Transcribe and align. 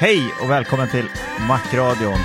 Hej 0.00 0.34
och 0.42 0.50
välkommen 0.50 0.88
till 0.88 1.08
Macradion. 1.48 2.18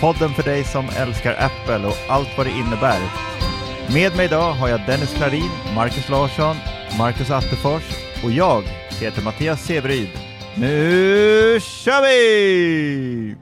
Podden 0.00 0.30
för 0.30 0.42
dig 0.42 0.64
som 0.64 0.88
älskar 0.88 1.36
Apple 1.38 1.86
och 1.86 1.94
allt 2.08 2.28
vad 2.36 2.46
det 2.46 2.50
innebär. 2.50 3.00
Med 3.94 4.16
mig 4.16 4.26
idag 4.26 4.52
har 4.52 4.68
jag 4.68 4.80
Dennis 4.86 5.14
Klarin, 5.14 5.50
Marcus 5.74 6.08
Larsson, 6.08 6.56
Marcus 6.98 7.30
Attefors 7.30 7.82
och 8.24 8.30
jag 8.30 8.62
heter 9.00 9.22
Mattias 9.22 9.64
Severyd. 9.64 10.08
Nu 10.56 11.58
kör 11.60 12.02
vi! 12.02 13.36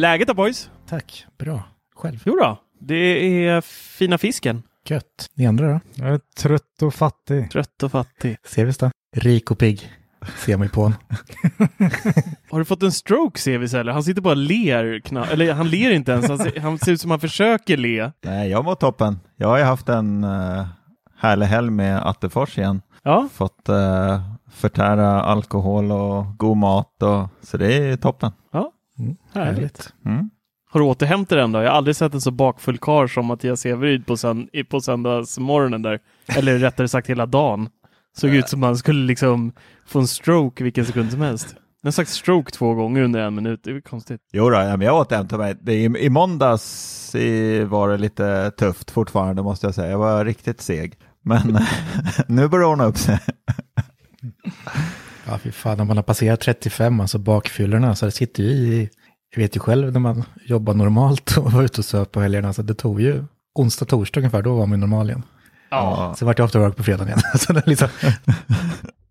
Läget 0.00 0.28
då 0.28 0.34
boys? 0.34 0.70
Tack, 0.88 1.26
bra. 1.38 1.62
Själv? 1.94 2.22
Jo 2.26 2.36
då, 2.36 2.58
det 2.80 3.46
är 3.46 3.60
fina 3.98 4.18
fisken. 4.18 4.62
Gött. 4.88 5.30
Ni 5.34 5.46
andra 5.46 5.72
då? 5.72 5.80
Jag 5.94 6.14
är 6.14 6.20
trött 6.36 6.82
och 6.82 6.94
fattig. 6.94 7.50
Trött 7.50 7.82
och 7.82 7.92
fattig. 7.92 8.36
Sevis 8.46 8.78
då? 8.78 8.90
Rik 9.16 9.50
och 9.50 9.58
pigg. 9.58 9.90
Ser 10.36 10.56
mig 10.56 10.68
på 10.68 10.80
honom. 10.82 10.98
Har 12.50 12.58
du 12.58 12.64
fått 12.64 12.82
en 12.82 12.92
stroke 12.92 13.40
Sevis 13.40 13.74
eller? 13.74 13.92
Han 13.92 14.02
sitter 14.02 14.22
bara 14.22 14.30
och 14.30 14.36
ler. 14.36 14.84
Kna- 15.04 15.26
eller 15.32 15.52
han 15.52 15.68
ler 15.70 15.90
inte 15.90 16.12
ens. 16.12 16.28
Han 16.28 16.38
ser, 16.38 16.60
han 16.60 16.78
ser 16.78 16.92
ut 16.92 17.00
som 17.00 17.10
han 17.10 17.20
försöker 17.20 17.76
le. 17.76 18.10
Nej, 18.24 18.50
jag 18.50 18.64
mår 18.64 18.74
toppen. 18.74 19.20
Jag 19.36 19.48
har 19.48 19.58
ju 19.58 19.64
haft 19.64 19.88
en 19.88 20.24
uh, 20.24 20.66
härlig 21.18 21.46
helg 21.46 21.70
med 21.70 22.06
Attefors 22.08 22.58
igen. 22.58 22.82
Ja, 23.02 23.28
Fått 23.34 23.68
uh, 23.68 24.20
förtära 24.52 25.22
alkohol 25.22 25.92
och 25.92 26.36
god 26.38 26.56
mat 26.56 27.02
och 27.02 27.28
så 27.42 27.56
det 27.56 27.74
är 27.74 27.96
toppen. 27.96 28.32
Mm, 28.98 29.16
Härligt. 29.32 29.92
Mm. 30.04 30.30
har 30.70 30.80
du 30.80 30.86
återhämtat 30.86 31.28
dig 31.28 31.40
ändå? 31.40 31.62
Jag 31.62 31.70
har 31.70 31.76
aldrig 31.76 31.96
sett 31.96 32.14
en 32.14 32.20
så 32.20 32.30
bakfull 32.30 32.78
karl 32.78 33.08
som 33.08 33.26
Mattias 33.26 33.60
Severyd 33.60 34.06
på, 34.06 34.14
sönd- 34.14 34.64
på 34.64 34.80
söndagsmorgonen 34.80 35.82
där. 35.82 35.98
Eller 36.26 36.58
rättare 36.58 36.88
sagt 36.88 37.06
hela 37.10 37.26
dagen. 37.26 37.68
Såg 38.16 38.34
ut 38.34 38.48
som 38.48 38.62
han 38.62 38.76
skulle 38.76 39.06
liksom 39.06 39.52
få 39.86 39.98
en 39.98 40.08
stroke 40.08 40.64
vilken 40.64 40.86
sekund 40.86 41.10
som 41.10 41.20
helst. 41.20 41.56
Jag 41.82 41.86
har 41.86 41.92
sagt 41.92 42.10
stroke 42.10 42.50
två 42.50 42.74
gånger 42.74 43.02
under 43.02 43.20
en 43.20 43.34
minut. 43.34 43.60
Det 43.64 43.70
är 43.70 43.80
konstigt. 43.80 44.20
Jo 44.32 44.50
då, 44.50 44.56
men 44.56 44.80
jag 44.80 44.96
återhämtade 44.96 45.42
mig. 45.42 45.56
Det, 45.62 45.74
i, 45.74 45.84
I 45.84 46.10
måndags 46.10 47.14
i, 47.14 47.64
var 47.64 47.88
det 47.88 47.96
lite 47.96 48.50
tufft 48.50 48.90
fortfarande 48.90 49.42
måste 49.42 49.66
jag 49.66 49.74
säga. 49.74 49.90
Jag 49.90 49.98
var 49.98 50.24
riktigt 50.24 50.60
seg. 50.60 50.98
Men 51.22 51.58
nu 52.28 52.48
börjar 52.48 52.66
det 52.66 52.72
ordna 52.72 52.84
upp 52.84 52.98
sig. 52.98 53.20
Ja, 55.26 55.38
fy 55.38 55.52
fan, 55.52 55.78
när 55.78 55.84
man 55.84 55.96
har 55.96 56.04
passerat 56.04 56.40
35, 56.40 57.00
alltså 57.00 57.18
bakfyllorna, 57.18 57.94
så 57.94 58.06
det 58.06 58.12
sitter 58.12 58.42
ju 58.42 58.48
i, 58.50 58.90
jag 59.34 59.42
vet 59.42 59.56
ju 59.56 59.60
själv 59.60 59.92
när 59.92 60.00
man 60.00 60.24
jobbar 60.46 60.74
normalt 60.74 61.36
och 61.36 61.52
var 61.52 61.62
ute 61.62 61.80
och 61.80 61.84
söp 61.84 62.12
på 62.12 62.20
helgerna, 62.20 62.52
så 62.52 62.62
det 62.62 62.74
tog 62.74 63.00
ju 63.00 63.24
onsdag, 63.54 63.84
torsdag 63.84 64.20
ungefär, 64.20 64.42
då 64.42 64.54
var 64.56 64.66
man 64.66 64.80
normal 64.80 65.10
igen. 65.10 65.22
Ja, 65.74 66.14
Sen 66.18 66.26
vart 66.26 66.38
jag 66.38 66.46
after 66.46 66.58
work 66.58 66.76
på 66.76 66.82
fredagen 66.82 67.08
igen. 67.08 67.20
så 67.38 67.52
det 67.52 67.62
liksom, 67.66 67.88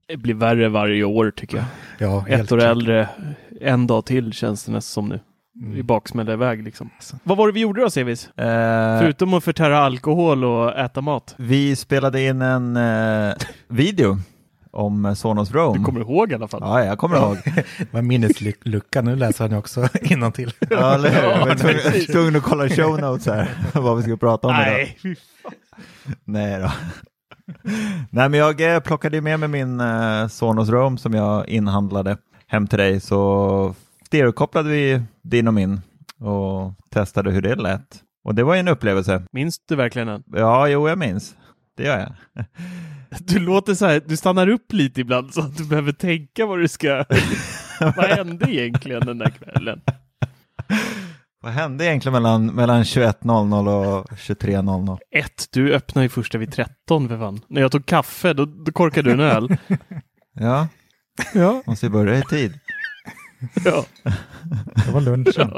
det 0.07 0.18
blir 0.18 0.34
värre 0.34 0.69
varje 0.69 1.03
år 1.03 1.31
tycker 1.35 1.57
jag. 1.57 1.66
ja, 1.97 2.25
Ett 2.28 2.51
år 2.51 2.57
klart. 2.57 2.72
äldre, 2.72 3.09
en 3.62 3.88
dag 3.88 4.06
till 4.06 4.34
känns 4.34 4.63
det 4.66 4.72
nästan 4.72 4.94
som 5.03 5.09
nu. 5.09 5.19
Mm. 5.62 5.78
I 5.78 5.84
baksmälla 5.84 6.34
iväg 6.34 6.63
liksom. 6.63 6.90
Vad 7.24 7.38
var 7.38 7.47
det 7.47 7.53
vi 7.53 7.59
gjorde 7.59 7.81
då 7.81 7.90
Sevis? 7.90 8.29
Eh, 8.38 9.00
Förutom 9.00 9.34
att 9.34 9.44
förtära 9.44 9.79
alkohol 9.79 10.44
och 10.44 10.78
äta 10.79 11.01
mat. 11.01 11.35
vi 11.38 11.75
spelade 11.75 12.22
in 12.24 12.41
en 12.41 12.78
eh, 12.78 13.34
video 13.68 14.18
om 14.72 15.16
Sonos 15.16 15.51
Roam. 15.51 15.78
Du 15.78 15.84
kommer 15.84 16.00
ihåg 16.00 16.31
i 16.31 16.35
alla 16.35 16.47
fall. 16.47 16.59
Ja, 16.63 16.84
jag 16.85 16.97
kommer 16.97 17.18
ihåg. 17.18 17.38
Det 17.78 17.94
var 17.94 18.01
minneslucka, 18.01 19.01
nu 19.01 19.16
läser 19.16 19.47
han 19.47 19.57
också 19.57 19.88
innantill. 20.01 20.53
Ja, 20.69 20.94
eller 20.95 21.09
hur? 21.09 21.30
Jag 21.30 21.40
var 21.47 21.56
tvungen- 22.06 22.35
att 22.35 22.44
kolla 22.44 22.69
show 22.69 23.00
notes 23.01 23.25
här, 23.28 23.50
vad 23.74 23.97
vi 23.97 24.03
ska 24.03 24.18
prata 24.18 24.47
om 24.47 24.53
idag. 24.53 24.66
Nej, 24.66 24.97
fy 25.03 25.16
Nej 26.23 26.59
då. 26.59 26.71
Nej, 28.09 28.29
men 28.29 28.33
jag 28.33 28.75
eh, 28.75 28.79
plockade 28.79 29.21
med 29.21 29.39
mig 29.39 29.49
min 29.49 29.79
eh, 29.79 30.27
Sonos 30.27 30.69
Roam 30.69 30.97
som 30.97 31.13
jag 31.13 31.49
inhandlade 31.49 32.17
hem 32.47 32.67
till 32.67 32.79
dig, 32.79 32.99
så 32.99 33.75
stereokopplade 34.05 34.69
vi 34.69 35.01
din 35.21 35.47
och 35.47 35.53
min 35.53 35.81
och 36.19 36.73
testade 36.89 37.31
hur 37.31 37.41
det 37.41 37.55
lät. 37.55 38.01
Och 38.23 38.35
det 38.35 38.44
var 38.44 38.53
ju 38.53 38.59
en 38.59 38.67
upplevelse. 38.67 39.23
Minns 39.31 39.59
du 39.67 39.75
verkligen 39.75 40.07
den? 40.07 40.23
Ja, 40.27 40.67
jo, 40.67 40.89
jag 40.89 40.97
minns. 40.97 41.35
Det 41.77 41.83
gör 41.83 42.00
jag. 42.00 42.45
Du 43.19 43.39
låter 43.39 43.73
så 43.73 43.85
här, 43.85 44.01
du 44.05 44.17
stannar 44.17 44.50
upp 44.50 44.73
lite 44.73 45.01
ibland 45.01 45.33
så 45.33 45.41
att 45.41 45.57
du 45.57 45.65
behöver 45.65 45.91
tänka 45.91 46.45
vad 46.45 46.59
du 46.59 46.67
ska... 46.67 47.05
vad 47.79 48.05
hände 48.05 48.51
egentligen 48.53 49.05
den 49.05 49.17
där 49.17 49.29
kvällen? 49.29 49.81
Vad 51.43 51.51
hände 51.51 51.85
egentligen 51.85 52.13
mellan, 52.13 52.45
mellan 52.45 52.83
21.00 52.83 53.97
och 53.99 54.09
23.00? 54.11 54.97
Ett, 55.11 55.47
du 55.51 55.73
öppnade 55.73 56.05
ju 56.05 56.09
första 56.09 56.37
vid 56.37 56.51
13 56.51 57.09
för 57.09 57.17
fan. 57.17 57.41
När 57.47 57.61
jag 57.61 57.71
tog 57.71 57.85
kaffe, 57.85 58.33
då, 58.33 58.45
då 58.45 58.71
korkade 58.71 59.09
du 59.09 59.13
en 59.13 59.19
öl. 59.19 59.57
Ja, 60.35 60.67
ja. 61.33 61.63
måste 61.65 61.85
ju 61.85 61.89
börja 61.89 62.17
i 62.19 62.21
tid. 62.21 62.59
ja. 63.65 63.85
Det 64.85 64.91
var 64.91 65.01
lunchen. 65.01 65.51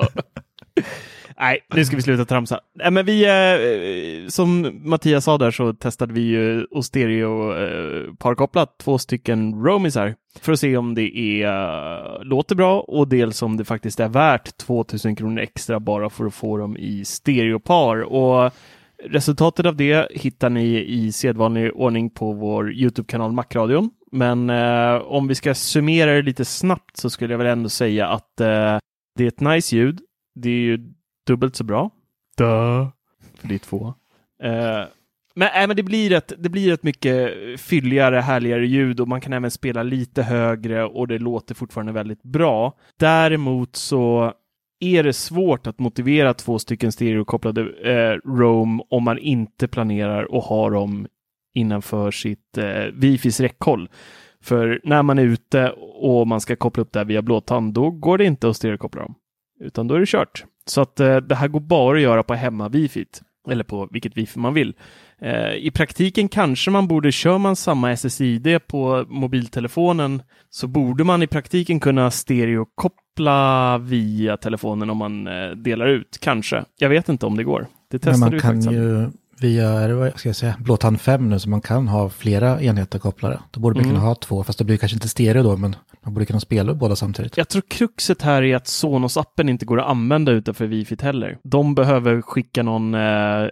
Nej, 1.40 1.59
nu 1.75 1.85
ska 1.85 1.96
vi 1.96 2.01
sluta 2.01 2.25
tramsa. 2.25 2.59
Nej, 2.75 2.91
men 2.91 3.06
vi, 3.06 3.25
eh, 3.25 3.34
eh 3.34 4.28
som 4.28 4.79
Mattias 4.84 5.23
sa 5.23 5.38
där 5.38 5.51
så 5.51 5.73
testade 5.73 6.13
vi 6.13 6.22
ju 6.22 6.63
och 6.63 6.85
stereo 6.85 7.53
eh, 7.53 8.13
parkopplat 8.13 8.78
två 8.78 8.97
stycken 8.97 9.66
Romisar 9.66 10.16
för 10.40 10.51
att 10.51 10.59
se 10.59 10.78
om 10.78 10.95
det 10.95 11.18
är, 11.18 11.47
eh, 11.47 12.24
låter 12.24 12.56
bra 12.56 12.79
och 12.79 13.07
dels 13.07 13.41
om 13.41 13.57
det 13.57 13.66
faktiskt 13.66 14.00
är 14.00 14.09
värt 14.09 14.57
2000 14.57 15.16
kronor 15.16 15.41
extra 15.41 15.79
bara 15.79 16.09
för 16.09 16.25
att 16.25 16.34
få 16.34 16.57
dem 16.57 16.78
i 16.78 17.06
stereopar. 17.06 18.01
Och 18.01 18.53
resultatet 19.03 19.66
av 19.66 19.75
det 19.75 20.07
hittar 20.12 20.50
ni 20.50 20.85
i 20.88 21.12
sedvanlig 21.12 21.72
ordning 21.75 22.09
på 22.09 22.31
vår 22.31 22.74
Youtube-kanal 22.74 23.31
Macradion. 23.31 23.89
Men 24.12 24.50
eh, 24.50 24.95
om 24.95 25.27
vi 25.27 25.36
ska 25.36 25.54
summera 25.54 26.12
det 26.13 26.21
lite 26.21 26.45
snabbt 26.45 26.98
så 26.98 27.10
skulle 27.10 27.33
jag 27.33 27.38
väl 27.38 27.48
ändå 27.48 27.69
säga 27.69 28.07
att 28.07 28.42
eh, 28.42 28.77
det 29.15 29.24
är 29.24 29.27
ett 29.27 29.39
nice 29.39 29.75
ljud. 29.75 30.00
Det 30.36 30.50
är 30.50 30.54
ju 30.54 30.94
dubbelt 31.25 31.56
så 31.56 31.63
bra. 31.63 31.89
Duh. 32.38 32.88
För 33.36 33.48
det 33.48 33.56
är 33.56 33.60
två. 33.60 33.94
Eh, 34.44 34.83
men, 35.36 35.62
äh, 35.62 35.68
men 35.68 35.75
det, 35.75 35.83
blir 35.83 36.12
ett, 36.12 36.33
det 36.38 36.50
blir 36.50 36.74
ett 36.74 36.83
mycket 36.83 37.31
fylligare, 37.60 38.19
härligare 38.19 38.68
ljud 38.68 39.00
och 39.00 39.07
man 39.07 39.22
kan 39.22 39.33
även 39.33 39.51
spela 39.51 39.83
lite 39.83 40.24
högre 40.24 40.86
och 40.86 41.07
det 41.07 41.19
låter 41.19 41.56
fortfarande 41.56 41.92
väldigt 41.92 42.24
bra. 42.24 42.77
Däremot 43.00 43.75
så 43.75 44.33
är 44.80 45.04
det 45.04 45.13
svårt 45.13 45.68
att 45.68 45.80
motivera 45.80 46.33
två 46.33 46.60
stycken 46.60 46.92
stereokopplade 46.92 47.62
eh, 47.62 48.30
Roam 48.30 48.81
om 48.89 49.04
man 49.04 49.18
inte 49.18 49.68
planerar 49.68 50.38
att 50.38 50.45
ha 50.45 50.69
dem 50.69 51.07
innanför 51.54 52.12
sitt 52.12 52.57
eh, 52.57 52.83
Wifis 52.94 53.39
räckhåll. 53.39 53.89
För 54.42 54.81
när 54.83 55.04
man 55.04 55.19
är 55.19 55.24
ute 55.24 55.69
och 56.00 56.27
man 56.27 56.42
ska 56.42 56.56
koppla 56.56 56.81
upp 56.81 56.92
det 56.92 57.04
via 57.04 57.22
blåtand, 57.22 57.74
då 57.74 57.92
går 57.92 58.18
det 58.18 58.25
inte 58.25 58.50
att 58.50 58.56
stereokoppla 58.56 59.01
dem. 59.01 59.16
Utan 59.60 59.88
då 59.88 59.95
är 59.95 60.00
det 60.00 60.06
kört. 60.06 60.45
Så 60.65 60.81
att 60.81 61.00
eh, 61.00 61.17
det 61.17 61.35
här 61.35 61.47
går 61.47 61.59
bara 61.59 61.97
att 61.97 62.03
göra 62.03 62.23
på 62.23 62.33
hemma-wifit. 62.33 63.21
Eller 63.50 63.63
på 63.63 63.88
vilket 63.91 64.17
wifi 64.17 64.39
man 64.39 64.53
vill. 64.53 64.73
Eh, 65.21 65.53
I 65.53 65.71
praktiken 65.71 66.27
kanske 66.29 66.71
man 66.71 66.88
borde, 66.88 67.12
kör 67.12 67.38
man 67.38 67.56
samma 67.56 67.91
SSID 67.97 68.59
på 68.67 69.06
mobiltelefonen 69.07 70.21
så 70.50 70.67
borde 70.67 71.03
man 71.03 71.23
i 71.23 71.27
praktiken 71.27 71.79
kunna 71.79 72.12
stereokoppla 72.12 73.77
via 73.77 74.38
telefonen 74.38 74.89
om 74.89 74.97
man 74.97 75.27
eh, 75.27 75.50
delar 75.50 75.88
ut, 75.88 76.17
kanske. 76.21 76.65
Jag 76.77 76.89
vet 76.89 77.09
inte 77.09 77.25
om 77.25 77.38
det 77.38 77.44
går. 77.44 77.62
Det 77.62 77.67
Men 77.91 78.00
testade 78.00 78.19
man 78.19 78.31
vi 78.31 78.39
kan 78.39 78.51
faktiskt. 78.51 78.71
ju 78.71 79.09
via, 79.42 79.70
är 79.70 79.88
det 79.88 79.94
vad 79.96 80.20
ska 80.20 80.30
jag 80.30 80.36
säga, 80.36 80.56
Blåtand 80.60 81.02
5 81.02 81.30
nu, 81.30 81.40
så 81.40 81.50
man 81.50 81.62
kan 81.62 81.88
ha 81.88 82.10
flera 82.10 82.62
enheter 82.62 83.00
kopplade. 83.00 83.40
Då 83.52 83.60
borde 83.60 83.76
man 83.76 83.84
Mm. 83.86 83.96
kunna 83.96 84.08
ha 84.08 84.16
två, 84.16 84.44
fast 84.44 84.60
det 84.60 84.66
blir 84.66 84.78
kanske 84.78 84.96
inte 84.96 85.10
stereo 85.10 85.44
då, 85.44 85.58
men 85.58 85.76
man 86.06 86.14
borde 86.14 86.26
kunna 86.26 86.40
spela 86.40 86.74
båda 86.74 86.96
samtidigt. 86.96 87.38
Jag 87.38 87.50
tror 87.50 87.64
kruxet 87.70 88.22
här 88.22 88.42
är 88.44 88.56
att 88.56 88.66
Sonos-appen 88.68 89.50
inte 89.50 89.66
går 89.66 89.80
att 89.80 89.88
använda 89.90 90.32
utanför 90.32 90.66
Wi-Fi 90.68 90.98
heller. 91.04 91.38
De 91.44 91.76
behöver 91.76 92.22
skicka 92.22 92.64
någon 92.64 92.94
eh, 92.94 93.00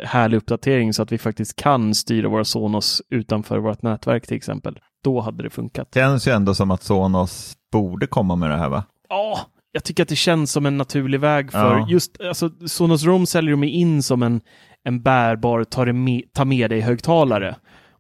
härlig 0.04 0.38
uppdatering 0.38 0.94
så 0.94 1.04
att 1.04 1.12
vi 1.12 1.18
faktiskt 1.18 1.56
kan 1.56 1.96
styra 1.96 2.30
våra 2.30 2.46
Sonos 2.46 3.02
utanför 3.10 3.58
vårt 3.58 3.82
nätverk 3.82 4.28
till 4.28 4.38
exempel. 4.38 4.80
Då 5.04 5.20
hade 5.22 5.44
det 5.44 5.50
funkat. 5.50 5.88
Känns 5.94 6.28
ju 6.28 6.32
ändå 6.32 6.56
som 6.56 6.72
att 6.72 6.84
Sonos 6.84 7.54
borde 7.72 8.08
komma 8.08 8.36
med 8.36 8.50
det 8.50 8.58
här 8.58 8.70
va? 8.70 8.84
Ja, 9.10 9.40
jag 9.72 9.84
tycker 9.84 10.04
att 10.04 10.10
det 10.10 10.16
känns 10.16 10.52
som 10.52 10.66
en 10.66 10.78
naturlig 10.78 11.20
väg 11.20 11.52
för 11.52 11.78
Ja. 11.78 11.88
just 11.90 12.22
alltså, 12.22 12.50
Sonos 12.68 13.04
Roam 13.04 13.26
säljer 13.26 13.52
de 13.52 13.64
in 13.64 14.04
som 14.04 14.24
en, 14.24 14.42
en 14.84 15.02
bärbar 15.02 15.64
ta, 15.64 15.86
med, 15.86 16.22
ta 16.34 16.46
med 16.46 16.70
dig-högtalare. 16.70 17.56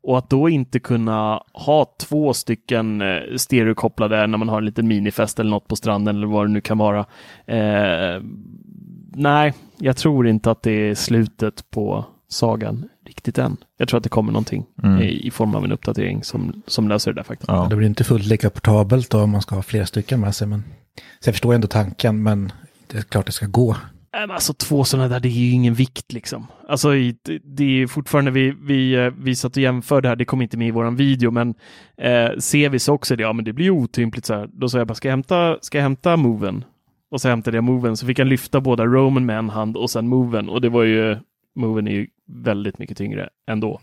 Och 0.06 0.18
att 0.18 0.30
då 0.30 0.50
inte 0.50 0.80
kunna 0.80 1.44
ha 1.54 1.96
två 2.00 2.34
stycken 2.34 3.02
eh, 3.02 3.18
stereokopplade 3.38 4.28
när 4.28 4.38
man 4.38 4.50
har 4.50 4.58
en 4.58 4.66
liten 4.66 4.88
minifest 4.88 5.40
eller 5.40 5.50
något 5.52 5.68
på 5.68 5.76
stranden 5.76 6.16
eller 6.16 6.28
vad 6.28 6.46
det 6.46 6.52
nu 6.52 6.62
kan 6.62 6.78
vara. 6.78 7.00
Eh, 7.46 8.22
nej, 9.16 9.54
jag 9.78 9.98
tror 9.98 10.28
inte 10.28 10.52
att 10.52 10.62
det 10.64 10.72
är 10.72 10.96
slutet 10.96 11.70
på 11.70 12.06
sagan 12.30 12.90
riktigt 13.06 13.38
än. 13.38 13.58
Jag 13.78 13.88
tror 13.88 13.98
att 13.98 14.04
det 14.04 14.10
kommer 14.10 14.32
någonting 14.32 14.66
Mm. 14.84 15.02
i, 15.02 15.28
i 15.28 15.32
form 15.32 15.56
av 15.56 15.64
en 15.64 15.72
uppdatering 15.72 16.24
som, 16.24 16.64
som 16.68 16.90
löser 16.90 17.12
det 17.12 17.20
där 17.20 17.24
faktiskt. 17.24 17.48
Ja. 17.50 17.68
Det 17.70 17.76
blir 17.76 17.88
inte 17.88 18.04
fullt 18.04 18.26
lika 18.26 18.50
portabelt 18.50 19.10
då 19.10 19.22
om 19.22 19.30
man 19.30 19.42
ska 19.42 19.56
ha 19.56 19.62
flera 19.62 19.86
stycken 19.86 20.20
med 20.20 20.36
sig. 20.36 20.48
Men... 20.48 20.64
Så 21.20 21.28
jag 21.28 21.34
förstår 21.34 21.54
ändå 21.54 21.68
tanken, 21.68 22.24
men 22.24 22.52
det 22.88 22.98
är 22.98 23.02
klart 23.02 23.26
det 23.26 23.32
ska 23.32 23.46
gå. 23.46 23.76
Alltså 24.30 24.54
två 24.54 24.84
sådana 24.84 25.08
där, 25.08 25.20
det 25.20 25.28
är 25.28 25.32
ju 25.32 25.52
ingen 25.52 25.74
vikt 25.74 26.14
liksom. 26.14 26.48
Alltså 26.70 26.92
det- 27.24 27.40
det 27.44 27.64
är 27.64 27.68
ju 27.70 27.88
fortfarande, 27.88 28.32
vi, 28.32 28.54
vi, 28.62 28.94
eh, 28.94 29.14
vi 29.18 29.36
satt 29.36 29.58
och 29.58 29.64
jämförde 29.64 30.08
här, 30.10 30.16
det 30.16 30.26
kom 30.26 30.42
inte 30.42 30.58
med 30.58 30.68
i 30.68 30.72
våran 30.72 30.96
video, 30.96 31.32
men 31.32 31.54
eh, 31.98 32.30
ser 32.40 32.70
vi 32.70 32.80
så 32.80 32.94
också 32.94 33.16
det, 33.16 33.24
ja 33.24 33.34
men 33.34 33.46
det 33.46 33.54
blir 33.54 33.66
ju 33.66 33.72
otympligt 33.72 34.26
så 34.26 34.34
här. 34.34 34.50
Då 34.54 34.70
sa 34.70 34.78
jag 34.78 34.88
bara, 34.88 34.94
ska 34.96 35.08
jag 35.08 35.14
hämta, 35.14 35.58
ska 35.62 35.78
jag 35.78 35.84
hämta 35.84 36.18
moven? 36.18 36.64
Och 37.12 37.22
så 37.22 37.30
hämtade 37.30 37.58
jag 37.58 37.64
moven, 37.64 37.98
så 37.98 38.06
fick 38.06 38.20
jag 38.20 38.28
lyfta 38.28 38.62
båda 38.62 38.86
Roman 38.86 39.26
med 39.26 39.38
en 39.38 39.50
hand 39.50 39.78
och 39.78 39.90
sen 39.90 40.08
moven. 40.08 40.50
Och 40.50 40.62
det 40.62 40.70
var 40.70 40.84
ju, 40.84 41.18
moven 41.56 41.88
är 41.88 41.92
ju 41.92 42.08
väldigt 42.28 42.80
mycket 42.80 42.98
tyngre 42.98 43.30
ändå. 43.48 43.80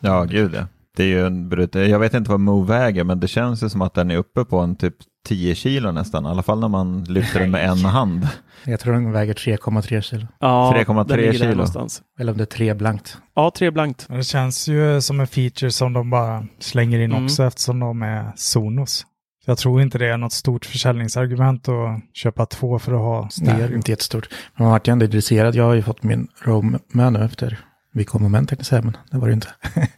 Ja, 0.00 0.24
gud 0.24 0.54
ja. 0.54 0.66
Det 0.96 1.02
är 1.02 1.06
ju 1.08 1.26
en 1.26 1.48
brut... 1.48 1.74
Jag 1.74 1.98
vet 1.98 2.14
inte 2.14 2.30
vad 2.30 2.40
Move 2.40 2.78
väger, 2.78 3.04
men 3.04 3.20
det 3.20 3.28
känns 3.28 3.62
ju 3.62 3.68
som 3.68 3.82
att 3.82 3.94
den 3.94 4.10
är 4.10 4.16
uppe 4.16 4.44
på 4.44 4.58
en 4.58 4.76
typ 4.76 4.94
10 5.26 5.54
kilo 5.54 5.92
nästan. 5.92 6.24
I 6.26 6.28
alla 6.28 6.42
fall 6.42 6.60
när 6.60 6.68
man 6.68 7.04
lyfter 7.04 7.40
den 7.40 7.50
med 7.50 7.68
en 7.70 7.78
hand. 7.84 8.28
Jag 8.64 8.80
tror 8.80 8.92
den 8.92 9.12
väger 9.12 9.34
3,3 9.34 10.00
kilo. 10.00 10.26
Ja, 10.40 10.74
3,3 10.76 11.04
den 11.08 11.16
ligger 11.16 11.32
där 11.32 11.38
kilo. 11.38 11.50
Någonstans. 11.50 12.02
Eller 12.20 12.32
om 12.32 12.38
det 12.38 12.44
är 12.44 12.46
tre 12.46 12.74
blankt. 12.74 13.18
Ja, 13.34 13.52
tre 13.56 13.70
blankt. 13.70 14.06
Men 14.08 14.18
Det 14.18 14.24
känns 14.24 14.68
ju 14.68 15.00
som 15.00 15.20
en 15.20 15.26
feature 15.26 15.70
som 15.70 15.92
de 15.92 16.10
bara 16.10 16.46
slänger 16.58 16.98
in 17.00 17.12
Mm. 17.12 17.24
också 17.24 17.44
eftersom 17.44 17.80
de 17.80 18.02
är 18.02 18.32
Sonos. 18.36 19.06
Jag 19.46 19.58
tror 19.58 19.82
inte 19.82 19.98
det 19.98 20.06
är 20.08 20.16
något 20.16 20.32
stort 20.32 20.64
försäljningsargument 20.66 21.68
att 21.68 22.00
köpa 22.14 22.46
två 22.46 22.78
för 22.78 22.92
att 22.92 22.98
ha 23.00 23.20
Nej, 23.22 23.30
stereo. 23.30 23.76
inte 23.76 23.90
jättestort. 23.92 24.28
Men 24.56 24.64
man 24.64 24.72
vart 24.72 24.88
ju 24.88 24.92
ändå 24.92 25.04
intresserad. 25.04 25.54
Jag 25.54 25.64
har 25.64 25.74
ju 25.74 25.82
fått 25.82 26.02
min 26.02 26.28
Roam 26.42 26.78
med 26.92 27.12
nu 27.12 27.24
efter 27.24 27.58
vi 27.92 28.04
kom 28.04 28.22
moment 28.22 28.48
tänkte 28.48 28.60
jag 28.60 28.66
säga, 28.66 28.82
men 28.82 28.96
det 29.10 29.18
var 29.18 29.26
det 29.28 29.34
inte. 29.34 29.48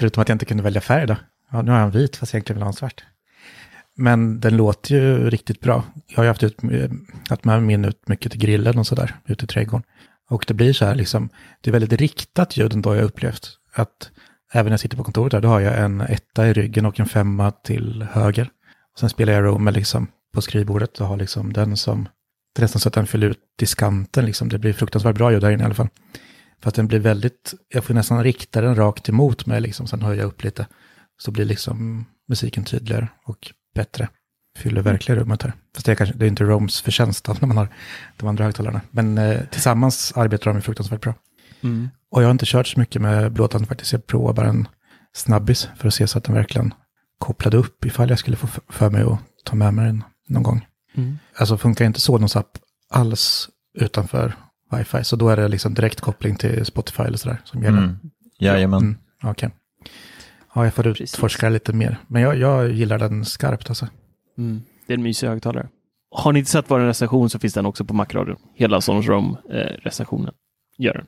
Förutom 0.00 0.22
att 0.22 0.28
jag 0.28 0.34
inte 0.34 0.44
kunde 0.44 0.62
välja 0.62 0.80
färg 0.80 1.06
då. 1.06 1.16
Ja, 1.52 1.62
nu 1.62 1.70
har 1.70 1.78
jag 1.78 1.86
en 1.86 1.92
vit, 1.92 2.16
fast 2.16 2.32
jag 2.32 2.38
egentligen 2.38 2.56
vill 2.56 2.62
ha 2.62 2.68
en 2.68 2.74
svart. 2.74 3.04
Men 3.96 4.40
den 4.40 4.56
låter 4.56 4.94
ju 4.94 5.30
riktigt 5.30 5.60
bra. 5.60 5.84
Jag 6.06 6.16
har 6.16 6.24
ju 6.24 6.28
haft, 6.28 6.42
ut, 6.42 6.64
eh, 6.64 6.90
haft 7.28 7.44
med 7.44 7.62
min 7.62 7.84
ut 7.84 8.08
mycket 8.08 8.32
till 8.32 8.40
grillen 8.40 8.78
och 8.78 8.86
sådär, 8.86 9.14
ute 9.26 9.44
i 9.44 9.48
trädgården. 9.48 9.86
Och 10.30 10.44
det 10.48 10.54
blir 10.54 10.72
så 10.72 10.84
här 10.84 10.94
liksom, 10.94 11.28
det 11.60 11.70
är 11.70 11.72
väldigt 11.72 12.00
riktat 12.00 12.56
ljud 12.56 12.72
ändå 12.72 12.96
jag 12.96 13.04
upplevt. 13.04 13.48
Att 13.74 14.10
även 14.52 14.64
när 14.64 14.72
jag 14.72 14.80
sitter 14.80 14.96
på 14.96 15.04
kontoret 15.04 15.30
där, 15.30 15.40
då 15.40 15.48
har 15.48 15.60
jag 15.60 15.78
en 15.78 16.00
etta 16.00 16.48
i 16.48 16.52
ryggen 16.52 16.86
och 16.86 17.00
en 17.00 17.06
femma 17.06 17.50
till 17.50 18.06
höger. 18.12 18.50
Och 18.92 18.98
sen 18.98 19.08
spelar 19.08 19.32
jag 19.32 19.44
Roam 19.44 19.68
liksom 19.68 20.06
på 20.34 20.42
skrivbordet 20.42 21.00
och 21.00 21.06
har 21.06 21.16
liksom 21.16 21.52
den 21.52 21.76
som, 21.76 22.08
det 22.54 22.60
är 22.60 22.64
nästan 22.64 22.80
så 22.80 22.88
att 22.88 22.94
den 22.94 23.06
fyller 23.06 23.26
ut 23.26 23.40
diskanten 23.58 24.26
liksom. 24.26 24.48
Det 24.48 24.58
blir 24.58 24.72
fruktansvärt 24.72 25.16
bra 25.16 25.32
ljud 25.32 25.40
där 25.40 25.50
inne 25.50 25.62
i 25.62 25.66
alla 25.66 25.74
fall. 25.74 25.88
Fast 26.62 26.76
den 26.76 26.86
blir 26.86 26.98
väldigt, 26.98 27.54
jag 27.68 27.84
får 27.84 27.94
nästan 27.94 28.24
rikta 28.24 28.60
den 28.60 28.74
rakt 28.74 29.08
emot 29.08 29.46
mig 29.46 29.60
liksom, 29.60 29.86
sen 29.86 30.00
jag 30.00 30.18
upp 30.18 30.44
lite. 30.44 30.66
Så 31.18 31.30
blir 31.30 31.44
liksom 31.44 32.04
musiken 32.28 32.64
tydligare 32.64 33.08
och 33.24 33.52
bättre. 33.74 34.08
Fyller 34.58 34.82
verkligen 34.82 35.20
rummet 35.20 35.42
här. 35.42 35.52
Fast 35.74 35.86
det 35.86 35.92
är, 35.92 35.96
kanske, 35.96 36.16
det 36.16 36.24
är 36.24 36.28
inte 36.28 36.44
Roms 36.44 36.80
förtjänst 36.80 37.28
när 37.40 37.46
man 37.46 37.56
har 37.56 37.68
de 38.16 38.28
andra 38.28 38.44
högtalarna. 38.44 38.80
Men 38.90 39.18
eh, 39.18 39.40
tillsammans 39.50 40.12
arbetar 40.16 40.52
de 40.52 40.62
fruktansvärt 40.62 41.00
bra. 41.00 41.14
Mm. 41.60 41.88
Och 42.10 42.22
jag 42.22 42.26
har 42.26 42.32
inte 42.32 42.46
kört 42.46 42.66
så 42.66 42.80
mycket 42.80 43.02
med 43.02 43.32
blåtand 43.32 43.68
faktiskt. 43.68 43.92
Jag 43.92 44.06
provar 44.06 44.32
bara 44.32 44.48
en 44.48 44.68
snabbis 45.12 45.68
för 45.76 45.88
att 45.88 45.94
se 45.94 46.06
så 46.06 46.18
att 46.18 46.24
den 46.24 46.34
verkligen 46.34 46.74
kopplade 47.18 47.56
upp 47.56 47.84
ifall 47.84 48.10
jag 48.10 48.18
skulle 48.18 48.36
få 48.36 48.48
för 48.68 48.90
mig 48.90 49.02
att 49.02 49.18
ta 49.44 49.56
med 49.56 49.74
mig 49.74 49.86
den 49.86 50.04
någon 50.28 50.42
gång. 50.42 50.66
Mm. 50.94 51.18
Alltså 51.36 51.58
funkar 51.58 51.84
inte 51.84 52.00
Sonos 52.00 52.36
app 52.36 52.58
alls 52.90 53.48
utanför 53.78 54.34
wifi. 54.70 55.04
Så 55.04 55.16
då 55.16 55.28
är 55.28 55.36
det 55.36 55.48
liksom 55.48 55.74
direktkoppling 55.74 56.36
till 56.36 56.64
Spotify 56.64 57.02
eller 57.02 57.18
sådär 57.18 57.38
som 57.44 57.62
gäller. 57.62 57.78
Mm. 57.78 57.96
Jajamän. 58.38 58.82
Mm, 58.82 58.96
Okej. 59.22 59.50
Ja, 60.54 60.64
jag 60.64 60.74
får 60.74 60.86
utforska 60.86 61.48
lite 61.48 61.72
mer. 61.72 61.98
Men 62.06 62.22
jag, 62.22 62.36
jag 62.38 62.70
gillar 62.70 62.98
den 62.98 63.24
skarpt 63.24 63.68
alltså. 63.68 63.88
Mm. 64.38 64.62
Det 64.86 64.92
är 64.92 64.96
en 64.96 65.02
mysig 65.02 65.28
högtalare. 65.28 65.68
Har 66.10 66.32
ni 66.32 66.38
inte 66.38 66.50
sett 66.50 66.64
vår 66.68 66.80
recension 66.80 67.30
så 67.30 67.38
finns 67.38 67.54
den 67.54 67.66
också 67.66 67.84
på 67.84 67.94
Macradion. 67.94 68.36
Hela 68.54 68.80
Sonos 68.80 69.06
Roam-recensionen. 69.06 70.34
Gör 70.78 70.94
den. 70.94 71.06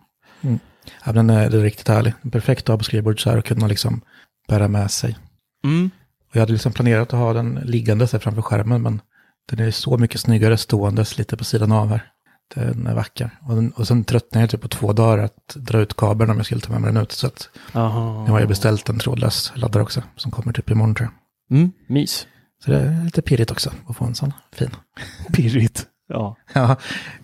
Ja, 1.05 1.13
den 1.13 1.31
är, 1.31 1.51
den 1.51 1.61
är 1.61 1.65
riktigt 1.65 1.89
härlig. 1.89 2.15
Perfekt 2.33 2.63
att 2.63 2.69
ha 2.69 2.79
på 2.79 2.85
skrivbordet 2.85 3.21
så 3.21 3.31
här 3.31 3.39
och 3.39 3.45
kunna 3.45 3.67
liksom 3.67 4.01
bära 4.49 4.69
med 4.69 4.91
sig. 4.91 5.19
Mm. 5.65 5.91
Och 6.31 6.37
jag 6.37 6.41
hade 6.41 6.53
liksom 6.53 6.73
planerat 6.73 7.13
att 7.13 7.21
ha 7.21 7.33
den 7.33 7.55
liggande 7.65 8.07
så 8.07 8.17
här 8.17 8.23
framför 8.23 8.43
skärmen, 8.43 8.83
men 8.83 9.01
den 9.49 9.59
är 9.59 9.71
så 9.71 9.99
mycket 9.99 10.21
snyggare 10.21 10.57
ståendes 10.57 11.19
lite 11.19 11.37
på 11.37 11.45
sidan 11.45 11.73
av 11.73 11.89
här. 11.89 12.13
Den 12.55 12.87
är 12.87 12.95
vacker. 12.95 13.31
Och, 13.41 13.55
den, 13.55 13.71
och 13.71 13.87
sen 13.89 14.05
tröttnade 14.05 14.43
jag 14.43 14.51
typ 14.51 14.61
på 14.61 14.69
två 14.69 14.93
dagar 14.93 15.25
att 15.25 15.55
dra 15.55 15.79
ut 15.79 15.97
kabeln 15.97 16.31
om 16.31 16.37
jag 16.37 16.47
skulle 16.47 16.61
ta 16.61 16.73
med 16.73 16.81
mig 16.81 16.93
den 16.93 17.03
ut. 17.03 17.13
Så 17.13 17.27
att 17.27 17.49
Aha. 17.73 18.25
nu 18.25 18.31
har 18.31 18.41
jag 18.41 18.49
beställt 18.49 18.89
en 18.89 18.99
trådlös 18.99 19.53
laddare 19.55 19.83
också, 19.83 20.03
som 20.17 20.31
kommer 20.31 20.53
typ 20.53 20.71
imorgon 20.71 20.95
tror 20.95 21.09
jag. 21.49 21.59
Mm. 21.59 21.73
Mys. 21.87 22.27
Så 22.65 22.71
det 22.71 22.77
är 22.81 23.05
lite 23.05 23.23
pirrigt 23.23 23.51
också 23.51 23.71
att 23.87 23.97
få 23.97 24.05
en 24.05 24.15
sån 24.15 24.33
fin. 24.53 24.71
Pirrigt. 25.33 25.87
Ja. 26.09 26.37
Ja, 26.53 26.77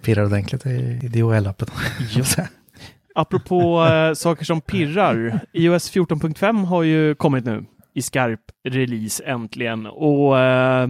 pirrar 0.02 0.25
ordentligt 0.25 0.66
i, 0.66 1.00
i 1.02 1.08
DHL-appen. 1.08 1.70
Apropå 3.14 3.85
eh, 3.85 4.14
saker 4.14 4.44
som 4.44 4.61
pirrar. 4.61 5.40
iOS 5.52 5.92
14.5 5.92 6.64
har 6.64 6.82
ju 6.82 7.14
kommit 7.14 7.44
nu 7.44 7.64
i 7.94 8.02
skarp 8.02 8.40
release 8.68 9.25
äntligen. 9.25 9.87
Och 9.87 10.38
eh, 10.38 10.88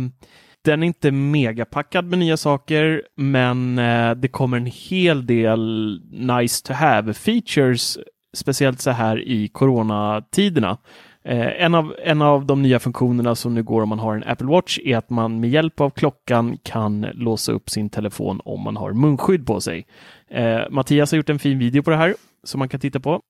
den 0.65 0.83
är 0.83 0.87
inte 0.87 1.11
megapackad 1.11 2.05
med 2.05 2.19
nya 2.19 2.37
saker, 2.37 3.03
men 3.17 3.79
eh, 3.79 4.11
det 4.11 4.29
kommer 4.29 4.57
en 4.57 4.67
hel 4.67 5.27
del 5.27 6.01
nice 6.11 6.67
to 6.67 6.73
have 6.73 7.15
features, 7.15 7.99
speciellt 8.37 8.81
så 8.81 8.91
här 8.91 9.29
i 9.29 9.49
coronatiderna. 9.49 10.79
Eh, 11.25 11.65
en, 11.65 11.75
av, 11.75 11.95
en 12.05 12.23
av 12.23 12.47
de 12.47 12.63
nya 12.63 12.79
funktionerna 12.79 13.35
som 13.35 13.55
nu 13.55 13.63
går 13.63 13.83
om 13.83 13.89
man 13.89 13.99
har 13.99 14.17
en 14.17 14.25
Apple 14.25 14.47
Watch 14.47 14.79
är 14.85 14.97
att 14.97 15.11
man 15.11 15.41
med 15.41 15.51
hjälp 15.51 15.81
av 15.81 15.91
klockan 15.91 16.59
kan 16.63 17.01
låsa 17.01 17.53
upp 17.53 17.71
sin 17.71 17.91
telefon 17.91 18.41
om 18.45 18.61
man 18.61 18.77
har 18.77 18.93
munskydd 18.93 19.47
på 19.47 19.61
sig. 19.61 19.87
Eh, 20.31 20.61
Mattias 20.71 21.11
har 21.11 21.17
gjort 21.17 21.31
en 21.31 21.39
fin 21.39 21.59
video 21.59 21.83
på 21.83 21.91
det 21.91 21.97
här 21.97 22.15
som 22.45 22.59
man 22.59 22.69
kan 22.69 22.81
titta 22.81 23.01
på. 23.01 23.21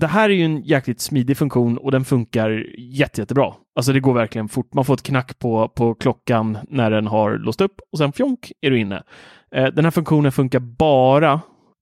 Det 0.00 0.06
här 0.06 0.30
är 0.30 0.34
ju 0.34 0.44
en 0.44 0.62
jäkligt 0.62 1.00
smidig 1.00 1.36
funktion 1.36 1.78
och 1.78 1.90
den 1.90 2.04
funkar 2.04 2.64
jätte, 2.78 3.20
jättebra. 3.20 3.54
Alltså 3.76 3.92
det 3.92 4.00
går 4.00 4.14
verkligen 4.14 4.48
fort. 4.48 4.74
Man 4.74 4.84
får 4.84 4.94
ett 4.94 5.02
knack 5.02 5.38
på, 5.38 5.68
på 5.68 5.94
klockan 5.94 6.58
när 6.68 6.90
den 6.90 7.06
har 7.06 7.38
låst 7.38 7.60
upp 7.60 7.80
och 7.92 7.98
sen 7.98 8.12
fjonk 8.12 8.52
är 8.60 8.70
du 8.70 8.78
inne. 8.78 9.02
Eh, 9.54 9.64
den 9.66 9.84
här 9.84 9.90
funktionen 9.90 10.32
funkar 10.32 10.58
bara 10.58 11.40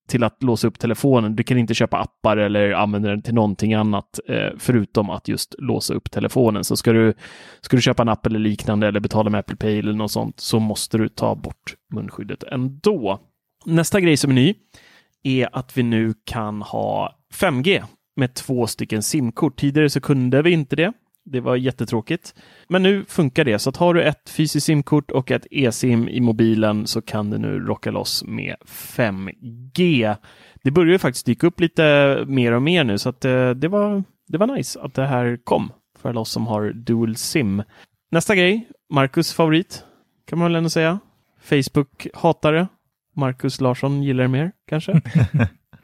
till 0.08 0.24
att 0.24 0.42
låsa 0.42 0.68
upp 0.68 0.78
telefonen. 0.78 1.36
Du 1.36 1.42
kan 1.42 1.58
inte 1.58 1.74
köpa 1.74 1.98
appar 1.98 2.36
eller 2.36 2.72
använda 2.72 3.08
den 3.08 3.22
till 3.22 3.34
någonting 3.34 3.74
annat 3.74 4.20
eh, 4.28 4.50
förutom 4.58 5.10
att 5.10 5.28
just 5.28 5.54
låsa 5.58 5.94
upp 5.94 6.10
telefonen. 6.10 6.64
Så 6.64 6.76
ska 6.76 6.92
du, 6.92 7.14
ska 7.60 7.76
du 7.76 7.82
köpa 7.82 8.02
en 8.02 8.08
app 8.08 8.26
eller 8.26 8.38
liknande 8.38 8.88
eller 8.88 9.00
betala 9.00 9.30
med 9.30 9.38
Apple 9.38 9.56
Pay 9.56 9.78
eller 9.78 9.92
något 9.92 10.10
sånt 10.10 10.40
så 10.40 10.58
måste 10.58 10.98
du 10.98 11.08
ta 11.08 11.34
bort 11.34 11.74
munskyddet 11.92 12.42
ändå. 12.42 13.20
Nästa 13.64 14.00
grej 14.00 14.16
som 14.16 14.30
är 14.30 14.34
ny 14.34 14.54
är 15.22 15.48
att 15.52 15.76
vi 15.76 15.82
nu 15.82 16.14
kan 16.24 16.62
ha 16.62 17.18
5G 17.40 17.82
med 18.16 18.34
två 18.34 18.66
stycken 18.66 19.02
simkort. 19.02 19.56
Tidigare 19.56 19.90
så 19.90 20.00
kunde 20.00 20.42
vi 20.42 20.50
inte 20.50 20.76
det. 20.76 20.92
Det 21.24 21.40
var 21.40 21.56
jättetråkigt. 21.56 22.34
Men 22.68 22.82
nu 22.82 23.04
funkar 23.08 23.44
det, 23.44 23.58
så 23.58 23.70
att 23.70 23.76
har 23.76 23.94
du 23.94 24.02
ett 24.02 24.30
fysiskt 24.30 24.66
simkort 24.66 25.10
och 25.10 25.30
ett 25.30 25.46
e-sim 25.50 26.08
i 26.08 26.20
mobilen 26.20 26.86
så 26.86 27.02
kan 27.02 27.30
det 27.30 27.38
nu 27.38 27.60
rocka 27.60 27.90
loss 27.90 28.24
med 28.24 28.56
5G. 28.66 30.16
Det 30.62 30.70
börjar 30.70 30.92
ju 30.92 30.98
faktiskt 30.98 31.26
dyka 31.26 31.46
upp 31.46 31.60
lite 31.60 32.24
mer 32.26 32.52
och 32.52 32.62
mer 32.62 32.84
nu, 32.84 32.98
så 32.98 33.08
att 33.08 33.24
eh, 33.24 33.50
det 33.50 33.68
var, 33.68 34.04
det 34.28 34.38
var 34.38 34.46
nice 34.46 34.80
att 34.80 34.94
det 34.94 35.06
här 35.06 35.38
kom 35.44 35.72
för 35.98 36.16
oss 36.16 36.30
som 36.30 36.46
har 36.46 36.72
dual 36.72 37.16
sim. 37.16 37.62
Nästa 38.10 38.34
grej, 38.34 38.68
Marcus 38.90 39.32
favorit, 39.32 39.84
kan 40.24 40.38
man 40.38 40.48
väl 40.48 40.56
ändå 40.56 40.70
säga. 40.70 40.98
Facebook-hatare. 41.44 42.68
Marcus 43.16 43.60
Larsson 43.60 44.02
gillar 44.02 44.28
mer, 44.28 44.52
kanske? 44.68 44.92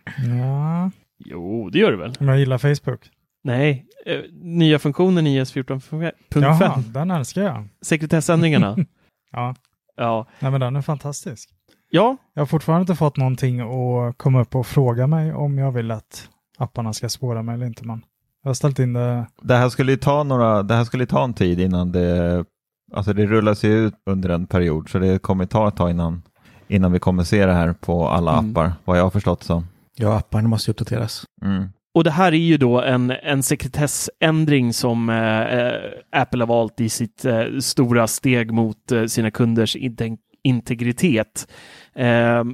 Ja, 0.26 0.90
jo, 1.24 1.70
det 1.70 1.78
gör 1.78 1.90
du 1.90 1.96
väl? 1.96 2.12
om 2.20 2.28
jag 2.28 2.38
gillar 2.38 2.58
Facebook. 2.58 3.00
Nej, 3.44 3.86
eh, 4.06 4.18
nya 4.32 4.78
funktionen 4.78 5.26
i 5.26 5.38
IS 5.40 5.54
14.5. 5.54 6.12
Jaha, 6.34 6.82
den 6.86 7.10
älskar 7.10 7.42
jag. 7.42 7.68
Sekretessändringarna. 7.82 8.76
Ja, 9.32 9.54
ja. 9.96 10.26
nej 10.40 10.50
men 10.50 10.60
den 10.60 10.76
är 10.76 10.82
fantastisk. 10.82 11.50
ja, 11.90 12.16
Jag 12.34 12.40
har 12.40 12.46
fortfarande 12.46 12.80
inte 12.80 12.94
fått 12.94 13.16
någonting 13.16 13.60
att 13.60 14.18
komma 14.18 14.40
upp 14.40 14.54
och 14.54 14.66
fråga 14.66 15.06
mig 15.06 15.32
om 15.34 15.58
jag 15.58 15.72
vill 15.72 15.90
att 15.90 16.28
apparna 16.58 16.92
ska 16.92 17.08
spåra 17.08 17.42
mig 17.42 17.54
eller 17.54 17.66
inte. 17.66 17.84
Men 17.84 18.04
jag 18.42 18.48
har 18.48 18.54
ställt 18.54 18.78
in 18.78 18.92
det. 18.92 19.26
Det 19.42 19.54
här 19.56 19.68
skulle 19.68 19.92
ju 19.92 19.98
ta 19.98 20.22
några, 20.22 20.62
det 20.62 20.74
här 20.74 20.84
skulle 20.84 21.02
ju 21.02 21.06
ta 21.06 21.24
en 21.24 21.34
tid 21.34 21.60
innan 21.60 21.92
det, 21.92 22.44
alltså 22.92 23.12
det 23.12 23.26
rullas 23.26 23.64
ju 23.64 23.86
ut 23.86 23.94
under 24.06 24.28
en 24.28 24.46
period 24.46 24.88
så 24.88 24.98
det 24.98 25.18
kommer 25.22 25.46
ta 25.46 25.68
ett 25.68 25.76
tag 25.76 25.90
innan, 25.90 26.22
innan 26.68 26.92
vi 26.92 26.98
kommer 26.98 27.24
se 27.24 27.46
det 27.46 27.52
här 27.54 27.72
på 27.72 28.08
alla 28.08 28.38
Mm. 28.38 28.50
appar, 28.50 28.72
vad 28.84 28.98
jag 28.98 29.02
har 29.02 29.10
förstått 29.10 29.42
så. 29.42 29.64
Ja, 30.00 30.16
apparna 30.18 30.48
måste 30.48 30.70
ju 30.70 30.72
uppdateras. 30.72 31.24
Mm. 31.44 31.68
och 31.94 32.04
det 32.04 32.10
här 32.10 32.32
är 32.32 32.36
ju 32.36 32.56
då 32.56 32.80
en, 32.82 33.10
en 33.10 33.42
sekretessändring 33.42 34.72
som 34.72 35.08
eh, 35.08 35.40
eh, 35.40 35.72
Apple 36.12 36.42
har 36.42 36.46
valt 36.48 36.80
i 36.80 36.88
sitt 36.88 37.24
eh, 37.24 37.44
stora 37.60 38.06
steg 38.06 38.52
mot 38.52 38.92
eh, 38.92 39.04
sina 39.04 39.30
kunders 39.30 39.76
inte- 39.76 40.16
integritet. 40.44 41.52
Eh, 41.94 42.44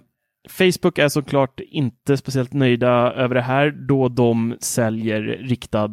Facebook 0.49 0.99
är 0.99 1.09
såklart 1.09 1.61
inte 1.61 2.17
speciellt 2.17 2.53
nöjda 2.53 2.89
över 3.13 3.35
det 3.35 3.41
här 3.43 3.71
då 3.71 4.09
de 4.09 4.57
säljer 4.61 5.21
riktad 5.23 5.85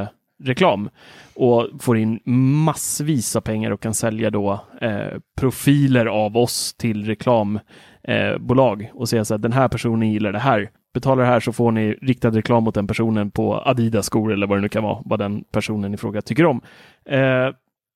eh, 0.00 0.08
reklam 0.44 0.88
och 1.34 1.68
får 1.80 1.98
in 1.98 2.20
massvis 2.64 3.36
av 3.36 3.40
pengar 3.40 3.70
och 3.70 3.80
kan 3.82 3.94
sälja 3.94 4.30
då 4.30 4.60
eh, 4.80 5.18
profiler 5.40 6.06
av 6.06 6.36
oss 6.36 6.74
till 6.74 7.04
reklambolag 7.06 8.82
eh, 8.82 8.88
och 8.96 9.08
säga 9.08 9.24
så 9.24 9.34
att 9.34 9.42
den 9.42 9.52
här 9.52 9.68
personen 9.68 10.12
gillar 10.12 10.32
det 10.32 10.38
här. 10.38 10.70
Betalar 10.98 11.22
det 11.22 11.28
här 11.28 11.40
så 11.40 11.52
får 11.52 11.72
ni 11.72 11.92
riktad 11.92 12.30
reklam 12.30 12.64
mot 12.64 12.74
den 12.74 12.86
personen 12.86 13.30
på 13.30 13.54
Adidas 13.54 14.06
skor 14.06 14.32
eller 14.32 14.46
vad 14.46 14.58
det 14.58 14.62
nu 14.62 14.68
kan 14.68 14.82
vara, 14.82 15.02
vad 15.04 15.18
den 15.18 15.44
personen 15.52 15.94
i 15.94 15.96
fråga 15.96 16.22
tycker 16.22 16.46
om. 16.46 16.60
Eh, 17.04 17.48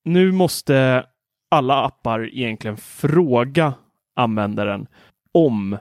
nu 0.04 0.32
måste 0.32 1.04
alla 1.50 1.84
appar 1.84 2.34
egentligen 2.34 2.76
fråga 2.76 3.74
användaren 4.16 4.86
om 5.34 5.78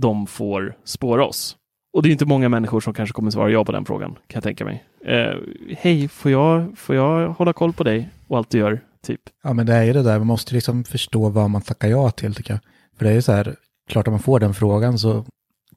de 0.00 0.26
får 0.26 0.74
spåra 0.84 1.24
oss. 1.24 1.56
Och 1.92 2.02
det 2.02 2.08
är 2.08 2.12
inte 2.12 2.26
många 2.26 2.48
människor 2.48 2.80
som 2.80 2.94
kanske 2.94 3.12
kommer 3.12 3.30
svara 3.30 3.50
ja 3.50 3.64
på 3.64 3.72
den 3.72 3.84
frågan, 3.84 4.10
kan 4.10 4.20
jag 4.26 4.42
tänka 4.42 4.64
mig. 4.64 4.84
Eh, 5.04 5.36
Hej, 5.78 6.08
får 6.08 6.30
jag, 6.30 6.78
får 6.78 6.96
jag 6.96 7.28
hålla 7.28 7.52
koll 7.52 7.72
på 7.72 7.84
dig 7.84 8.08
och 8.28 8.38
allt 8.38 8.50
du 8.50 8.58
gör? 8.58 8.80
Typ. 9.02 9.20
Ja, 9.42 9.52
men 9.52 9.66
det 9.66 9.74
är 9.74 9.84
ju 9.84 9.92
det 9.92 10.02
där, 10.02 10.18
man 10.18 10.26
måste 10.26 10.54
liksom 10.54 10.84
förstå 10.84 11.28
vad 11.28 11.50
man 11.50 11.62
tackar 11.62 11.88
ja 11.88 12.10
till 12.10 12.34
tycker 12.34 12.52
jag. 12.52 12.60
För 12.98 13.04
det 13.04 13.10
är 13.10 13.14
ju 13.14 13.22
så 13.22 13.32
här, 13.32 13.56
klart 13.88 14.08
att 14.08 14.12
man 14.12 14.20
får 14.20 14.40
den 14.40 14.54
frågan 14.54 14.98
så 14.98 15.24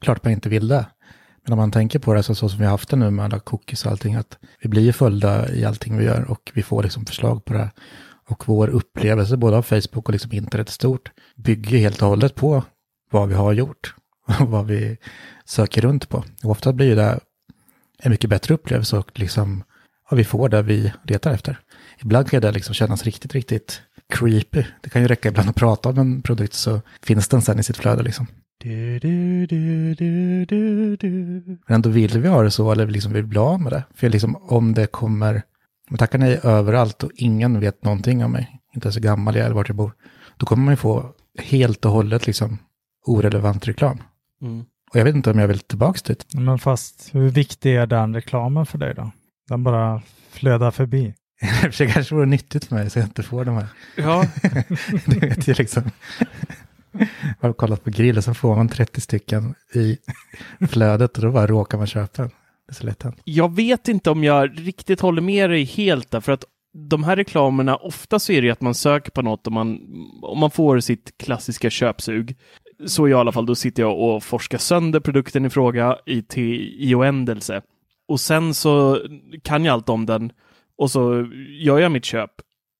klart 0.03 0.23
man 0.23 0.33
inte 0.33 0.49
vill 0.49 0.67
det. 0.67 0.85
Men 1.43 1.53
om 1.53 1.59
man 1.59 1.71
tänker 1.71 1.99
på 1.99 2.13
det 2.13 2.23
så, 2.23 2.35
så 2.35 2.49
som 2.49 2.59
vi 2.59 2.65
har 2.65 2.71
haft 2.71 2.89
det 2.89 2.95
nu 2.95 3.11
med 3.11 3.25
alla 3.25 3.39
cookies 3.39 3.85
och 3.85 3.91
allting, 3.91 4.15
att 4.15 4.37
vi 4.61 4.69
blir 4.69 4.81
ju 4.81 4.93
följda 4.93 5.49
i 5.49 5.65
allting 5.65 5.97
vi 5.97 6.05
gör 6.05 6.31
och 6.31 6.51
vi 6.53 6.63
får 6.63 6.83
liksom 6.83 7.05
förslag 7.05 7.45
på 7.45 7.53
det 7.53 7.59
här. 7.59 7.71
Och 8.27 8.47
vår 8.47 8.67
upplevelse 8.67 9.37
både 9.37 9.57
av 9.57 9.61
Facebook 9.61 10.09
och 10.09 10.11
liksom 10.11 10.31
internet 10.31 10.69
i 10.69 10.71
stort 10.71 11.11
bygger 11.35 11.77
helt 11.77 12.01
och 12.01 12.07
hållet 12.07 12.35
på 12.35 12.63
vad 13.11 13.29
vi 13.29 13.35
har 13.35 13.53
gjort 13.53 13.95
och 14.39 14.47
vad 14.47 14.65
vi 14.65 14.97
söker 15.45 15.81
runt 15.81 16.09
på. 16.09 16.23
Och 16.43 16.51
ofta 16.51 16.73
blir 16.73 16.95
det 16.95 17.19
en 17.99 18.11
mycket 18.11 18.29
bättre 18.29 18.53
upplevelse 18.53 18.97
och 18.97 19.19
liksom, 19.19 19.63
ja, 20.09 20.15
vi 20.15 20.23
får 20.23 20.49
det 20.49 20.61
vi 20.61 20.93
letar 21.03 21.33
efter. 21.33 21.59
Ibland 22.01 22.29
kan 22.29 22.41
det 22.41 22.51
liksom 22.51 22.73
kännas 22.73 23.03
riktigt, 23.03 23.33
riktigt 23.33 23.81
creepy. 24.09 24.63
Det 24.81 24.89
kan 24.89 25.01
ju 25.01 25.07
räcka 25.07 25.29
ibland 25.29 25.49
att 25.49 25.55
prata 25.55 25.89
om 25.89 25.97
en 25.97 26.21
produkt 26.21 26.53
så 26.53 26.81
finns 27.01 27.27
den 27.27 27.41
sen 27.41 27.59
i 27.59 27.63
sitt 27.63 27.77
flöde 27.77 28.03
liksom. 28.03 28.27
Du, 28.63 28.99
du, 28.99 29.45
du, 29.45 29.93
du, 29.95 30.45
du, 30.45 30.95
du. 30.95 31.09
Men 31.67 31.75
ändå 31.75 31.89
vill 31.89 32.19
vi 32.19 32.27
ha 32.27 32.41
det 32.41 32.51
så 32.51 32.71
eller 32.71 32.87
liksom 32.87 33.13
vill 33.13 33.25
bli 33.25 33.39
av 33.39 33.61
med 33.61 33.71
det. 33.71 33.83
För 33.93 34.09
liksom 34.09 34.35
om 34.35 34.73
det 34.73 34.87
kommer, 34.87 35.41
om 35.89 35.97
tackar 35.97 36.19
nej 36.19 36.39
överallt 36.43 37.03
och 37.03 37.11
ingen 37.15 37.59
vet 37.59 37.83
någonting 37.83 38.25
om 38.25 38.31
mig, 38.31 38.61
inte 38.75 38.85
ens 38.85 38.95
hur 38.95 39.01
gammal 39.01 39.35
jag 39.35 39.41
är 39.41 39.45
eller 39.45 39.55
vart 39.55 39.69
jag 39.69 39.75
bor, 39.75 39.93
då 40.37 40.45
kommer 40.45 40.63
man 40.63 40.73
ju 40.73 40.77
få 40.77 41.11
helt 41.39 41.85
och 41.85 41.91
hållet 41.91 42.27
liksom 42.27 42.57
orelevant 43.05 43.67
reklam. 43.67 44.01
Mm. 44.41 44.65
Och 44.91 44.99
jag 44.99 45.03
vet 45.03 45.15
inte 45.15 45.31
om 45.31 45.39
jag 45.39 45.47
vill 45.47 45.59
tillbaka 45.59 45.99
dit. 46.05 46.25
Men 46.33 46.59
fast 46.59 47.09
hur 47.11 47.29
viktig 47.29 47.75
är 47.75 47.87
den 47.87 48.15
reklamen 48.15 48.65
för 48.65 48.77
dig 48.77 48.93
då? 48.93 49.11
Den 49.49 49.63
bara 49.63 50.01
flödar 50.31 50.71
förbi. 50.71 51.13
det 51.77 51.87
kanske 51.87 52.15
vore 52.15 52.25
nyttigt 52.25 52.65
för 52.65 52.75
mig 52.75 52.89
så 52.89 52.99
jag 52.99 53.05
inte 53.05 53.23
får 53.23 53.45
de 53.45 53.55
här. 53.55 53.67
Ja, 53.95 54.25
Du 55.05 55.19
vet 55.19 55.47
ju 55.47 55.53
liksom. 55.53 55.83
Har 57.39 57.53
kollat 57.53 57.83
på 57.83 57.89
grill 57.89 58.17
och 58.17 58.23
så 58.23 58.33
får 58.33 58.55
man 58.55 58.69
30 58.69 59.01
stycken 59.01 59.55
i 59.73 59.97
flödet 60.67 61.17
och 61.17 61.23
då 61.23 61.31
bara 61.31 61.47
råkar 61.47 61.77
man 61.77 61.87
köpa 61.87 62.21
den. 62.21 62.31
Det 62.67 62.71
är 62.71 62.73
så 62.73 62.85
lätt 62.85 63.03
hänt. 63.03 63.21
jag 63.23 63.55
vet 63.55 63.87
inte 63.87 64.09
om 64.09 64.23
jag 64.23 64.67
riktigt 64.67 65.01
håller 65.01 65.21
med 65.21 65.49
dig 65.49 65.63
helt 65.63 66.11
där, 66.11 66.19
för 66.19 66.31
att 66.31 66.45
de 66.89 67.03
här 67.03 67.15
reklamerna, 67.15 67.75
ofta 67.75 68.19
så 68.19 68.31
är 68.31 68.41
det 68.41 68.45
ju 68.45 68.51
att 68.51 68.61
man 68.61 68.75
söker 68.75 69.11
på 69.11 69.21
något 69.21 69.47
och 69.47 69.53
man, 69.53 69.79
om 70.21 70.39
man 70.39 70.51
får 70.51 70.79
sitt 70.79 71.17
klassiska 71.17 71.69
köpsug, 71.69 72.37
så 72.85 73.07
i 73.07 73.13
alla 73.13 73.31
fall, 73.31 73.45
då 73.45 73.55
sitter 73.55 73.83
jag 73.83 73.99
och 73.99 74.23
forskar 74.23 74.57
sönder 74.57 74.99
produkten 74.99 75.45
i 75.45 75.49
fråga 75.49 75.97
i, 76.05 76.21
till, 76.21 76.75
i 76.79 76.95
oändelse. 76.95 77.61
Och 78.07 78.19
sen 78.19 78.53
så 78.53 79.01
kan 79.43 79.65
jag 79.65 79.73
allt 79.73 79.89
om 79.89 80.05
den 80.05 80.31
och 80.77 80.91
så 80.91 81.27
gör 81.59 81.79
jag 81.79 81.91
mitt 81.91 82.05
köp. 82.05 82.31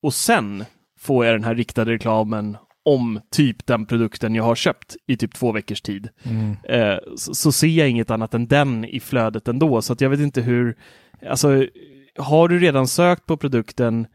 Och 0.01 0.13
sen 0.13 0.65
får 1.00 1.25
jag 1.25 1.36
den 1.36 1.43
här 1.43 1.55
riktade 1.55 1.91
reklamen 1.91 2.58
om 2.86 3.20
typ 3.32 3.66
den 3.66 3.86
produkten 3.86 4.36
jag 4.36 4.44
har 4.44 4.56
köpt 4.56 4.96
i 5.08 5.18
typ 5.18 5.34
två 5.34 5.52
veckors 5.52 5.82
tid. 5.82 6.10
Eh, 6.63 6.98
så, 7.18 7.36
så 7.36 7.52
ser 7.52 7.68
jag 7.68 7.90
inget 7.90 8.12
annat 8.12 8.34
än 8.34 8.48
den 8.48 8.86
i 8.86 9.00
flödet 9.00 9.48
ändå. 9.48 9.82
Så 9.82 9.94
att 9.94 10.02
jag 10.02 10.10
vet 10.10 10.20
inte 10.20 10.42
hur, 10.42 10.75
alltså 11.30 11.66
har 12.18 12.48
du 12.48 12.60
redan 12.60 12.88
sökt 12.88 13.25
på 13.25 13.38
produkten 13.38 14.08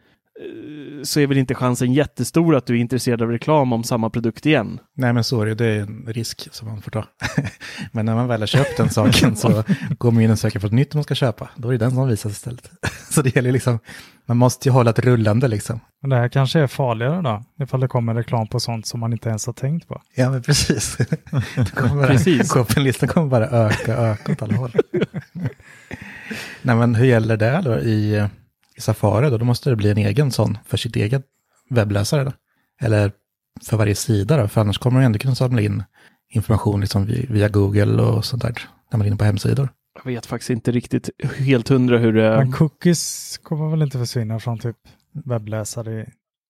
så 1.03 1.21
är 1.21 1.27
väl 1.27 1.39
inte 1.39 1.55
chansen 1.55 1.93
jättestor 1.93 2.57
att 2.57 2.67
du 2.67 2.77
är 2.77 2.81
intresserad 2.81 3.23
av 3.23 3.31
reklam 3.31 3.73
om 3.73 3.85
samma 3.85 4.11
produkt 4.11 4.47
igen. 4.47 4.81
Nej 4.97 5.13
men 5.13 5.25
så 5.25 5.43
är 5.43 5.47
det, 5.47 5.55
det 5.55 5.67
är 5.67 5.81
en 5.81 6.05
risk 6.07 6.49
som 6.51 6.69
man 6.69 6.83
får 6.83 6.91
ta. 6.91 7.05
men 7.93 8.07
när 8.07 8.15
man 8.15 8.29
väl 8.29 8.41
har 8.41 8.47
köpt 8.47 8.77
den 8.77 8.91
saken 8.91 9.37
så 9.37 9.65
går 9.99 10.11
man 10.11 10.23
in 10.23 10.31
och 10.31 10.39
söker 10.39 10.61
på 10.61 10.67
ett 10.67 10.73
nytt 10.73 10.95
man 10.95 11.05
ska 11.05 11.15
köpa. 11.15 11.49
Då 11.57 11.69
är 11.69 11.73
det 11.73 11.79
den 11.79 11.91
som 11.91 12.09
visas 12.09 12.33
istället. 12.33 12.71
så 13.11 13.23
det 13.23 13.37
gäller 13.37 13.53
liksom, 13.53 13.79
man 14.27 14.37
måste 14.37 14.69
ju 14.69 14.73
hålla 14.73 14.91
ett 14.91 14.99
rullande 14.99 15.49
liksom. 15.49 15.81
Men 16.01 16.11
det 16.11 16.17
här 16.17 16.29
kanske 16.29 16.61
är 16.61 16.67
farligare 16.67 17.23
då, 17.23 17.45
ifall 17.65 17.81
det 17.81 17.89
kommer 17.89 18.15
reklam 18.15 18.49
på 18.49 18.61
sånt 18.61 18.87
som 18.87 19.01
man 19.01 19.13
inte 19.13 19.29
ens 19.29 19.47
har 19.47 19.53
tänkt 19.53 19.89
på. 19.89 20.03
Ja 20.15 20.31
men 20.31 20.43
precis. 20.43 20.97
det 21.57 21.75
kommer 21.75 22.07
Precis. 22.07 22.53
Shoppinglistan 22.53 23.09
kommer 23.09 23.27
bara 23.27 23.47
öka 23.49 23.97
öka 23.97 24.33
åt 24.33 24.43
alla 24.43 24.57
håll. 24.57 24.73
Nej 26.63 26.77
men 26.77 26.95
hur 26.95 27.07
gäller 27.07 27.37
det 27.37 27.61
då 27.65 27.79
i, 27.79 28.29
i 28.79 28.81
Safari 28.81 29.31
då? 29.31 29.39
Då 29.39 29.45
måste 29.45 29.71
det 29.71 29.77
bli 29.77 29.91
en 29.91 29.99
egen 29.99 30.31
sån 30.31 30.59
för 30.67 30.77
sitt 30.77 30.97
eget 30.97 31.25
webbläsare 31.71 32.25
då? 32.25 32.33
Eller 32.81 33.13
för 33.69 33.77
varje 33.77 33.95
sida 33.95 34.37
då? 34.37 34.49
För 34.49 34.61
annars 34.61 34.79
kommer 34.79 34.95
man 34.99 35.05
ändå 35.05 35.19
kunna 35.19 35.35
samla 35.35 35.61
in 35.63 35.83
information 36.31 36.81
liksom 36.81 37.07
vi- 37.07 37.27
via 37.31 37.49
Google 37.49 38.03
och 38.03 38.25
sånt 38.25 38.43
där. 38.43 38.55
När 38.91 38.99
man 38.99 39.01
är 39.05 39.07
inne 39.09 39.17
på 39.17 39.25
hemsidor. 39.25 39.69
Jag 39.95 40.05
vet 40.13 40.27
faktiskt 40.27 40.51
inte 40.51 40.71
riktigt 40.73 41.11
helt 41.39 41.69
hundra 41.69 41.99
hur 41.99 42.13
det... 42.13 42.37
Men 42.37 42.53
cookies 42.53 43.39
kommer 43.43 43.71
väl 43.71 43.83
inte 43.83 43.99
försvinna 43.99 44.41
från 44.41 44.59
typ 44.59 44.77
webbläsare? 45.25 46.07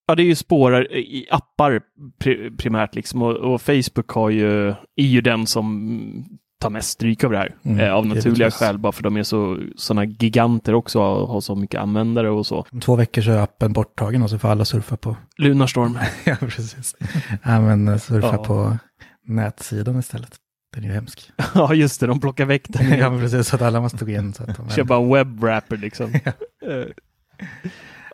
Ja, 0.07 0.15
det 0.15 0.23
är 0.23 0.27
ju 0.27 0.35
spårar 0.35 0.93
i 0.97 1.27
appar 1.31 1.81
pri- 2.21 2.57
primärt 2.57 2.95
liksom 2.95 3.23
och, 3.23 3.37
och 3.37 3.63
Facebook 3.63 4.09
har 4.09 4.31
ju, 4.31 4.69
är 4.71 5.05
ju 5.05 5.21
den 5.21 5.47
som 5.47 6.39
tar 6.59 6.71
mest 6.71 6.91
stryk 6.91 7.25
av 7.25 7.31
det 7.31 7.39
här. 7.39 7.55
Mm, 7.63 7.81
eh, 7.81 7.93
av 7.93 8.07
naturliga 8.07 8.51
skäl, 8.51 8.79
bara 8.79 8.93
för 8.93 9.03
de 9.03 9.17
är 9.17 9.23
så 9.23 9.59
sådana 9.77 10.05
giganter 10.05 10.75
också 10.75 11.01
och 11.01 11.29
har 11.29 11.41
så 11.41 11.55
mycket 11.55 11.81
användare 11.81 12.31
och 12.31 12.47
så. 12.47 12.67
Om 12.73 12.81
två 12.81 12.97
veckor 12.97 13.23
så 13.23 13.31
är 13.31 13.39
appen 13.39 13.73
borttagen 13.73 14.23
och 14.23 14.31
så 14.31 14.39
får 14.39 14.49
alla 14.49 14.65
surfa 14.65 14.97
på... 14.97 15.17
Lunarstorm. 15.37 15.99
ja 16.25 16.37
precis. 16.41 16.97
Ja 17.43 17.61
men 17.61 17.89
eh, 17.89 17.99
surfa 17.99 18.27
Ja. 18.33 18.45
på 18.45 18.79
nätsidan 19.27 19.99
istället. 19.99 20.37
Den 20.75 20.85
är 20.85 20.89
ju 20.89 20.95
hemsk. 20.95 21.31
ja, 21.55 21.75
just 21.75 22.01
det, 22.01 22.07
de 22.07 22.21
plockar 22.21 22.45
väck 22.45 22.65
den. 22.69 22.99
ja 22.99 23.11
precis, 23.11 23.49
så 23.49 23.57
att 23.57 23.63
alla 23.63 23.81
måste 23.81 24.05
gå 24.05 24.11
in 24.11 24.35
så 24.35 24.43
att 24.43 24.57
de... 24.57 24.71
Kör 24.71 24.85
bara 24.85 25.03
en 25.03 25.11
webwrapper 25.13 25.77
liksom. 25.77 26.15
Eh, 26.15 26.87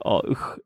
ja, 0.01 0.25
usch. 0.29 0.57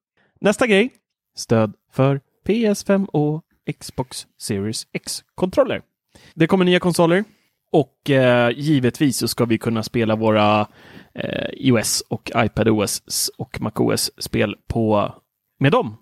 Nästa 0.41 0.67
grej. 0.67 0.91
Stöd 1.37 1.75
för 1.93 2.21
PS5 2.47 3.07
och 3.07 3.43
Xbox 3.81 4.27
Series 4.41 4.87
X-kontroller. 4.93 5.83
Det 6.35 6.47
kommer 6.47 6.65
nya 6.65 6.81
konsoler 6.81 7.25
och 7.73 8.11
eh, 8.11 8.51
givetvis 8.57 9.17
så 9.19 9.29
ska 9.29 9.45
vi 9.45 9.59
kunna 9.59 9.83
spela 9.83 10.17
våra 10.17 10.67
eh, 11.15 11.49
iOS 11.53 12.03
och 12.09 12.31
iPadOS 12.37 13.31
och 13.39 13.61
MacOS-spel 13.61 14.57
på 14.69 15.15
med 15.61 15.73
dem. 15.73 15.97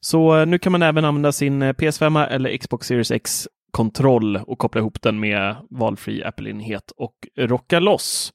Så 0.00 0.38
eh, 0.38 0.46
nu 0.46 0.58
kan 0.58 0.72
man 0.72 0.82
även 0.82 1.04
använda 1.04 1.32
sin 1.32 1.62
eh, 1.62 1.72
PS5 1.72 2.28
eller 2.28 2.56
Xbox 2.56 2.86
Series 2.86 3.10
X-kontroll 3.10 4.36
och 4.36 4.58
koppla 4.58 4.80
ihop 4.80 5.02
den 5.02 5.20
med 5.20 5.56
valfri 5.70 6.24
Apple-enhet 6.24 6.92
och 6.96 7.14
rocka 7.36 7.80
loss. 7.80 8.32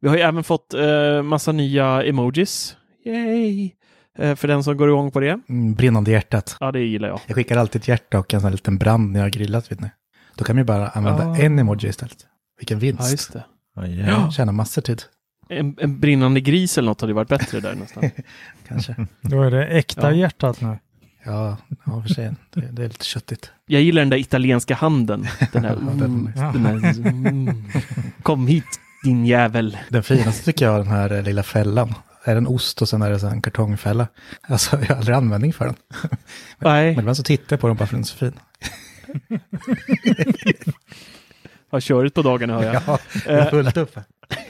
Vi 0.00 0.08
har 0.08 0.16
ju 0.16 0.22
även 0.22 0.44
fått 0.44 0.74
eh, 0.74 1.22
massa 1.22 1.52
nya 1.52 2.02
emojis. 2.02 2.76
Yay! 3.04 3.70
Eh, 4.18 4.34
för 4.34 4.48
den 4.48 4.64
som 4.64 4.76
går 4.76 4.88
igång 4.88 5.10
på 5.10 5.20
det. 5.20 5.40
Mm, 5.48 5.74
brinnande 5.74 6.10
hjärtat. 6.10 6.56
Ja, 6.60 6.72
det 6.72 6.80
gillar 6.80 7.08
jag. 7.08 7.20
Jag 7.26 7.34
skickar 7.34 7.56
alltid 7.56 7.80
ett 7.80 7.88
hjärta 7.88 8.18
och 8.18 8.34
en 8.34 8.40
sån 8.40 8.46
här 8.46 8.52
liten 8.52 8.78
brand 8.78 9.12
när 9.12 9.20
jag 9.20 9.24
har 9.24 9.30
grillat. 9.30 9.72
Vet 9.72 9.80
ni. 9.80 9.88
Då 10.36 10.44
kan 10.44 10.56
man 10.56 10.60
ju 10.60 10.64
bara 10.66 10.88
använda 10.88 11.26
Ah. 11.26 11.36
en 11.36 11.58
emoji 11.58 11.88
istället. 11.88 12.16
Vilken 12.58 12.78
vinst. 12.78 13.00
Ja, 13.02 13.10
just 13.10 13.32
det. 13.32 13.44
Ja, 13.76 13.86
ja. 13.86 14.30
Tjäna 14.30 14.52
massor 14.52 14.82
tid, 14.82 15.02
En, 15.48 15.76
en 15.80 16.00
brinnande 16.00 16.40
gris 16.40 16.78
eller 16.78 16.86
något 16.88 17.00
hade 17.00 17.10
ju 17.10 17.14
varit 17.14 17.28
bättre 17.28 17.60
där 17.60 17.74
nästan. 17.74 18.10
kanske. 18.68 19.06
Då 19.20 19.42
är 19.42 19.50
det 19.50 19.66
äkta 19.66 20.00
Ja. 20.10 20.12
hjärtat 20.16 20.60
nu. 20.60 20.78
Ja, 21.24 21.56
ja 21.86 22.02
för 22.02 22.08
sig. 22.14 22.32
Det, 22.54 22.60
det 22.60 22.82
är 22.84 22.88
lite 22.88 23.04
köttigt. 23.04 23.50
Jag 23.66 23.82
gillar 23.82 24.02
den 24.02 24.10
där 24.10 24.16
italienska 24.16 24.74
handen. 24.74 25.26
Den 25.52 25.64
här, 25.64 25.70
Ja, 26.36 26.52
den- 26.52 26.64
här 26.66 27.08
mm. 27.08 27.64
Kom 28.22 28.46
hit 28.46 28.80
din 29.04 29.26
jävel. 29.26 29.78
Den 29.88 30.02
finaste 30.02 30.44
tycker 30.44 30.64
jag 30.64 30.74
är 30.74 30.78
den 30.78 30.88
här 30.88 31.12
eh, 31.12 31.22
lilla 31.22 31.42
fällan. 31.42 31.94
Är 32.24 32.32
det 32.34 32.38
en 32.38 32.46
ost 32.46 32.82
och 32.82 32.88
sen 32.88 33.02
är 33.02 33.10
det 33.10 33.18
så 33.20 33.26
en 33.26 33.42
kartongfälla. 33.42 34.06
Alltså 34.42 34.78
jag 34.80 34.86
har 34.88 34.96
aldrig 34.96 35.16
användning 35.16 35.52
för 35.52 35.64
den. 35.64 35.74
Nej, 36.58 36.90
Men 36.90 36.98
ibland 37.00 37.16
så 37.16 37.22
tittar 37.22 37.46
jag 37.56 37.60
på 37.60 37.66
den 37.66 37.76
bara 37.76 37.86
för 37.86 37.94
den 37.94 38.02
är 38.02 38.06
så 38.06 38.16
fin. 38.16 38.32
har 41.74 41.80
körigt 41.80 42.14
på 42.14 42.22
dagarna 42.22 42.54
hör 42.54 42.64
jag. 42.64 42.82
Ja, 42.86 42.98
det 43.26 43.32
är 43.32 43.50
fullt 43.50 43.76
upp. 43.76 43.98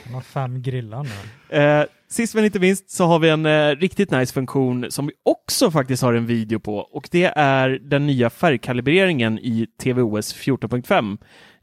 De 0.04 0.14
har 0.14 0.20
fem 0.20 0.62
grillar 0.62 1.02
nu. 1.02 1.58
Eh, 1.58 1.84
sist 2.08 2.34
men 2.34 2.44
inte 2.44 2.60
minst 2.60 2.90
så 2.90 3.04
har 3.04 3.18
vi 3.18 3.28
en 3.28 3.46
eh, 3.46 3.76
riktigt 3.76 4.10
nice 4.10 4.34
funktion 4.34 4.90
som 4.90 5.06
vi 5.06 5.12
också 5.22 5.70
faktiskt 5.70 6.02
har 6.02 6.14
en 6.14 6.26
video 6.26 6.60
på 6.60 6.76
och 6.76 7.08
det 7.10 7.32
är 7.36 7.68
den 7.68 8.06
nya 8.06 8.30
färgkalibreringen 8.30 9.38
i 9.38 9.66
tvOS 9.82 10.34
14.5. 10.34 11.18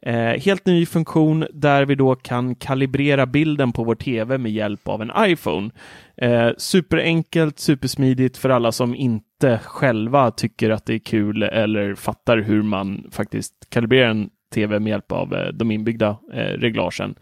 Eh, 0.05 0.41
helt 0.41 0.65
ny 0.65 0.85
funktion 0.85 1.45
där 1.53 1.85
vi 1.85 1.95
då 1.95 2.15
kan 2.15 2.55
kalibrera 2.55 3.25
bilden 3.25 3.71
på 3.71 3.83
vår 3.83 3.95
tv 3.95 4.37
med 4.37 4.51
hjälp 4.51 4.87
av 4.87 5.01
en 5.01 5.11
iPhone. 5.17 5.69
Eh, 6.17 6.49
superenkelt, 6.57 7.59
supersmidigt 7.59 8.37
för 8.37 8.49
alla 8.49 8.71
som 8.71 8.95
inte 8.95 9.59
själva 9.63 10.31
tycker 10.31 10.69
att 10.69 10.85
det 10.85 10.93
är 10.93 10.99
kul 10.99 11.43
eller 11.43 11.95
fattar 11.95 12.37
hur 12.37 12.61
man 12.61 13.07
faktiskt 13.11 13.53
kalibrerar 13.69 14.09
en 14.09 14.29
tv 14.53 14.79
med 14.79 14.89
hjälp 14.89 15.11
av 15.11 15.33
eh, 15.33 15.47
de 15.47 15.71
inbyggda 15.71 16.17
eh, 16.33 16.37
reglagen. 16.37 17.15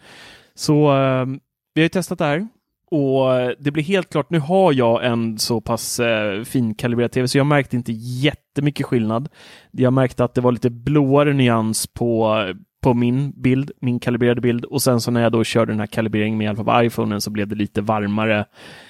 Så 0.55 0.97
eh, 0.97 1.25
vi 1.73 1.81
har 1.81 1.85
ju 1.85 1.89
testat 1.89 2.19
det 2.19 2.25
här 2.25 2.47
och 2.91 3.35
eh, 3.35 3.51
det 3.59 3.71
blir 3.71 3.83
helt 3.83 4.09
klart, 4.09 4.29
nu 4.29 4.39
har 4.39 4.73
jag 4.73 5.05
en 5.05 5.37
så 5.37 5.61
pass 5.61 5.99
eh, 5.99 6.43
finkalibrerad 6.43 7.11
tv 7.11 7.27
så 7.27 7.37
jag 7.37 7.45
märkte 7.45 7.75
inte 7.75 7.91
jättemycket 7.91 8.85
skillnad. 8.85 9.29
Jag 9.71 9.93
märkte 9.93 10.23
att 10.23 10.33
det 10.33 10.41
var 10.41 10.51
lite 10.51 10.69
blåare 10.69 11.33
nyans 11.33 11.87
på, 11.87 12.37
eh, 12.47 12.55
på 12.81 12.93
min 12.93 13.33
bild, 13.41 13.71
min 13.81 13.99
kalibrerade 13.99 14.41
bild 14.41 14.65
och 14.65 14.81
sen 14.81 15.01
så 15.01 15.11
när 15.11 15.21
jag 15.21 15.31
då 15.31 15.43
körde 15.43 15.71
den 15.71 15.79
här 15.79 15.87
kalibreringen 15.87 16.37
med 16.37 16.45
hjälp 16.45 16.67
av 16.67 16.85
iPhonen 16.85 17.21
så 17.21 17.29
blev 17.29 17.47
det 17.47 17.55
lite 17.55 17.81
varmare 17.81 18.45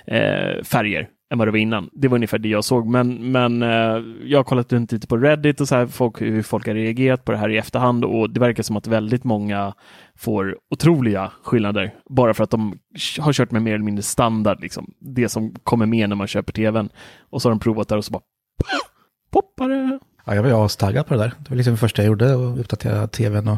eh, 0.07 0.63
färger 0.63 1.07
än 1.31 1.37
vad 1.37 1.47
det 1.47 1.51
var 1.51 1.57
innan. 1.57 1.89
Det 1.93 2.07
var 2.07 2.15
ungefär 2.15 2.37
det 2.37 2.49
jag 2.49 2.63
såg, 2.63 2.87
men, 2.87 3.31
men 3.31 3.63
eh, 3.63 4.03
jag 4.23 4.39
har 4.39 4.43
kollat 4.43 4.73
runt 4.73 4.91
lite 4.91 5.07
på 5.07 5.17
Reddit 5.17 5.61
och 5.61 5.67
så 5.67 5.75
här, 5.75 5.87
folk, 5.87 6.21
hur 6.21 6.41
folk 6.41 6.67
har 6.67 6.73
reagerat 6.73 7.25
på 7.25 7.31
det 7.31 7.37
här 7.37 7.49
i 7.49 7.57
efterhand 7.57 8.05
och 8.05 8.29
det 8.29 8.39
verkar 8.39 8.63
som 8.63 8.77
att 8.77 8.87
väldigt 8.87 9.23
många 9.23 9.73
får 10.17 10.57
otroliga 10.71 11.31
skillnader 11.43 11.93
bara 12.09 12.33
för 12.33 12.43
att 12.43 12.49
de 12.49 12.79
har 13.19 13.33
kört 13.33 13.51
med 13.51 13.61
mer 13.61 13.73
eller 13.73 13.85
mindre 13.85 14.03
standard, 14.03 14.61
liksom. 14.61 14.93
det 14.99 15.29
som 15.29 15.55
kommer 15.63 15.85
med 15.85 16.09
när 16.09 16.15
man 16.15 16.27
köper 16.27 16.53
tvn. 16.53 16.89
Och 17.29 17.41
så 17.41 17.49
har 17.49 17.51
de 17.51 17.59
provat 17.59 17.87
där 17.87 17.97
och 17.97 18.05
så 18.05 18.11
bara 18.11 18.23
poppar 19.31 19.69
det. 19.69 19.99
Ja, 20.25 20.35
jag 20.35 20.43
var 20.43 20.49
ju 20.49 20.55
astaggad 20.55 21.07
på 21.07 21.13
det 21.13 21.19
där. 21.19 21.33
Det 21.39 21.49
var 21.49 21.57
liksom 21.57 21.73
det 21.73 21.79
första 21.79 22.01
jag 22.01 22.07
gjorde, 22.07 22.35
och 22.35 22.59
uppdatera 22.59 23.07
tvn 23.07 23.47
och 23.47 23.57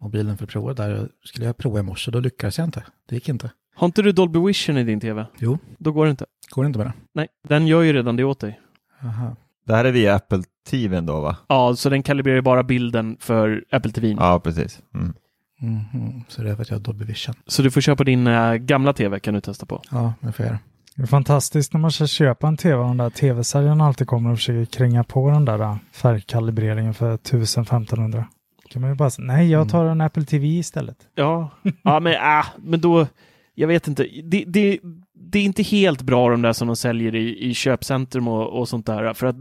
mobilen 0.00 0.36
för 0.36 0.44
att 0.44 0.50
prova 0.50 0.74
det 0.74 0.82
där. 0.82 1.08
Skulle 1.24 1.46
jag 1.46 1.56
prova 1.56 1.80
i 1.80 1.82
morse, 1.82 2.10
då 2.10 2.20
lyckades 2.20 2.58
jag 2.58 2.64
inte. 2.64 2.84
Det 3.08 3.14
gick 3.14 3.28
inte. 3.28 3.50
Har 3.74 3.86
inte 3.86 4.02
du 4.02 4.12
Dolby 4.12 4.38
Vision 4.46 4.78
i 4.78 4.84
din 4.84 5.00
tv? 5.00 5.26
Jo. 5.38 5.58
Då 5.78 5.92
går 5.92 6.04
det 6.04 6.10
inte. 6.10 6.26
Går 6.50 6.62
det 6.62 6.66
inte 6.66 6.78
med 6.78 6.86
det? 6.86 6.92
Nej, 7.12 7.28
den 7.48 7.66
gör 7.66 7.82
ju 7.82 7.92
redan 7.92 8.16
det 8.16 8.24
åt 8.24 8.40
dig. 8.40 8.60
Aha. 9.02 9.36
Det 9.66 9.74
här 9.74 9.84
är 9.84 9.92
via 9.92 10.14
Apple 10.14 10.42
TVn 10.70 11.06
då 11.06 11.20
va? 11.20 11.36
Ja, 11.48 11.76
så 11.76 11.90
den 11.90 12.02
kalibrerar 12.02 12.36
ju 12.36 12.42
bara 12.42 12.62
bilden 12.62 13.16
för 13.20 13.64
Apple 13.70 13.92
TV. 13.92 14.16
Ja, 14.18 14.40
precis. 14.40 14.82
Mm. 14.94 15.14
Mhm. 15.60 16.24
Så 16.28 16.42
det 16.42 16.50
är 16.50 16.54
för 16.54 16.62
att 16.62 16.70
jag 16.70 16.76
har 16.76 16.80
Dolby 16.82 17.04
Vision. 17.04 17.34
Så 17.46 17.62
du 17.62 17.70
får 17.70 17.80
köpa 17.80 18.04
din 18.04 18.26
äh, 18.26 18.54
gamla 18.54 18.92
tv 18.92 19.20
kan 19.20 19.34
du 19.34 19.40
testa 19.40 19.66
på. 19.66 19.82
Ja, 19.90 20.12
det 20.20 20.32
får 20.32 20.44
jag 20.44 20.50
göra. 20.50 20.58
Det 20.96 21.02
är 21.02 21.06
fantastiskt 21.06 21.72
när 21.72 21.80
man 21.80 21.92
ska 21.92 22.06
köpa 22.06 22.48
en 22.48 22.56
tv 22.56 22.74
och 22.74 22.88
den 22.88 22.96
där 22.96 23.10
tv-säljarna 23.10 23.86
alltid 23.86 24.06
kommer 24.06 24.30
och 24.30 24.38
försöker 24.38 24.64
kränga 24.64 25.04
på 25.04 25.30
den 25.30 25.44
där 25.44 25.58
äh, 25.60 25.76
färgkalibreringen 25.92 26.94
för 26.94 27.14
1500. 27.14 28.26
Kan 28.74 28.80
man 28.80 28.90
ju 28.90 28.96
bara 28.96 29.10
säga, 29.10 29.26
nej 29.26 29.50
jag 29.50 29.68
tar 29.68 29.86
en 29.86 30.00
Apple 30.00 30.24
TV 30.24 30.46
istället. 30.46 31.08
Ja, 31.14 31.50
ja 31.82 32.00
men, 32.00 32.12
äh, 32.12 32.46
men 32.62 32.80
då, 32.80 33.06
jag 33.54 33.68
vet 33.68 33.88
inte. 33.88 34.08
Det, 34.24 34.44
det, 34.46 34.80
det 35.14 35.38
är 35.38 35.44
inte 35.44 35.62
helt 35.62 36.02
bra 36.02 36.30
de 36.30 36.42
där 36.42 36.52
som 36.52 36.66
de 36.66 36.76
säljer 36.76 37.14
i, 37.14 37.50
i 37.50 37.54
köpcentrum 37.54 38.28
och, 38.28 38.58
och 38.58 38.68
sånt 38.68 38.86
där. 38.86 39.14
För 39.14 39.26
att 39.26 39.36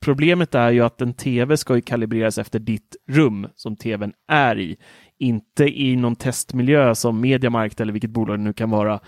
problemet 0.00 0.54
är 0.54 0.70
ju 0.70 0.80
att 0.80 1.00
en 1.00 1.14
tv 1.14 1.56
ska 1.56 1.74
ju 1.74 1.80
kalibreras 1.80 2.38
efter 2.38 2.58
ditt 2.58 2.96
rum 3.10 3.46
som 3.54 3.76
tvn 3.76 4.12
är 4.28 4.58
i. 4.58 4.76
Inte 5.18 5.64
i 5.64 5.96
någon 5.96 6.16
testmiljö 6.16 6.94
som 6.94 7.20
Mediamarkt 7.20 7.80
eller 7.80 7.92
vilket 7.92 8.10
bolag 8.10 8.38
det 8.38 8.42
nu 8.44 8.52
kan 8.52 8.70
vara 8.70 9.00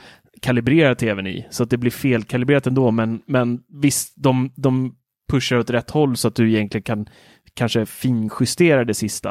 kalibrerar 0.43 0.95
tvn 0.95 1.27
i. 1.27 1.47
Så 1.51 1.63
att 1.63 1.71
det 1.71 1.77
blir 1.77 1.91
felkalibrerat 1.91 2.67
ändå. 2.67 2.91
Men, 2.91 3.23
men 3.27 3.61
visst, 3.69 4.15
de, 4.17 4.53
de 4.57 4.95
pushar 5.29 5.57
åt 5.57 5.71
rätt 5.71 5.91
håll 5.91 6.17
så 6.17 6.29
att 6.29 6.35
du 6.35 6.53
egentligen 6.53 6.83
kan 6.83 7.07
kanske 7.57 7.87
finjustera 7.87 8.85
det 8.85 8.95
sista. 8.95 9.31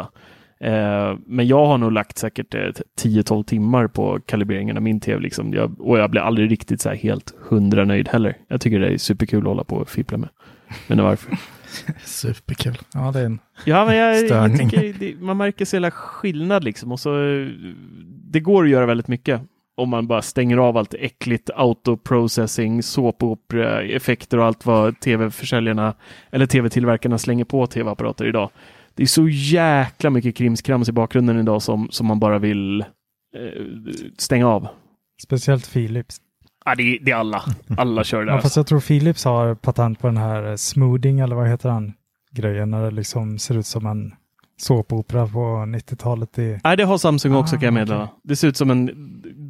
Eh, 0.60 1.18
men 1.26 1.48
jag 1.48 1.66
har 1.66 1.78
nog 1.78 1.92
lagt 1.92 2.18
säkert 2.18 2.54
eh, 2.54 2.60
10-12 3.04 3.44
timmar 3.44 3.88
på 3.88 4.20
kalibreringen 4.26 4.78
av 4.78 4.84
min 4.84 5.00
tv. 5.00 5.22
Liksom. 5.22 5.54
Jag, 5.54 5.82
och 5.82 6.00
jag 6.00 6.12
blir 6.12 6.22
aldrig 6.22 6.52
riktigt 6.52 6.82
så 6.82 6.90
helt 6.90 7.34
hundra 7.50 7.86
nöjd 7.86 8.08
heller. 8.08 8.38
Jag 8.48 8.62
tycker 8.62 8.80
det 8.80 8.88
är 8.88 8.98
superkul 8.98 9.40
att 9.40 9.48
hålla 9.48 9.64
på 9.64 9.76
och 9.76 9.90
fippla 9.90 10.18
med. 10.18 10.30
Men 10.88 11.04
varför? 11.04 11.38
Superkul. 12.04 12.78
Ja, 12.94 13.12
det 13.12 13.20
är 13.20 13.26
en... 13.26 13.40
Ja, 13.66 13.86
men 13.86 13.96
jag, 13.98 14.18
jag 14.18 14.26
Störning. 14.26 14.70
tycker 14.70 14.94
det, 15.00 15.22
man 15.22 15.38
märker 15.38 15.66
så 15.66 15.76
jävla 15.76 15.92
skillnad 15.92 16.64
liksom. 16.64 16.92
Och 16.92 17.00
så, 17.00 17.24
eh, 17.24 17.48
det 18.32 18.40
går 18.40 18.64
att 18.64 18.70
göra 18.70 18.86
väldigt 18.86 19.08
mycket 19.08 19.42
om 19.78 19.90
man 19.90 20.08
bara 20.08 20.22
stänger 20.22 20.58
av 20.58 20.78
allt 20.78 20.94
äckligt 20.94 21.50
autoprocessing, 21.56 22.84
såpopera-effekter 22.84 24.38
och 24.38 24.46
allt 24.46 24.66
vad 24.66 25.00
tv-försäljarna 25.00 25.94
eller 26.32 26.46
tv-tillverkarna 26.46 27.18
slänger 27.18 27.46
på 27.46 27.68
tv-apparater 27.68 28.26
idag. 28.28 28.50
Det 28.94 29.04
är 29.04 29.08
så 29.08 29.28
jäkla 29.30 30.10
mycket 30.10 30.36
krimskrams 30.36 30.90
i 30.90 30.92
bakgrunden 30.92 31.40
idag 31.40 31.62
som, 31.62 31.88
som 31.92 32.08
man 32.08 32.20
bara 32.20 32.40
vill 32.40 32.82
eh, 32.82 32.86
stänga 34.18 34.48
av. 34.48 34.68
Speciellt 35.24 35.74
Philips. 35.74 36.18
Ja, 36.66 36.76
det, 36.76 36.84
är- 36.84 37.00
det 37.02 37.12
är 37.12 37.16
alla. 37.16 37.44
Alla 37.78 38.04
kör 38.04 38.20
det 38.20 38.26
där. 38.26 38.34
Ja, 38.34 38.42
fast 38.42 38.56
jag 38.58 38.68
tror 38.68 38.80
Philips 38.80 39.26
har 39.26 39.56
patent 39.56 40.00
på 40.00 40.08
den 40.08 40.18
här 40.18 40.50
eh, 40.50 40.56
smoothing 40.56 41.20
eller 41.20 41.36
vad 41.36 41.48
heter 41.50 41.70
den 41.70 41.94
grejen 42.32 42.72
när 42.72 42.84
det 42.84 42.92
liksom 42.92 43.40
ser 43.40 43.58
ut 43.58 43.66
som 43.66 43.86
en 43.86 44.14
såpopera 44.58 45.28
på 45.28 45.40
90-talet. 45.40 46.40
I... 46.40 46.60
Nej, 46.64 46.78
det 46.78 46.84
har 46.84 46.98
Samsung 46.98 47.36
också 47.36 47.56
Ah, 47.56 47.60
kan 47.60 47.66
jag 47.66 47.74
meddela. 47.74 48.04
okej. 48.04 48.16
Det 48.24 48.36
ser 48.36 48.48
ut 48.48 48.58
som 48.58 48.72
en 48.72 48.90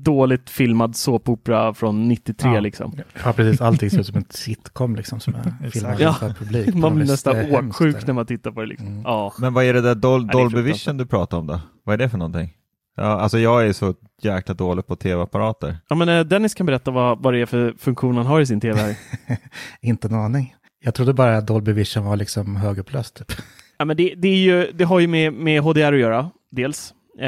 dåligt 0.06 0.50
filmad 0.50 0.96
såpopera 0.96 1.74
från 1.74 2.08
93 2.08 2.52
Ja. 2.54 2.60
liksom. 2.60 2.94
Ja, 3.26 3.34
precis. 3.34 3.62
Allting 3.62 3.90
ser 3.90 4.00
ut 4.00 4.06
som 4.08 4.18
en 4.18 4.26
sitcom 4.30 4.96
liksom, 4.96 5.20
som 5.20 5.36
är 5.36 5.70
filmad 5.70 5.96
Ja. 6.00 6.14
för 6.14 6.30
publik. 6.30 6.76
Man 6.76 6.96
blir 6.96 7.06
nästan 7.06 7.52
åksjuk 7.56 8.08
när 8.08 8.14
man 8.14 8.26
tittar 8.26 8.52
på 8.52 8.62
det. 8.62 8.68
Liksom. 8.68 8.88
Mm. 8.88 9.02
Ja. 9.02 9.34
Men 9.40 9.54
vad 9.54 9.64
är 9.64 9.74
det 9.74 9.82
där 9.82 9.96
Dol 9.96 10.28
Dolby. 10.28 10.62
Vision 10.62 10.98
du 10.98 11.06
pratar 11.06 11.38
om 11.38 11.48
då? 11.48 11.60
Vad 11.84 11.94
är 11.94 11.98
det 11.98 12.10
för 12.10 12.18
någonting? 12.18 12.54
Ja, 12.98 13.04
alltså 13.04 13.40
jag 13.40 13.68
är 13.68 13.74
så 13.74 13.94
jäkla 14.22 14.54
dålig 14.54 14.88
på 14.88 14.96
tv-apparater. 14.96 15.78
ja, 15.90 15.96
men 15.96 16.10
eh, 16.10 16.20
Dennis 16.26 16.54
kan 16.54 16.66
berätta 16.66 16.92
vad, 16.92 17.24
vad 17.24 17.34
det 17.34 17.40
är 17.40 17.46
för 17.46 17.74
funktion 17.78 18.18
han 18.18 18.26
har 18.26 18.40
i 18.42 18.46
sin 18.46 18.60
tv 18.62 18.82
här. 18.82 18.96
Inte 19.82 20.08
en 20.08 20.14
aning. 20.16 20.56
Jag 20.84 20.94
trodde 20.96 21.14
bara 21.14 21.38
att 21.38 21.48
Dolby 21.48 21.72
Vision 21.72 22.06
var 22.06 22.16
liksom 22.16 22.56
högupplöst. 22.56 23.16
Typ. 23.16 23.32
Ja, 23.78 23.86
men 23.86 23.98
det, 23.98 24.14
det, 24.18 24.28
är 24.28 24.38
ju, 24.38 24.72
det 24.72 24.84
har 24.84 25.00
ju 25.00 25.08
med, 25.08 25.34
med 25.34 25.62
HDR 25.62 25.94
att 25.94 26.00
göra, 26.00 26.30
dels. 26.52 26.94
Eh, 27.20 27.28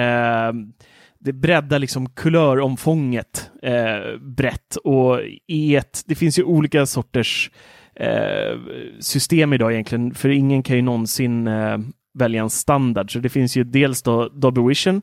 det 1.19 1.33
breddar 1.33 1.79
liksom 1.79 2.09
kulöromfånget 2.09 3.51
eh, 3.63 4.19
brett 4.19 4.75
och 4.75 5.19
i 5.47 5.81
det 6.05 6.15
finns 6.15 6.39
ju 6.39 6.43
olika 6.43 6.85
sorters 6.85 7.51
eh, 7.95 8.59
system 8.99 9.53
idag 9.53 9.73
egentligen, 9.73 10.13
för 10.13 10.29
ingen 10.29 10.63
kan 10.63 10.75
ju 10.75 10.81
någonsin 10.81 11.47
eh, 11.47 11.77
välja 12.13 12.41
en 12.41 12.49
standard. 12.49 13.13
Så 13.13 13.19
det 13.19 13.29
finns 13.29 13.57
ju 13.57 13.63
dels 13.63 14.01
då 14.01 14.29
Dolby 14.29 14.61
Vision 14.61 15.01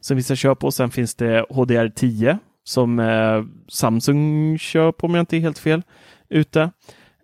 som 0.00 0.16
vissa 0.16 0.36
kör 0.36 0.54
på, 0.54 0.70
sen 0.70 0.90
finns 0.90 1.14
det 1.14 1.42
HDR10 1.42 2.38
som 2.64 2.98
eh, 2.98 3.44
Samsung 3.68 4.58
kör 4.58 4.92
på 4.92 5.06
om 5.06 5.14
jag 5.14 5.22
inte 5.22 5.36
är 5.36 5.40
helt 5.40 5.58
fel 5.58 5.82
ute. 6.28 6.70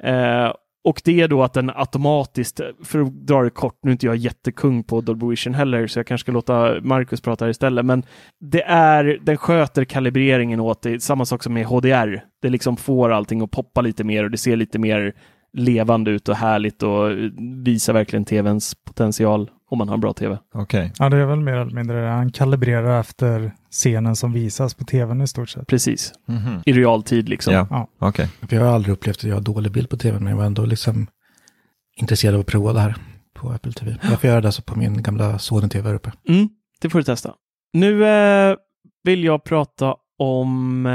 Eh, 0.02 0.52
och 0.84 1.02
det 1.04 1.20
är 1.20 1.28
då 1.28 1.42
att 1.42 1.52
den 1.52 1.70
automatiskt, 1.74 2.60
för 2.84 3.00
att 3.00 3.12
dra 3.12 3.42
det 3.42 3.50
kort, 3.50 3.78
nu 3.82 3.90
är 3.90 3.92
inte 3.92 4.06
jag 4.06 4.16
jättekung 4.16 4.84
på 4.84 5.00
Dolby 5.00 5.26
Vision 5.26 5.54
heller, 5.54 5.86
så 5.86 5.98
jag 5.98 6.06
kanske 6.06 6.24
ska 6.24 6.32
låta 6.32 6.80
Marcus 6.80 7.20
prata 7.20 7.44
här 7.44 7.50
istället, 7.50 7.84
men 7.84 8.02
det 8.40 8.62
är, 8.62 9.18
den 9.22 9.36
sköter 9.36 9.84
kalibreringen 9.84 10.60
åt 10.60 10.82
det, 10.82 11.02
samma 11.02 11.24
sak 11.24 11.42
som 11.42 11.54
med 11.54 11.66
HDR. 11.66 12.24
Det 12.42 12.48
liksom 12.48 12.76
får 12.76 13.10
allting 13.10 13.42
att 13.42 13.50
poppa 13.50 13.80
lite 13.80 14.04
mer 14.04 14.24
och 14.24 14.30
det 14.30 14.38
ser 14.38 14.56
lite 14.56 14.78
mer 14.78 15.14
levande 15.52 16.10
ut 16.10 16.28
och 16.28 16.36
härligt 16.36 16.82
och 16.82 17.10
visar 17.64 17.92
verkligen 17.92 18.24
tvns 18.24 18.74
potential 18.74 19.50
om 19.72 19.78
man 19.78 19.88
har 19.88 19.94
en 19.94 20.00
bra 20.00 20.12
tv. 20.12 20.38
Okej. 20.54 20.92
Ja, 20.98 21.08
det 21.08 21.16
är 21.16 21.26
väl 21.26 21.40
mer 21.40 21.52
eller 21.52 21.74
mindre 21.74 22.00
det. 22.04 22.08
Han 22.10 22.32
kalibrerar 22.32 23.00
efter 23.00 23.52
scenen 23.70 24.16
som 24.16 24.32
visas 24.32 24.74
på 24.74 24.84
tvn 24.84 25.20
i 25.22 25.26
stort 25.26 25.48
sett. 25.50 25.66
Precis, 25.66 26.12
Mhm. 26.28 26.60
i 26.66 26.72
realtid 26.72 27.28
liksom. 27.28 27.54
Ja, 27.54 27.66
Ja. 27.70 27.88
okej. 27.98 28.28
För 28.48 28.56
jag 28.56 28.64
har 28.64 28.74
aldrig 28.74 28.92
upplevt 28.92 29.16
att 29.16 29.22
jag 29.24 29.34
har 29.36 29.40
dålig 29.42 29.72
bild 29.72 29.88
på 29.90 29.96
tv, 29.96 30.18
men 30.18 30.30
jag 30.30 30.36
var 30.36 30.44
ändå 30.44 30.64
liksom 30.64 31.06
intresserad 31.96 32.34
av 32.34 32.40
att 32.40 32.46
prova 32.46 32.72
det 32.72 32.80
här 32.80 32.96
på 33.34 33.50
Apple 33.50 33.72
TV. 33.72 33.96
Jag 34.02 34.20
får 34.20 34.30
göra 34.30 34.40
det 34.40 34.48
alltså 34.48 34.62
på 34.62 34.78
min 34.78 35.02
gamla 35.02 35.38
Sony-TV 35.38 35.88
här 35.88 35.94
uppe. 35.94 36.12
Mm, 36.28 36.48
det 36.80 36.90
får 36.90 36.98
du 36.98 37.02
testa. 37.04 37.34
Nu 37.72 38.06
eh, 38.06 38.56
vill 39.04 39.24
jag 39.24 39.44
prata 39.44 39.94
om 40.18 40.86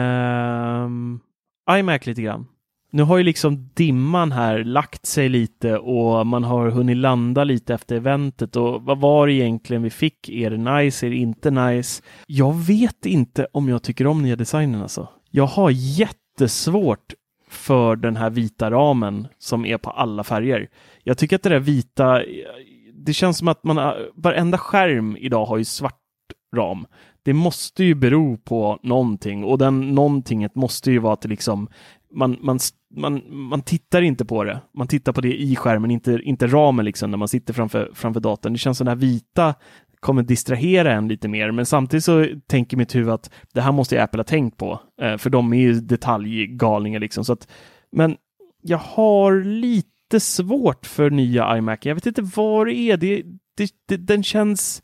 eh, 1.68 1.78
iMac 1.80 2.06
lite 2.06 2.22
grann. 2.22 2.46
Nu 2.92 3.04
har 3.04 3.18
ju 3.18 3.24
liksom 3.24 3.70
dimman 3.74 4.32
här 4.32 4.64
lagt 4.64 5.06
sig 5.06 5.30
lite 5.30 5.78
och 5.78 6.28
man 6.28 6.44
har 6.44 6.70
hunnit 6.70 6.98
landa 6.98 7.44
lite 7.44 7.74
efter 7.74 7.96
eventet 7.96 8.56
och 8.56 8.82
vad 8.84 9.00
var 9.00 9.28
det 9.28 9.34
egentligen 9.34 9.84
vi 9.84 9.90
fick? 9.90 10.30
Är 10.30 10.50
det 10.50 10.58
nice? 10.58 11.06
Är 11.06 11.10
det 11.10 11.16
inte 11.16 11.52
nice? 11.52 12.04
Jag 12.28 12.56
vet 12.56 13.06
inte 13.06 13.48
om 13.54 13.70
jag 13.70 13.84
tycker 13.84 14.08
om 14.08 14.22
nya 14.22 14.36
designen 14.36 14.82
alltså. 14.82 15.08
Jag 15.32 15.46
har 15.46 15.70
jättesvårt 15.72 17.14
för 17.50 17.96
den 17.96 18.16
här 18.16 18.30
vita 18.30 18.72
ramen 18.72 19.28
som 19.38 19.66
är 19.66 19.78
på 19.78 19.90
alla 19.90 20.24
färger. 20.24 20.68
Jag 21.04 21.18
tycker 21.18 21.36
att 21.36 21.44
det 21.44 21.50
där 21.50 21.60
vita, 21.60 22.22
det 22.94 23.14
känns 23.14 23.38
som 23.38 23.48
att 23.48 23.64
man, 23.64 23.78
har- 23.78 24.10
varenda 24.16 24.58
skärm 24.58 25.18
idag 25.20 25.46
har 25.46 25.58
ju 25.58 25.66
svart 25.66 25.94
ram. 26.56 26.86
Det 27.28 27.34
måste 27.34 27.84
ju 27.84 27.96
bero 27.96 28.38
på 28.38 28.80
någonting 28.84 29.44
och 29.44 29.58
den 29.58 29.96
någontinget 29.96 30.56
måste 30.56 30.92
ju 30.92 31.00
vara 31.00 31.14
att 31.14 31.22
det 31.22 31.30
liksom 31.30 31.68
man, 32.14 32.38
man, 32.42 32.60
man, 32.96 33.22
man 33.30 33.62
tittar 33.62 34.02
inte 34.02 34.26
på 34.26 34.44
det. 34.44 34.62
Man 34.74 34.88
tittar 34.88 35.14
på 35.14 35.22
det 35.22 35.42
i 35.42 35.56
skärmen, 35.56 35.92
inte, 35.92 36.20
inte 36.24 36.48
ramen 36.48 36.86
liksom 36.86 37.12
när 37.12 37.18
man 37.18 37.28
sitter 37.28 37.54
framför, 37.54 37.92
framför 37.94 38.20
datorn. 38.20 38.54
Det 38.54 38.60
känns 38.60 38.78
som 38.78 38.86
den 38.86 38.98
här 38.98 39.08
vita 39.08 39.56
kommer 40.00 40.24
distrahera 40.24 40.94
en 40.94 41.08
lite 41.08 41.28
mer, 41.28 41.52
men 41.52 41.66
samtidigt 41.66 42.04
så 42.04 42.28
tänker 42.48 42.78
mitt 42.78 42.96
huvud 42.96 43.14
att 43.14 43.32
det 43.54 43.62
här 43.62 43.72
måste 43.72 43.96
ju 43.96 44.02
Apple 44.02 44.20
ha 44.20 44.24
tänkt 44.24 44.58
på, 44.58 44.80
eh, 45.02 45.18
för 45.18 45.30
de 45.30 45.54
är 45.54 45.58
ju 45.58 45.74
detaljgalningar 45.74 47.00
liksom. 47.00 47.26
Så 47.26 47.34
att, 47.34 47.48
men 47.92 48.18
jag 48.62 48.78
har 48.78 49.44
lite 49.44 50.20
svårt 50.20 50.86
för 50.86 51.10
nya 51.10 51.58
iMac. 51.58 51.80
Jag 51.82 51.96
vet 51.96 52.06
inte 52.06 52.22
vad 52.36 52.68
det 52.68 52.74
är. 52.74 52.98
Det, 52.98 53.24
det, 53.58 53.72
det, 53.88 53.98
den, 53.98 54.24
känns, 54.24 54.84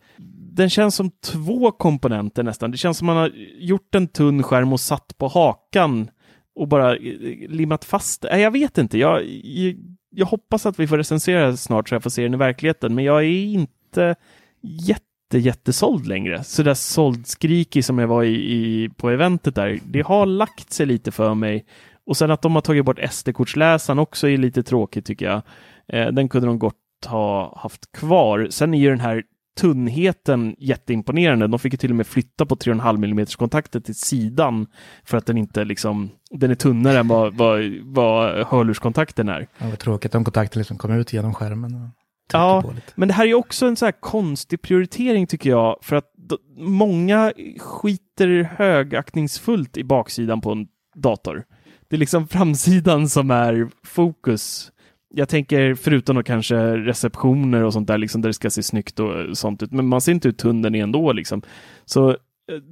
den 0.56 0.70
känns 0.70 0.96
som 0.96 1.12
två 1.12 1.72
komponenter 1.72 2.44
nästan. 2.44 2.72
Det 2.72 2.78
känns 2.78 2.98
som 2.98 3.06
man 3.08 3.18
har 3.18 3.32
gjort 3.58 3.96
en 3.96 4.08
tunn 4.08 4.44
skärm 4.44 4.74
och 4.74 4.80
satt 4.80 5.18
på 5.18 5.28
hakan 5.28 6.10
och 6.56 6.68
bara 6.68 6.96
eh, 6.96 7.50
limmat 7.50 7.86
fast. 7.86 8.26
Nej, 8.32 8.42
Jag 8.42 8.52
vet 8.52 8.78
inte. 8.78 8.98
Jag, 8.98 9.26
jag, 9.44 9.76
jag 10.10 10.26
hoppas 10.26 10.66
att 10.66 10.80
vi 10.80 10.88
får 10.88 10.98
recensera 10.98 11.58
snart 11.58 11.90
så 11.90 11.96
jag 11.96 12.04
får 12.04 12.10
se 12.10 12.24
den 12.24 12.34
i 12.34 12.38
verkligheten, 12.38 12.96
men 12.96 13.04
jag 13.06 13.24
är 13.24 13.44
inte 13.44 14.16
jätte, 14.62 15.38
jättesåld 15.38 16.08
längre. 16.08 16.44
Så 16.44 16.64
där 16.64 16.74
såldskrikig 16.74 17.86
som 17.86 18.00
jag 18.00 18.08
var 18.08 18.24
i, 18.24 18.36
i, 18.36 18.90
på 18.90 19.10
eventet 19.10 19.56
där, 19.56 19.80
det 19.86 20.02
har 20.02 20.26
lagt 20.26 20.74
sig 20.74 20.86
lite 20.86 21.12
för 21.12 21.34
mig. 21.34 21.66
Och 22.06 22.18
sen 22.18 22.32
att 22.32 22.42
de 22.42 22.56
har 22.56 22.62
tagit 22.62 22.86
bort 22.86 23.00
SD-kortsläsaren 23.12 24.00
också 24.00 24.30
är 24.30 24.38
lite 24.38 24.64
tråkigt 24.64 25.06
tycker 25.06 25.26
jag. 25.26 25.42
Eh, 25.88 26.08
den 26.08 26.30
kunde 26.30 26.48
de 26.48 26.60
gott 26.60 26.76
ha 27.06 27.60
haft 27.60 27.92
kvar. 27.92 28.48
Sen 28.50 28.74
är 28.74 28.78
ju 28.78 28.90
den 28.90 29.00
här 29.00 29.24
tunnheten 29.58 30.56
jätteimponerande. 30.60 31.48
De 31.48 31.60
fick 31.60 31.80
till 31.80 31.90
och 31.90 31.96
med 31.96 32.08
flytta 32.08 32.46
på 32.46 32.56
3,5 32.56 33.04
mm 33.04 33.26
kontakter 33.26 33.80
till 33.80 33.96
sidan 33.96 34.68
för 35.04 35.18
att 35.18 35.26
den 35.26 35.38
inte 35.38 35.64
liksom, 35.64 36.10
den 36.32 36.52
är 36.52 36.56
tunnare 36.56 37.00
än 37.00 37.08
vad, 37.08 37.34
vad, 37.34 37.62
vad 37.84 38.48
hörlurskontakten 38.48 39.30
är. 39.30 39.48
Det 39.58 39.66
var 39.66 39.76
tråkigt 39.76 40.16
om 40.16 40.24
kontakten 40.24 40.60
liksom 40.60 40.78
kom 40.78 40.92
ut 40.92 41.14
genom 41.14 41.34
skärmen. 41.34 41.92
Ja. 42.32 42.64
Men 42.96 43.08
det 43.08 43.14
här 43.14 43.28
är 43.28 43.34
också 43.34 43.66
en 43.66 43.76
så 43.76 43.86
här 43.86 43.92
konstig 44.00 44.62
prioritering 44.62 45.28
tycker 45.28 45.50
jag, 45.50 45.78
för 45.82 45.96
att 45.96 46.12
många 46.58 47.34
skiter 47.60 48.50
högaktningsfullt 48.58 49.78
i 49.78 49.84
baksidan 49.84 50.42
på 50.42 50.52
en 50.52 50.68
dator. 50.96 51.44
Det 51.90 51.96
är 51.96 52.00
liksom 52.00 52.28
framsidan 52.28 53.10
som 53.10 53.32
är 53.32 53.70
fokus. 53.84 54.72
Jag 55.16 55.30
tänker 55.30 55.76
förutom 55.76 56.16
då 56.16 56.24
kanske 56.24 56.78
receptioner 56.78 57.64
och 57.64 57.74
sånt 57.74 57.88
där, 57.88 57.98
liksom 57.98 58.22
där 58.22 58.30
det 58.30 58.34
ska 58.34 58.50
se 58.50 58.64
snyggt 58.64 59.00
och 59.00 59.38
sånt 59.38 59.64
ut, 59.64 59.72
men 59.72 59.88
man 59.88 60.02
ser 60.02 60.12
inte 60.12 60.28
hur 60.28 60.34
tunn 60.34 60.62
den 60.62 60.76
är 60.76 60.84
ändå 60.84 61.14
liksom. 61.14 61.42
Så 61.86 62.10
eh, 62.10 62.16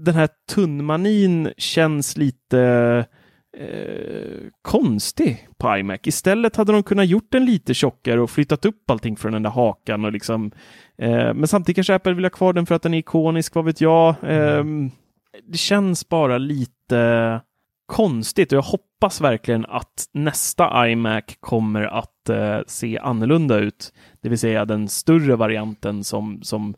den 0.05 0.15
här 0.15 0.29
tunnmanin 0.49 1.49
känns 1.57 2.17
lite 2.17 2.59
eh, 3.57 4.47
konstig 4.61 5.47
på 5.57 5.77
iMac. 5.77 5.99
Istället 6.03 6.55
hade 6.55 6.71
de 6.71 6.83
kunnat 6.83 7.07
gjort 7.07 7.31
den 7.31 7.45
lite 7.45 7.73
tjockare 7.73 8.21
och 8.21 8.29
flyttat 8.29 8.65
upp 8.65 8.89
allting 8.91 9.15
från 9.15 9.31
den 9.31 9.43
där 9.43 9.49
hakan 9.49 10.05
och 10.05 10.11
liksom. 10.11 10.51
Eh, 10.97 11.33
men 11.33 11.47
samtidigt 11.47 11.75
kanske 11.75 11.95
Apple 11.95 12.13
vill 12.13 12.25
ha 12.25 12.29
kvar 12.29 12.53
den 12.53 12.65
för 12.65 12.75
att 12.75 12.81
den 12.81 12.93
är 12.93 12.99
ikonisk, 12.99 13.55
vad 13.55 13.65
vet 13.65 13.81
jag. 13.81 14.15
Eh, 14.23 14.63
det 15.47 15.57
känns 15.57 16.09
bara 16.09 16.37
lite 16.37 17.41
konstigt 17.91 18.51
och 18.51 18.57
jag 18.57 18.61
hoppas 18.61 19.21
verkligen 19.21 19.65
att 19.65 20.05
nästa 20.13 20.89
iMac 20.89 21.23
kommer 21.39 21.83
att 21.83 22.29
eh, 22.29 22.59
se 22.67 22.97
annorlunda 22.97 23.57
ut. 23.57 23.93
Det 24.21 24.29
vill 24.29 24.39
säga 24.39 24.65
den 24.65 24.87
större 24.87 25.35
varianten 25.35 26.03
som, 26.03 26.39
som 26.43 26.75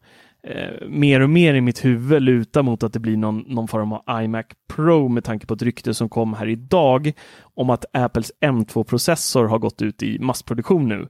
eh, 0.47 0.87
mer 0.87 1.19
och 1.19 1.29
mer 1.29 1.53
i 1.53 1.61
mitt 1.61 1.85
huvud 1.85 2.21
lutar 2.21 2.63
mot 2.63 2.83
att 2.83 2.93
det 2.93 2.99
blir 2.99 3.17
någon, 3.17 3.39
någon 3.47 3.67
form 3.67 3.91
av 3.93 4.23
iMac 4.23 4.45
Pro 4.73 5.07
med 5.07 5.23
tanke 5.23 5.45
på 5.45 5.53
ett 5.53 5.61
rykte 5.61 5.93
som 5.93 6.09
kom 6.09 6.33
här 6.33 6.47
idag 6.47 7.11
om 7.53 7.69
att 7.69 7.85
Apples 7.93 8.31
M2-processor 8.41 9.45
har 9.45 9.59
gått 9.59 9.81
ut 9.81 10.03
i 10.03 10.19
massproduktion 10.19 10.87
nu 10.87 11.09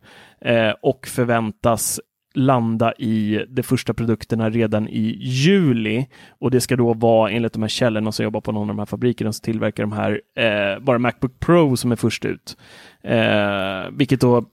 eh, 0.52 0.74
och 0.82 1.08
förväntas 1.08 2.00
landa 2.34 2.94
i 2.94 3.46
de 3.50 3.64
första 3.64 3.94
produkterna 3.94 4.50
redan 4.50 4.88
i 4.88 5.18
juli. 5.20 6.08
Och 6.40 6.52
det 6.52 6.62
ska 6.62 6.76
då 6.76 6.94
vara 6.94 7.32
enligt 7.32 7.54
de 7.54 7.62
här 7.62 7.70
källorna 7.70 8.12
som 8.12 8.24
jobbar 8.24 8.42
på 8.42 8.52
någon 8.52 8.62
av 8.62 8.76
de 8.76 8.80
här 8.80 8.86
fabrikerna 8.86 9.34
som 9.34 9.44
tillverkar 9.44 9.84
de 9.84 9.92
här, 9.92 10.22
eh, 10.38 10.80
bara 10.80 11.00
Macbook 11.00 11.40
Pro 11.40 11.78
som 11.78 11.92
är 11.92 11.96
först 11.96 12.26
ut. 12.26 12.58
Eh, 13.04 13.92
vilket 13.92 14.22
då 14.22 14.46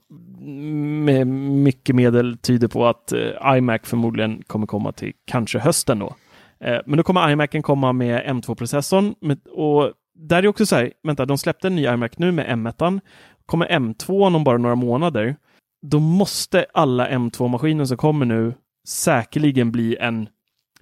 med 1.05 1.27
mycket 1.27 1.95
medel 1.95 2.37
tyder 2.37 2.67
på 2.67 2.87
att 2.87 3.11
eh, 3.11 3.57
iMac 3.57 3.81
förmodligen 3.83 4.43
kommer 4.47 4.67
komma 4.67 4.91
till 4.91 5.13
kanske 5.25 5.59
hösten 5.59 5.99
då. 5.99 6.15
Eh, 6.59 6.79
men 6.85 6.97
då 6.97 7.03
kommer 7.03 7.31
iMacen 7.31 7.61
komma 7.61 7.93
med 7.93 8.23
M2-processorn 8.25 9.15
och 9.51 9.91
där 10.15 10.43
är 10.43 10.47
också 10.47 10.65
så 10.65 10.75
här, 10.75 10.91
vänta, 11.03 11.25
de 11.25 11.37
släppte 11.37 11.67
en 11.67 11.75
ny 11.75 11.85
iMac 11.85 12.11
nu 12.17 12.31
med 12.31 12.45
M1. 12.45 12.99
Kommer 13.45 13.67
M2 13.67 14.35
om 14.35 14.43
bara 14.43 14.57
några 14.57 14.75
månader 14.75 15.35
då 15.81 15.99
måste 15.99 16.65
alla 16.73 17.09
M2-maskiner 17.09 17.85
som 17.85 17.97
kommer 17.97 18.25
nu 18.25 18.53
säkerligen 18.87 19.71
bli 19.71 19.97
en 19.97 20.29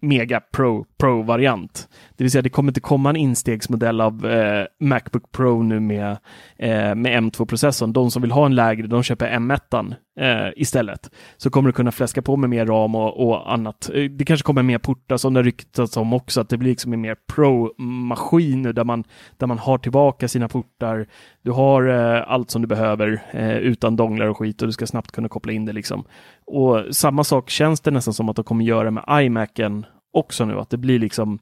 Mega 0.02 0.40
Pro. 0.40 0.86
Pro-variant. 1.00 1.90
Det 2.18 2.24
vill 2.24 2.32
säga 2.32 2.42
det 2.42 2.50
kommer 2.50 2.72
inte 2.72 2.80
komma 2.80 3.10
en 3.10 3.16
instegsmodell 3.16 4.02
av 4.02 4.26
eh, 4.26 4.66
Macbook 4.80 5.32
Pro 5.32 5.64
nu 5.64 5.80
med, 5.80 6.18
eh, 6.58 6.96
med 6.96 7.24
M2-processorn. 7.24 7.94
De 7.94 8.12
som 8.12 8.22
vill 8.22 8.32
ha 8.32 8.46
en 8.46 8.56
lägre, 8.56 8.88
de 8.88 9.04
köper 9.04 9.32
M1 9.32 9.96
eh, 10.20 10.54
istället. 10.56 11.12
Så 11.38 11.50
kommer 11.50 11.70
du 11.70 11.74
kunna 11.74 11.92
fläska 11.92 12.22
på 12.22 12.38
med 12.38 12.50
mer 12.50 12.66
ram 12.66 12.96
och, 12.96 13.28
och 13.28 13.54
annat. 13.54 13.90
Eh, 13.94 14.04
det 14.04 14.26
kanske 14.26 14.46
kommer 14.46 14.64
mer 14.64 14.78
portar 14.78 15.18
som 15.18 15.34
det 15.34 15.44
ryktats 15.44 15.98
om 15.98 16.14
också, 16.14 16.42
att 16.42 16.50
det 16.50 16.58
blir 16.58 16.70
liksom 16.70 16.94
en 16.94 17.02
mer 17.02 17.16
Pro-maskin 17.34 18.64
där 18.64 18.84
man, 18.84 19.04
där 19.38 19.48
man 19.48 19.60
har 19.60 19.78
tillbaka 19.78 20.28
sina 20.28 20.48
portar. 20.48 21.08
Du 21.42 21.52
har 21.52 21.88
eh, 21.88 22.32
allt 22.32 22.52
som 22.52 22.62
du 22.62 22.68
behöver 22.68 23.24
eh, 23.32 23.58
utan 23.58 23.96
donglar 23.96 24.28
och 24.28 24.38
skit 24.38 24.62
och 24.62 24.68
du 24.68 24.72
ska 24.72 24.88
snabbt 24.88 25.12
kunna 25.12 25.30
koppla 25.30 25.52
in 25.52 25.66
det 25.66 25.74
liksom. 25.74 26.04
Och 26.46 26.96
samma 26.96 27.24
sak 27.24 27.50
känns 27.50 27.82
det 27.82 27.92
nästan 27.92 28.14
som 28.14 28.30
att 28.30 28.36
de 28.36 28.46
kommer 28.46 28.66
göra 28.66 28.92
med 28.92 29.04
iMacen 29.10 29.86
också 30.14 30.46
nu, 30.46 30.60
att 30.60 30.70
det 30.70 30.78
blir 30.78 31.00
liksom 31.00 31.40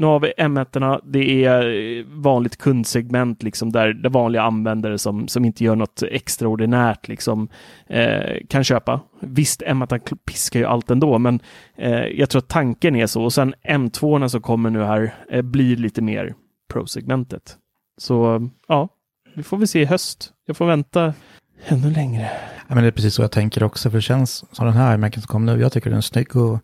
nu 0.00 0.06
har 0.06 0.20
vi 0.20 0.32
M1, 0.38 1.00
det 1.04 1.44
är 1.44 1.68
eh, 1.68 2.04
vanligt 2.06 2.56
kundsegment 2.56 3.42
liksom 3.42 3.72
där, 3.72 3.92
där 3.92 4.10
vanliga 4.10 4.42
användare 4.42 4.98
som, 4.98 5.28
som 5.28 5.44
inte 5.44 5.64
gör 5.64 5.76
något 5.76 6.02
extraordinärt 6.02 7.08
liksom 7.08 7.48
eh, 7.86 8.46
kan 8.48 8.64
köpa. 8.64 9.00
Visst, 9.20 9.62
M1 9.62 10.16
piskar 10.24 10.60
ju 10.60 10.66
allt 10.66 10.90
ändå, 10.90 11.18
men 11.18 11.40
eh, 11.76 12.04
jag 12.04 12.30
tror 12.30 12.38
att 12.38 12.48
tanken 12.48 12.96
är 12.96 13.06
så. 13.06 13.24
Och 13.24 13.32
sen 13.32 13.54
M2 13.68 14.28
som 14.28 14.42
kommer 14.42 14.70
nu 14.70 14.82
här 14.82 15.14
eh, 15.30 15.42
blir 15.42 15.76
lite 15.76 16.02
mer 16.02 16.34
Pro-segmentet. 16.72 17.56
Så 17.98 18.48
ja, 18.68 18.88
vi 19.34 19.42
får 19.42 19.56
väl 19.56 19.68
se 19.68 19.80
i 19.80 19.84
höst. 19.84 20.32
Jag 20.46 20.56
får 20.56 20.66
vänta 20.66 21.14
ännu 21.66 21.90
längre. 21.90 22.30
Ja, 22.68 22.74
men 22.74 22.84
det 22.84 22.88
är 22.88 22.92
precis 22.92 23.14
så 23.14 23.22
jag 23.22 23.32
tänker 23.32 23.62
också, 23.62 23.90
för 23.90 23.98
det 23.98 24.02
känns 24.02 24.44
som 24.52 24.66
den 24.66 24.74
här 24.74 24.94
iMacen 24.94 25.22
som 25.22 25.28
kom 25.28 25.46
nu. 25.46 25.60
Jag 25.60 25.72
tycker 25.72 25.90
den 25.90 25.96
är 25.96 26.02
snygg 26.02 26.36
och 26.36 26.58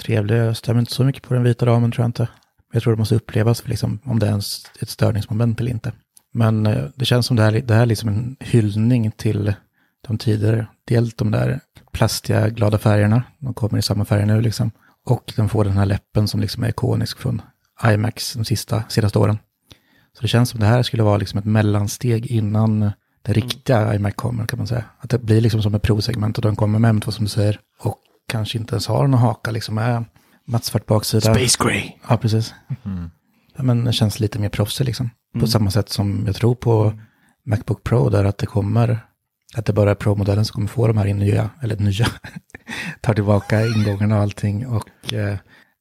trevlig. 0.00 0.36
Jag 0.36 0.56
stämmer 0.56 0.80
inte 0.80 0.92
så 0.92 1.04
mycket 1.04 1.22
på 1.22 1.34
den 1.34 1.42
vita 1.42 1.66
ramen 1.66 1.92
tror 1.92 2.02
jag 2.02 2.08
inte. 2.08 2.28
Jag 2.72 2.82
tror 2.82 2.92
det 2.92 2.98
måste 2.98 3.14
upplevas 3.14 3.60
för 3.60 3.68
liksom, 3.68 3.98
om 4.04 4.18
det 4.18 4.26
är 4.26 4.36
ett 4.82 4.88
störningsmoment 4.88 5.60
eller 5.60 5.70
inte. 5.70 5.92
Men 6.32 6.66
eh, 6.66 6.84
det 6.94 7.04
känns 7.04 7.26
som 7.26 7.36
det 7.36 7.42
här, 7.42 7.52
det 7.52 7.74
här 7.74 7.82
är 7.82 7.86
liksom 7.86 8.08
en 8.08 8.36
hyllning 8.40 9.10
till 9.10 9.54
de 10.08 10.18
tidigare. 10.18 10.66
Dels 10.84 11.14
de 11.14 11.30
där 11.30 11.60
plastiga 11.92 12.48
glada 12.48 12.78
färgerna, 12.78 13.22
de 13.38 13.54
kommer 13.54 13.78
i 13.78 13.82
samma 13.82 14.04
färger 14.04 14.26
nu 14.26 14.40
liksom. 14.40 14.70
Och 15.06 15.32
den 15.36 15.48
får 15.48 15.64
den 15.64 15.76
här 15.76 15.86
läppen 15.86 16.28
som 16.28 16.40
liksom 16.40 16.64
är 16.64 16.68
ikonisk 16.68 17.18
från 17.18 17.42
IMAX 17.84 18.34
de 18.34 18.44
sista, 18.44 18.82
senaste 18.88 19.18
åren. 19.18 19.38
Så 20.16 20.22
det 20.22 20.28
känns 20.28 20.50
som 20.50 20.60
det 20.60 20.66
här 20.66 20.82
skulle 20.82 21.02
vara 21.02 21.16
liksom 21.16 21.38
ett 21.38 21.44
mellansteg 21.44 22.26
innan 22.26 22.92
det 23.22 23.32
riktiga 23.32 23.94
iMac 23.94 24.14
kommer 24.14 24.46
kan 24.46 24.58
man 24.58 24.66
säga. 24.66 24.84
Att 24.98 25.10
det 25.10 25.18
blir 25.18 25.40
liksom 25.40 25.62
som 25.62 25.74
ett 25.74 25.82
provsegment 25.82 26.38
och 26.38 26.42
den 26.42 26.56
kommer 26.56 26.78
med 26.78 26.94
M2 26.94 27.10
som 27.10 27.24
du 27.24 27.28
säger. 27.28 27.60
Och 27.80 27.96
kanske 28.30 28.58
inte 28.58 28.74
ens 28.74 28.86
har 28.86 29.06
någon 29.06 29.20
haka 29.20 29.50
liksom 29.50 29.74
med 29.74 30.04
mattsvart 30.46 30.86
baksida. 30.86 31.34
Space 31.34 31.64
Gray. 31.64 31.92
Ja, 32.08 32.16
precis. 32.16 32.54
Mm. 32.84 33.10
Ja, 33.56 33.62
men 33.62 33.84
det 33.84 33.92
känns 33.92 34.20
lite 34.20 34.38
mer 34.38 34.48
proffsig 34.48 34.84
liksom. 34.84 35.10
Mm. 35.34 35.40
På 35.40 35.46
samma 35.46 35.70
sätt 35.70 35.88
som 35.88 36.22
jag 36.26 36.36
tror 36.36 36.54
på 36.54 36.92
Macbook 37.46 37.84
Pro 37.84 38.08
där 38.08 38.24
att 38.24 38.38
det 38.38 38.46
kommer, 38.46 39.00
att 39.56 39.66
det 39.66 39.72
bara 39.72 39.90
är 39.90 39.94
Pro-modellen 39.94 40.44
som 40.44 40.54
kommer 40.54 40.68
få 40.68 40.86
de 40.86 40.98
här 40.98 41.14
nya, 41.14 41.50
eller 41.62 41.76
nya, 41.76 42.06
tar 43.00 43.14
tillbaka 43.14 43.66
ingångarna 43.66 44.16
och 44.16 44.22
allting. 44.22 44.66
Och 44.66 45.12
eh, 45.12 45.36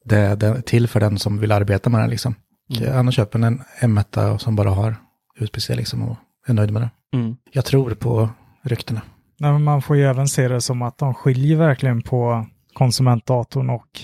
det, 0.05 0.17
är 0.17 0.62
till 0.62 0.88
för 0.88 0.99
den 0.99 1.19
som 1.19 1.39
vill 1.39 1.51
arbeta 1.51 1.89
med 1.89 2.01
den 2.01 2.09
liksom. 2.09 2.35
Eh, 2.81 2.99
Annars 2.99 3.15
köper 3.15 3.39
en 3.39 3.62
M1 3.79 4.38
som 4.38 4.55
bara 4.55 4.69
har 4.69 4.95
USB-C 5.39 5.75
liksom 5.75 6.09
och 6.09 6.17
är 6.47 6.53
nöjd 6.53 6.71
med 6.71 6.81
det. 6.81 7.17
Mm. 7.17 7.35
Jag 7.51 7.65
tror 7.65 7.93
på 7.93 8.29
ryktena. 8.63 9.01
Nej, 9.39 9.52
men 9.52 9.63
man 9.63 9.82
får 9.82 9.95
ju 9.95 10.04
även 10.04 10.28
se 10.28 10.47
det 10.47 10.62
som 10.62 10.82
att 10.82 10.97
de 10.97 11.13
skiljer 11.13 11.58
verkligen 11.58 12.02
på 12.02 12.45
konsumentdatorn 12.73 13.69
och 13.69 14.02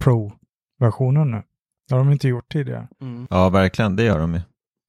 Pro-versionen 0.00 1.30
nu. 1.30 1.42
Det 1.88 1.94
har 1.94 1.98
de 1.98 2.12
inte 2.12 2.28
gjort 2.28 2.52
tidigare. 2.52 2.88
Mm. 3.00 3.26
Ja, 3.30 3.48
verkligen, 3.48 3.96
det 3.96 4.02
gör 4.02 4.18
de 4.18 4.34
ju. 4.34 4.40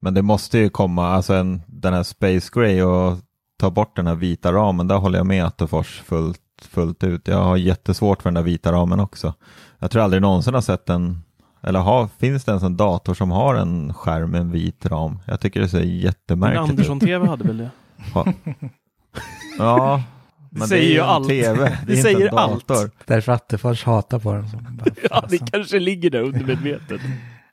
Men 0.01 0.13
det 0.13 0.21
måste 0.21 0.57
ju 0.57 0.69
komma, 0.69 1.07
alltså 1.07 1.33
en, 1.33 1.61
den 1.67 1.93
här 1.93 2.03
Space 2.03 2.49
Gray 2.53 2.81
och 2.81 3.17
ta 3.57 3.69
bort 3.69 3.95
den 3.95 4.07
här 4.07 4.15
vita 4.15 4.51
ramen, 4.51 4.87
där 4.87 4.97
håller 4.97 5.19
jag 5.19 5.25
med 5.25 5.45
Attefors 5.45 6.01
fullt, 6.01 6.41
fullt 6.69 7.03
ut. 7.03 7.27
Jag 7.27 7.43
har 7.43 7.57
jättesvårt 7.57 8.21
för 8.21 8.29
den 8.29 8.33
där 8.33 8.41
vita 8.41 8.71
ramen 8.71 8.99
också. 8.99 9.33
Jag 9.79 9.91
tror 9.91 10.03
aldrig 10.03 10.21
någonsin 10.21 10.53
har 10.53 10.61
sett 10.61 10.89
en, 10.89 11.23
eller 11.61 11.79
har, 11.79 12.07
finns 12.07 12.45
det 12.45 12.51
ens 12.51 12.63
en 12.63 12.77
dator 12.77 13.13
som 13.13 13.31
har 13.31 13.55
en 13.55 13.93
skärm 13.93 14.31
med 14.31 14.41
en 14.41 14.51
vit 14.51 14.85
ram? 14.85 15.19
Jag 15.25 15.39
tycker 15.39 15.59
det 15.59 15.69
ser 15.69 15.79
Men 15.79 15.97
jättemärkligt 15.97 16.63
ut. 16.63 16.69
Andersson 16.69 16.99
TV 16.99 17.27
hade 17.27 17.43
väl 17.43 17.57
det? 17.57 17.69
Ja, 19.57 20.03
men 20.51 20.61
det 20.61 20.67
säger 20.67 20.89
är 20.89 20.93
ju 20.93 20.99
allt. 21.01 21.27
TV, 21.29 21.53
det 21.53 21.77
Det 21.85 21.93
är 21.93 21.97
inte 21.97 22.01
säger 22.01 22.27
en 22.29 22.35
dator. 22.35 22.75
allt. 22.75 22.93
Därför 23.05 23.31
Attefors 23.31 23.83
hatar 23.83 24.19
på 24.19 24.33
den. 24.33 24.45
Ja, 25.09 25.25
det 25.29 25.51
kanske 25.51 25.79
ligger 25.79 26.09
där 26.09 26.21
undermedvetet. 26.21 27.01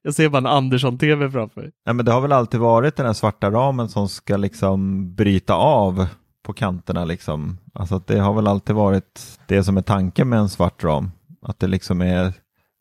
Jag 0.03 0.15
ser 0.15 0.29
bara 0.29 0.39
en 0.39 0.47
Andersson 0.47 0.99
TV 0.99 1.31
framför 1.31 1.61
mig. 1.61 1.71
Nej, 1.87 1.95
men 1.95 2.05
det 2.07 2.13
har 2.13 2.21
väl 2.21 2.33
alltid 2.33 2.61
varit 2.61 2.97
den 2.97 3.07
här 3.07 3.13
svarta 3.13 3.51
ramen 3.51 3.89
som 3.89 4.09
ska 4.09 4.37
liksom 4.37 5.15
bryta 5.15 5.55
av 5.55 6.07
på 6.47 6.53
kanterna 6.53 7.05
liksom. 7.05 7.59
Alltså 7.75 7.95
att 7.95 8.07
det 8.07 8.19
har 8.19 8.35
väl 8.35 8.47
alltid 8.47 8.77
varit 8.77 9.39
det 9.47 9.65
som 9.65 9.77
är 9.77 9.83
tanken 9.83 10.29
med 10.29 10.39
en 10.39 10.49
svart 10.49 10.85
ram. 10.85 11.11
Att 11.43 11.59
det 11.59 11.67
liksom 11.67 12.01
är, 12.01 12.33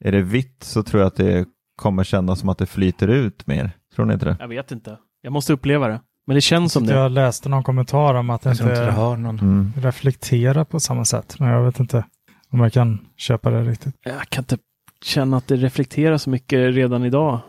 är 0.04 0.12
det 0.12 0.22
vitt 0.22 0.64
så 0.64 0.84
tror 0.84 1.02
jag 1.02 1.08
att 1.08 1.16
det 1.16 1.46
kommer 1.76 2.04
kännas 2.04 2.40
som 2.40 2.50
att 2.50 2.58
det 2.58 2.66
flyter 2.66 3.08
ut 3.08 3.48
mer. 3.48 3.72
Tror 3.96 4.06
ni 4.06 4.14
inte 4.14 4.26
det? 4.26 4.38
Jag 4.40 4.48
vet 4.48 4.72
inte. 4.72 4.98
Jag 5.22 5.34
måste 5.34 5.54
uppleva 5.54 5.88
det. 5.88 6.02
Men 6.26 6.36
det 6.36 6.42
känns 6.42 6.74
som 6.74 6.86
det. 6.86 6.94
Jag 6.94 7.12
läste 7.12 7.50
någon 7.50 7.64
kommentar 7.64 8.14
om 8.14 8.30
att 8.30 8.42
det 8.42 8.50
Jag 8.50 8.54
inte 8.56 8.66
det 8.66 8.80
inte 8.88 8.92
har 8.92 9.18
någon. 9.18 9.40
Mm. 9.40 9.74
reflekterar 9.78 10.64
på 10.64 10.80
samma 10.80 11.06
sätt. 11.06 11.36
Men 11.40 11.50
jag 11.50 11.64
vet 11.64 11.80
inte 11.80 12.06
om 12.52 12.60
jag 12.60 12.74
kan 12.74 13.00
köpa 13.18 13.50
det 13.50 13.64
riktigt. 13.64 13.96
Jag 14.04 14.30
kan 14.30 14.42
inte 14.42 14.58
känna 15.06 15.38
att 15.38 15.48
det 15.48 15.56
reflekterar 15.56 16.18
så 16.18 16.30
mycket 16.30 16.76
redan 16.76 17.06
idag. 17.06 17.40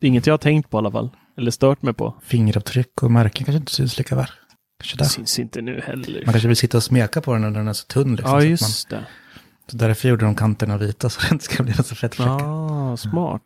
Det 0.00 0.06
är 0.06 0.08
inget 0.08 0.26
jag 0.26 0.32
har 0.32 0.38
tänkt 0.38 0.70
på 0.70 0.76
i 0.76 0.78
alla 0.78 0.90
fall. 0.90 1.10
Eller 1.38 1.50
stört 1.50 1.82
mig 1.82 1.94
på. 1.94 2.14
Fingeravtryck 2.22 3.02
och 3.02 3.10
märken 3.10 3.44
kanske 3.44 3.58
inte 3.58 3.72
syns 3.72 3.98
lika 3.98 4.16
väl. 4.16 4.26
Kanske 4.80 4.96
Det 4.96 5.04
där. 5.04 5.08
syns 5.08 5.38
inte 5.38 5.62
nu 5.62 5.80
heller. 5.86 6.22
Man 6.26 6.32
kanske 6.32 6.48
vill 6.48 6.56
sitta 6.56 6.76
och 6.76 6.82
smeka 6.82 7.20
på 7.20 7.32
den 7.32 7.42
när 7.42 7.50
den 7.50 7.68
är 7.68 7.72
så 7.72 7.86
tunn. 7.86 8.14
Liksom, 8.16 8.34
Ja, 8.34 8.40
så 8.40 8.46
just 8.46 8.90
det. 8.90 8.96
Man, 8.96 9.04
så 9.70 9.76
därför 9.76 10.08
gjorde 10.08 10.24
de 10.24 10.34
kanterna 10.34 10.76
vita 10.76 11.08
så 11.08 11.20
det 11.28 11.32
inte 11.32 11.44
ska 11.44 11.62
bli 11.62 11.72
så 11.72 11.94
fettfläckar. 11.94 12.38
Ja. 12.38 12.92
Ah, 12.92 12.96
smart. 12.96 13.42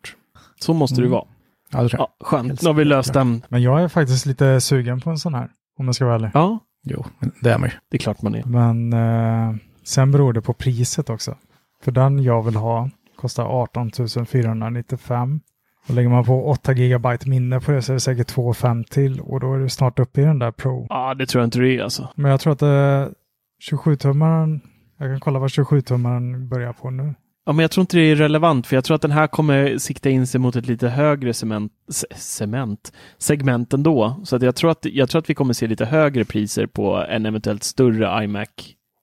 Så 0.61 0.73
måste 0.75 0.97
det 0.97 1.01
Mm. 1.01 1.11
vara. 1.11 1.25
Ja, 1.73 1.83
det 1.83 1.89
tror 1.89 2.01
jag. 2.01 2.09
Ja, 2.19 2.27
skönt. 2.27 2.63
Nu 2.63 2.69
har 2.69 2.75
vi 2.75 2.85
löst 2.85 3.13
den. 3.13 3.43
Men 3.49 3.63
jag 3.63 3.83
är 3.83 3.89
faktiskt 3.89 4.27
lite 4.27 4.61
sugen 4.61 5.01
på 5.01 5.11
en 5.11 5.19
sån 5.19 5.35
här. 5.35 5.49
Om 5.79 5.87
jag 5.87 5.95
ska 5.95 6.05
vara 6.05 6.15
ärlig. 6.15 6.31
Ja, 6.35 6.59
Jo, 6.83 7.05
det 7.41 7.51
är 7.51 7.59
man 7.59 7.69
ju. 7.69 7.75
det 7.91 7.97
är 7.97 7.99
klart 7.99 8.23
man 8.23 8.35
är. 8.35 8.45
Men 8.45 8.93
eh, 8.93 9.57
sen 9.85 10.13
beror 10.13 10.33
det 10.33 10.41
på 10.43 10.53
priset 10.53 11.11
också. 11.11 11.37
För 11.83 11.93
den 11.93 12.23
jag 12.23 12.43
vill 12.43 12.57
ha 12.57 12.91
kostar 13.17 13.45
18 13.45 13.91
495. 14.27 15.41
Och 15.89 15.95
lägger 15.95 16.09
man 16.09 16.25
på 16.25 16.47
8 16.51 16.75
GB 16.75 17.09
minne 17.27 17.61
på 17.61 17.73
det 17.73 17.83
så 17.83 17.93
är 17.93 17.95
det 17.95 18.01
säkert 18.01 18.27
2 18.27 18.55
5 18.55 18.85
till 18.85 19.21
och 19.21 19.41
då 19.41 19.55
är 19.55 19.59
du 19.59 19.69
snart 19.69 19.99
uppe 19.99 20.21
i 20.21 20.25
den 20.25 20.39
där 20.39 20.51
Pro. 20.51 20.87
Ja, 20.89 21.15
det 21.15 21.27
tror 21.27 21.41
jag 21.43 21.47
inte 21.47 21.59
det 21.59 21.77
är 21.77 21.83
alltså. 21.83 22.09
Men 22.15 22.31
jag 22.31 22.41
tror 22.41 22.53
att 22.53 22.63
eh, 22.63 23.13
27-tummaren, 23.71 24.61
jag 24.99 25.09
kan 25.11 25.21
kolla 25.21 25.39
vad 25.39 25.49
27-tummaren 25.51 26.49
börjar 26.49 26.73
på 26.73 26.91
nu. 26.91 27.15
Ja, 27.49 27.53
men 27.53 27.63
jag 27.63 27.71
tror 27.71 27.83
inte 27.83 27.97
det 27.97 28.03
är 28.11 28.17
relevant, 28.17 28.67
för 28.67 28.77
jag 28.77 28.85
tror 28.85 28.95
att 28.95 29.03
den 29.03 29.11
här 29.11 29.27
kommer 29.27 29.79
sikta 29.79 30.11
in 30.11 30.27
sig 30.27 30.41
mot 30.41 30.57
ett 30.57 30.67
lite 30.67 30.89
högre 30.89 31.35
cement, 31.35 31.73
cement 32.17 32.93
segment 33.19 33.73
ändå. 33.75 34.21
Så 34.25 34.37
att 34.37 34.43
jag, 34.43 34.55
tror 34.57 34.71
att, 34.71 34.85
jag 34.85 35.09
tror 35.09 35.19
att 35.19 35.31
vi 35.31 35.35
kommer 35.35 35.53
se 35.53 35.67
lite 35.67 35.85
högre 35.85 36.25
priser 36.25 36.67
på 36.67 37.05
en 37.09 37.27
eventuellt 37.27 37.63
större 37.65 38.25
iMac 38.25 38.49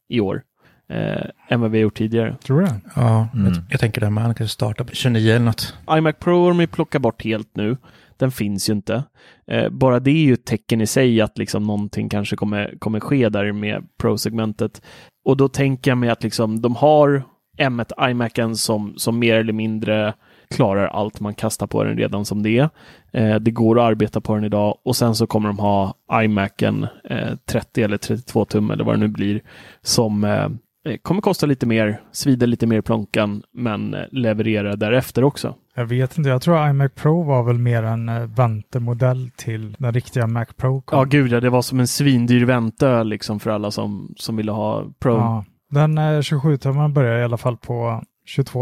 i 0.09 0.19
år 0.19 0.41
eh, 0.89 1.25
än 1.49 1.61
vad 1.61 1.71
vi 1.71 1.77
har 1.77 1.81
gjort 1.83 1.97
tidigare. 1.97 2.35
Tror 2.43 2.61
du? 2.61 2.67
Ja, 2.95 3.27
Mm. 3.33 3.45
jag, 3.53 3.63
jag 3.69 3.79
tänker 3.79 4.01
det. 4.01 4.09
Man 4.09 4.23
kanske 4.35 4.47
startar 4.53 4.83
på 4.85 4.95
29 4.95 5.29
eller 5.35 5.45
något. 5.45 5.75
iMac 5.91 6.15
Pro 6.19 6.43
har 6.43 6.53
de 6.53 6.67
plockat 6.67 7.01
bort 7.01 7.23
helt 7.23 7.55
nu. 7.55 7.77
Den 8.17 8.31
finns 8.31 8.69
ju 8.69 8.73
inte. 8.73 9.03
Eh, 9.51 9.69
bara 9.69 9.99
det 9.99 10.11
är 10.11 10.25
ju 10.25 10.33
ett 10.33 10.45
tecken 10.45 10.81
i 10.81 10.87
sig 10.87 11.21
att 11.21 11.37
liksom 11.37 11.63
någonting 11.63 12.09
kanske 12.09 12.35
kommer, 12.35 12.75
kommer 12.79 12.99
ske 12.99 13.29
där 13.29 13.51
med 13.51 13.83
Pro-segmentet. 14.01 14.81
Och 15.25 15.37
då 15.37 15.47
tänker 15.47 15.91
jag 15.91 15.97
mig 15.97 16.09
att 16.09 16.23
liksom 16.23 16.61
de 16.61 16.75
har 16.75 17.23
M1 17.57 18.09
iMacen 18.09 18.55
som, 18.55 18.93
som 18.97 19.19
mer 19.19 19.35
eller 19.35 19.53
mindre 19.53 20.13
klarar 20.49 20.87
allt 20.87 21.19
man 21.19 21.33
kastar 21.33 21.67
på 21.67 21.83
den 21.83 21.97
redan 21.97 22.25
som 22.25 22.43
det 22.43 22.49
är. 22.49 22.69
Eh, 23.11 23.35
det 23.35 23.51
går 23.51 23.79
att 23.79 23.85
arbeta 23.85 24.21
på 24.21 24.35
den 24.35 24.43
idag 24.43 24.77
och 24.85 24.95
sen 24.95 25.15
så 25.15 25.27
kommer 25.27 25.47
de 25.47 25.59
ha 25.59 25.93
iMacen 26.23 26.87
eh, 27.09 27.35
30 27.49 27.83
eller 27.83 27.97
32 27.97 28.45
tum 28.45 28.71
eller 28.71 28.83
vad 28.83 28.95
det 28.95 28.99
nu 28.99 29.07
blir 29.07 29.41
som 29.81 30.23
eh, 30.23 30.45
eh, 30.85 30.97
kommer 31.01 31.21
kosta 31.21 31.45
lite 31.45 31.65
mer, 31.65 32.01
svider 32.11 32.47
lite 32.47 32.67
mer 32.67 32.77
i 32.77 32.81
plånkan 32.81 33.43
men 33.53 33.93
eh, 33.93 34.01
levererar 34.11 34.75
därefter 34.75 35.23
också. 35.23 35.55
Jag 35.77 35.85
vet 35.85 36.17
inte, 36.17 36.29
jag 36.29 36.41
tror 36.41 36.69
iMac 36.69 36.91
Pro 36.95 37.23
var 37.23 37.43
väl 37.43 37.57
mer 37.57 37.83
en 37.83 38.09
eh, 38.09 38.21
väntemodell 38.21 39.29
till 39.35 39.75
den 39.79 39.93
riktiga 39.93 40.27
Mac 40.27 40.45
Pro. 40.57 40.81
kom. 40.81 40.99
Ja, 40.99 41.03
gud 41.03 41.31
ja, 41.31 41.39
det 41.39 41.49
var 41.49 41.61
som 41.61 41.79
en 41.79 41.87
svindyr 41.87 42.45
väntöl 42.45 43.07
liksom 43.09 43.39
för 43.39 43.49
alla 43.49 43.71
som, 43.71 44.13
som 44.17 44.35
ville 44.35 44.51
ha 44.51 44.83
Pro. 44.99 45.13
Ja, 45.15 45.45
den 45.75 45.97
eh, 45.97 46.01
27-tummaren 46.19 46.93
börjar 46.93 47.19
i 47.19 47.23
alla 47.23 47.37
fall 47.37 47.57
på 47.57 48.03
22 48.25 48.59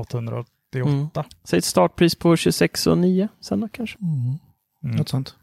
888. 0.00 0.48
Mm. 0.74 1.08
Säg 1.44 1.58
ett 1.58 1.64
startpris 1.64 2.14
på 2.14 2.36
26 2.36 2.86
och 2.86 2.98
9 2.98 3.28
sen 3.40 3.60
då 3.60 3.68
kanske. 3.72 3.98
Mm, 4.02 4.96
Något 4.96 5.08
sånt. 5.08 5.34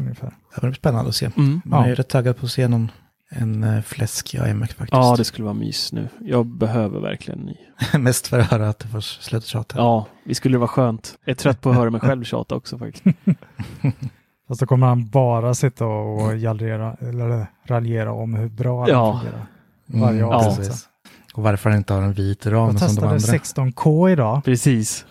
ungefär. 0.00 0.32
Det 0.54 0.60
blir 0.60 0.72
spännande 0.72 1.08
att 1.08 1.14
se. 1.16 1.30
Mm. 1.36 1.60
Man 1.64 1.80
är 1.80 1.84
Ja. 1.84 1.88
ju 1.88 1.94
rätt 1.94 2.08
taggad 2.08 2.36
på 2.36 2.46
att 2.46 2.52
se 2.52 2.68
någon 2.68 2.90
en 3.28 3.64
eh, 3.64 3.82
fläskig 3.82 4.40
iMac 4.48 4.68
faktiskt. 4.68 4.92
Ja, 4.92 5.14
det 5.18 5.24
skulle 5.24 5.44
vara 5.44 5.54
mys 5.54 5.92
nu. 5.92 6.08
Jag 6.20 6.46
behöver 6.46 7.00
verkligen 7.00 7.40
ny. 7.40 7.56
Mest 7.98 8.26
för 8.26 8.38
att 8.38 8.50
höra 8.50 8.68
att 8.68 8.78
det 8.78 8.88
får 8.88 9.00
sluta 9.00 9.46
tjata. 9.46 9.78
Ja, 9.78 10.06
det 10.24 10.34
skulle 10.34 10.58
vara 10.58 10.68
skönt. 10.68 11.18
Jag 11.24 11.30
är 11.30 11.34
trött 11.36 11.60
på 11.60 11.70
att 11.70 11.76
höra 11.76 11.90
mig 11.90 12.00
själv 12.00 12.24
tjata 12.24 12.54
också 12.54 12.78
faktiskt. 12.78 13.04
Fast 14.48 14.60
då 14.60 14.66
kommer 14.66 14.86
han 14.86 15.08
bara 15.08 15.54
sitta 15.54 15.86
och 15.86 16.38
gallrera, 16.38 16.94
eller 17.00 17.46
raljera 17.64 18.12
om 18.12 18.34
hur 18.34 18.48
bra 18.48 18.88
Ja. 18.88 19.12
fungerar. 19.20 19.46
Mm, 19.88 20.00
varje 20.00 20.20
Ja. 20.20 20.26
avsnitt. 20.34 20.68
precis. 20.68 20.88
Och 21.34 21.42
varför 21.42 21.70
han 21.70 21.78
inte 21.78 21.92
har 21.94 22.02
en 22.02 22.12
vit 22.12 22.46
ram 22.46 22.70
Jag 22.70 22.78
som 22.78 22.94
de 22.94 23.04
andra. 23.04 23.18
testade 23.18 23.38
16K 23.38 24.10
idag. 24.10 24.44
Precis. 24.44 25.04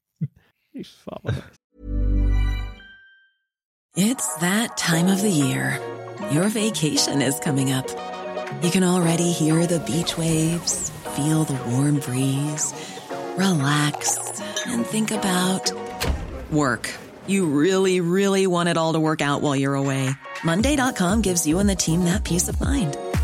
Fy 0.72 0.84
fan 0.84 1.20
vad 1.22 1.34
It's 3.96 4.38
that 4.40 4.76
time 4.76 5.14
of 5.14 5.20
the 5.20 5.30
year. 5.30 5.78
Your 6.32 6.48
vacation 6.48 7.22
is 7.22 7.40
coming 7.40 7.72
up. 7.72 7.86
You 8.62 8.70
can 8.70 8.82
already 8.84 9.32
hear 9.32 9.66
the 9.66 9.78
beach 9.78 10.18
waves, 10.18 10.92
feel 11.16 11.44
the 11.44 11.58
warm 11.70 11.94
breeze, 12.00 12.74
relax, 13.38 14.18
and 14.66 14.84
think 14.86 15.10
about 15.10 15.72
work. 16.50 16.90
You 17.26 17.46
really, 17.46 18.00
really 18.00 18.46
want 18.46 18.68
it 18.68 18.76
all 18.76 18.92
to 18.92 19.00
work 19.00 19.20
out 19.20 19.42
while 19.42 19.56
you're 19.56 19.74
away. 19.74 20.10
Monday.com 20.44 21.22
gives 21.22 21.46
you 21.46 21.58
and 21.58 21.68
the 21.68 21.74
team 21.74 22.04
that 22.04 22.22
peace 22.24 22.48
of 22.48 22.60
mind. 22.60 22.96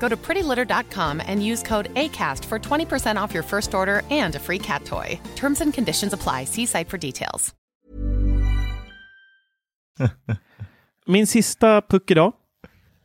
Go 0.00 0.08
to 0.08 0.16
prettylitter.com 0.16 1.22
and 1.26 1.44
use 1.44 1.62
code 1.62 1.94
ACAST 1.94 2.44
for 2.44 2.58
20% 2.58 3.24
off 3.24 3.34
your 3.34 3.44
first 3.44 3.74
order 3.74 4.02
and 4.10 4.34
a 4.36 4.38
free 4.38 4.58
cat 4.58 4.84
toy. 4.84 5.18
Terms 5.36 5.60
and 5.60 5.74
conditions 5.74 6.12
apply. 6.12 6.44
See 6.44 6.66
site 6.66 6.88
for 6.88 6.98
details. 6.98 7.54
Min 11.06 11.26
sista 11.26 11.80
puck 11.82 12.10
idag 12.10 12.32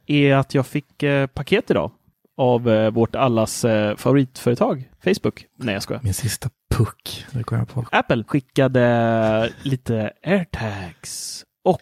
är 0.08 0.36
att 0.36 0.54
jag 0.54 0.66
fick 0.68 1.04
eh, 1.04 1.28
paket 1.28 1.72
idag 1.72 1.92
av 2.38 2.70
eh, 2.70 2.92
vårt 2.92 3.16
allas 3.16 3.66
eh, 3.66 3.96
favoritföretag, 3.96 4.90
Facebook. 5.04 5.46
Nej, 5.56 5.74
jag 5.74 5.84
skojar. 5.84 6.02
Min 6.04 6.14
sista 6.14 6.50
puck, 6.76 7.26
det 7.32 7.44
kom 7.44 7.58
jag 7.58 7.70
på. 7.70 7.86
Apple 7.92 8.24
skickade 8.28 9.54
lite 9.64 10.12
airtags 10.24 11.44
och, 11.64 11.82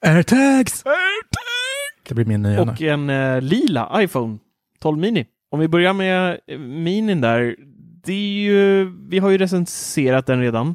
Airtags! 0.00 0.84
Det 2.08 2.14
blir 2.14 2.24
min 2.24 2.42
nya 2.42 2.64
nu. 2.64 2.70
och 2.72 2.82
en 2.82 3.10
eh, 3.10 3.40
lila 3.40 4.02
iPhone 4.02 4.38
12 4.86 4.98
mini. 4.98 5.26
Om 5.50 5.60
vi 5.60 5.68
börjar 5.68 5.92
med 5.92 6.40
eh, 6.46 6.58
minin 6.58 7.20
där. 7.20 7.56
Det 8.04 8.12
är 8.12 8.42
ju, 8.42 8.92
vi 9.08 9.18
har 9.18 9.30
ju 9.30 9.38
recenserat 9.38 10.26
den 10.26 10.40
redan. 10.40 10.74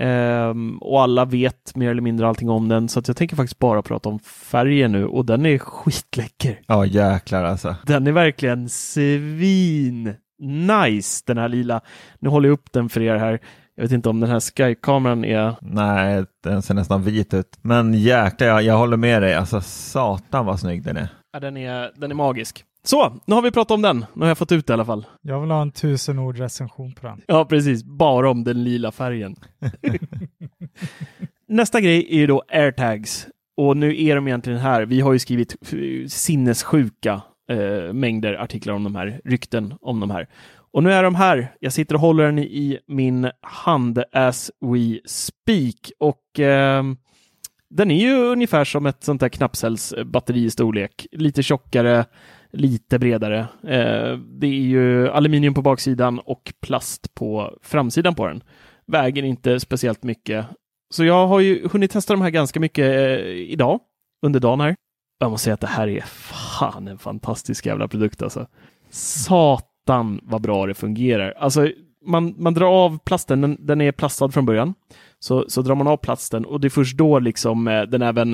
Ehm, 0.00 0.78
och 0.78 1.02
alla 1.02 1.24
vet 1.24 1.76
mer 1.76 1.90
eller 1.90 2.02
mindre 2.02 2.28
allting 2.28 2.48
om 2.48 2.68
den, 2.68 2.88
så 2.88 2.98
att 2.98 3.08
jag 3.08 3.16
tänker 3.16 3.36
faktiskt 3.36 3.58
bara 3.58 3.82
prata 3.82 4.08
om 4.08 4.18
färgen 4.18 4.92
nu 4.92 5.06
och 5.06 5.26
den 5.26 5.46
är 5.46 5.58
skitläcker. 5.58 6.60
Ja, 6.66 6.86
jäklar 6.86 7.44
alltså. 7.44 7.76
Den 7.86 8.06
är 8.06 8.12
verkligen 8.12 8.68
svin 8.68 10.14
nice 10.42 11.22
den 11.26 11.38
här 11.38 11.48
lila. 11.48 11.80
Nu 12.18 12.28
håller 12.28 12.48
jag 12.48 12.54
upp 12.54 12.72
den 12.72 12.88
för 12.88 13.00
er 13.00 13.16
här. 13.16 13.40
Jag 13.74 13.82
vet 13.82 13.92
inte 13.92 14.08
om 14.08 14.20
den 14.20 14.30
här 14.30 14.40
Sky-kameran 14.40 15.24
är... 15.24 15.54
Nej, 15.60 16.24
den 16.44 16.62
ser 16.62 16.74
nästan 16.74 17.02
vit 17.02 17.34
ut. 17.34 17.58
Men 17.62 17.94
jäklar, 17.94 18.48
jag, 18.48 18.62
jag 18.62 18.78
håller 18.78 18.96
med 18.96 19.22
dig. 19.22 19.34
Alltså 19.34 19.60
satan 19.60 20.46
vad 20.46 20.60
snygg 20.60 20.82
den 20.82 20.96
är. 20.96 21.08
Ja, 21.32 21.40
den 21.40 21.56
är, 21.56 21.90
den 21.96 22.10
är 22.10 22.14
magisk. 22.14 22.64
Så, 22.82 23.20
nu 23.24 23.34
har 23.34 23.42
vi 23.42 23.50
pratat 23.50 23.74
om 23.74 23.82
den. 23.82 24.06
Nu 24.14 24.20
har 24.20 24.28
jag 24.28 24.38
fått 24.38 24.52
ut 24.52 24.66
det 24.66 24.70
i 24.70 24.74
alla 24.74 24.84
fall. 24.84 25.06
Jag 25.22 25.40
vill 25.40 25.50
ha 25.50 25.62
en 25.62 25.72
tusen 25.72 26.18
ord 26.18 26.38
recension 26.38 26.92
på 26.92 27.06
den. 27.06 27.20
Ja, 27.26 27.44
precis. 27.44 27.84
Bara 27.84 28.30
om 28.30 28.44
den 28.44 28.64
lila 28.64 28.92
färgen. 28.92 29.36
Nästa 31.48 31.80
grej 31.80 32.06
är 32.10 32.16
ju 32.16 32.26
då 32.26 32.42
airtags. 32.48 33.26
Och 33.56 33.76
nu 33.76 34.02
är 34.02 34.14
de 34.14 34.28
egentligen 34.28 34.58
här. 34.58 34.82
Vi 34.82 35.00
har 35.00 35.12
ju 35.12 35.18
skrivit 35.18 35.56
eh, 35.72 36.08
sinnessjuka 36.08 37.22
eh, 37.50 37.92
mängder 37.92 38.34
artiklar 38.34 38.74
om 38.74 38.84
de 38.84 38.94
här, 38.94 39.20
rykten 39.24 39.74
om 39.80 40.00
de 40.00 40.10
här. 40.10 40.28
Och 40.72 40.82
nu 40.82 40.92
är 40.92 41.02
de 41.02 41.14
här. 41.14 41.54
Jag 41.60 41.72
sitter 41.72 41.94
och 41.94 42.00
håller 42.00 42.24
den 42.24 42.38
i 42.38 42.78
min 42.86 43.30
hand 43.40 44.02
as 44.12 44.50
we 44.60 44.98
speak. 45.06 45.90
Och 45.98 46.40
eh, 46.40 46.84
den 47.70 47.90
är 47.90 48.00
ju 48.00 48.14
ungefär 48.14 48.64
som 48.64 48.86
ett 48.86 49.04
sånt 49.04 49.20
där 49.20 49.28
knappcellsbatteri 49.28 50.44
i 50.44 50.50
storlek. 50.50 51.06
Lite 51.12 51.42
tjockare, 51.42 52.04
lite 52.52 52.98
bredare. 52.98 53.38
Eh, 53.62 54.18
det 54.18 54.46
är 54.46 54.60
ju 54.60 55.08
aluminium 55.08 55.54
på 55.54 55.62
baksidan 55.62 56.18
och 56.18 56.52
plast 56.60 57.14
på 57.14 57.58
framsidan 57.62 58.14
på 58.14 58.26
den. 58.26 58.42
Väger 58.86 59.22
inte 59.22 59.60
speciellt 59.60 60.02
mycket. 60.02 60.46
Så 60.94 61.04
jag 61.04 61.26
har 61.26 61.40
ju 61.40 61.68
hunnit 61.68 61.90
testa 61.90 62.12
de 62.12 62.22
här 62.22 62.30
ganska 62.30 62.60
mycket 62.60 62.84
eh, 62.84 63.26
idag, 63.28 63.80
under 64.26 64.40
dagen 64.40 64.60
här. 64.60 64.76
Jag 65.18 65.30
måste 65.30 65.44
säga 65.44 65.54
att 65.54 65.60
det 65.60 65.66
här 65.66 65.88
är 65.88 66.00
fan 66.06 66.88
en 66.88 66.98
fantastisk 66.98 67.66
jävla 67.66 67.88
produkt 67.88 68.22
alltså. 68.22 68.46
Satan 68.90 70.20
vad 70.22 70.42
bra 70.42 70.66
det 70.66 70.74
fungerar. 70.74 71.34
Alltså, 71.38 71.68
man, 72.06 72.34
man 72.38 72.54
drar 72.54 72.84
av 72.84 72.98
plasten, 72.98 73.40
den, 73.40 73.56
den 73.60 73.80
är 73.80 73.92
plastad 73.92 74.30
från 74.30 74.46
början. 74.46 74.74
Så, 75.18 75.44
så 75.48 75.62
drar 75.62 75.74
man 75.74 75.86
av 75.86 75.96
plasten 75.96 76.44
och 76.44 76.60
det 76.60 76.68
är 76.68 76.70
först 76.70 76.96
då 76.96 77.18
liksom 77.18 77.68
eh, 77.68 77.82
den 77.82 78.02
även 78.02 78.30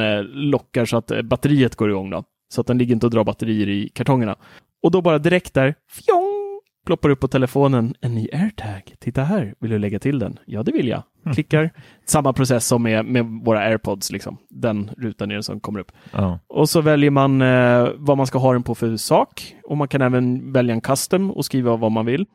lockar 0.51 0.85
så 0.85 0.97
att 0.97 1.11
batteriet 1.25 1.77
går 1.77 1.91
igång 1.91 2.11
då. 2.11 2.25
Så 2.49 2.61
att 2.61 2.67
den 2.67 2.79
ligger 2.79 2.95
inte 2.95 3.07
och 3.07 3.11
drar 3.11 3.25
batterier 3.25 3.69
i 3.69 3.89
kartongerna. 3.89 4.37
Och 4.83 4.91
då 4.91 5.03
bara 5.03 5.19
direkt 5.19 5.55
där, 5.55 5.75
fjong, 5.91 6.61
ploppar 6.87 7.11
upp 7.11 7.21
på 7.21 7.29
telefonen 7.29 7.95
en 8.01 8.15
ny 8.15 8.29
airtag. 8.33 8.95
Titta 8.99 9.23
här, 9.23 9.55
vill 9.59 9.71
du 9.71 9.79
lägga 9.79 9.99
till 9.99 10.19
den? 10.19 10.39
Ja, 10.47 10.63
det 10.63 10.73
vill 10.73 10.89
jag. 10.89 11.03
Klickar. 11.35 11.71
Samma 12.05 12.33
process 12.33 12.67
som 12.67 12.83
med, 12.83 13.05
med 13.05 13.25
våra 13.45 13.61
airpods, 13.61 14.13
liksom. 14.13 14.37
Den 14.51 14.91
rutan 14.99 15.31
är 15.31 15.35
det 15.35 15.43
som 15.43 15.61
kommer 15.61 15.81
upp. 15.81 15.93
Ja. 16.13 16.39
Och 16.47 16.69
så 16.69 16.81
väljer 16.81 17.11
man 17.11 17.43
eh, 17.43 17.89
vad 17.97 18.17
man 18.17 18.27
ska 18.27 18.39
ha 18.39 18.53
den 18.53 18.63
på 18.63 18.75
för 18.75 18.97
sak. 18.97 19.57
Och 19.65 19.77
man 19.77 19.89
kan 19.89 20.03
även 20.03 20.53
välja 20.53 20.75
en 20.75 20.81
custom 20.81 21.31
och 21.31 21.45
skriva 21.45 21.77
vad 21.77 21.93
man 21.93 22.07
vill. 22.07 22.27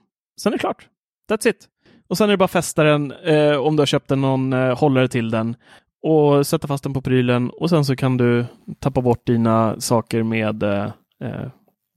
Sen 0.42 0.54
är 0.54 0.58
det 0.58 0.60
klart. 0.60 0.88
That's 1.32 1.48
it. 1.48 1.68
Och 2.10 2.18
sen 2.18 2.30
är 2.30 2.32
det 2.32 2.38
bara 2.38 2.48
fästa 2.48 2.84
den 2.84 3.12
eh, 3.12 3.56
om 3.56 3.76
du 3.76 3.82
har 3.82 3.86
köpt 3.86 4.12
en 4.12 4.22
någon 4.22 4.54
eh, 4.54 4.78
hållare 4.78 5.08
till 5.08 5.32
den 5.32 5.56
och 6.04 6.48
sätta 6.48 6.68
fast 6.68 6.84
den 6.84 6.94
på 6.94 7.02
prylen 7.02 7.50
och 7.50 7.70
sen 7.70 7.86
så 7.86 7.96
kan 7.96 8.18
du 8.18 8.46
tappa 8.80 9.02
bort 9.02 9.28
dina 9.28 9.80
saker 9.80 10.24
med 10.24 10.64
eh, 10.64 10.86
eh, 11.24 11.48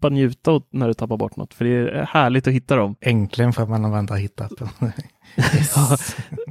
bara 0.01 0.13
njuta 0.13 0.53
åt 0.53 0.69
när 0.73 0.89
du 0.89 0.95
tappar 0.95 1.17
bort 1.17 1.37
något, 1.37 1.55
för 1.55 1.65
det 1.65 1.71
är 1.71 2.07
härligt 2.11 2.47
att 2.47 2.55
hitta 2.55 2.77
dem. 2.77 2.97
Äntligen 3.01 3.53
får 3.53 3.67
man 3.67 3.85
använda 3.85 4.15
hittappen. 4.15 4.69
Ja, 5.77 5.97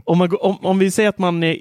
om, 0.05 0.17
man, 0.17 0.29
om, 0.41 0.57
om 0.61 0.79
vi 0.79 0.91
säger 0.91 1.09
att 1.09 1.17
man 1.17 1.43
eh, 1.43 1.55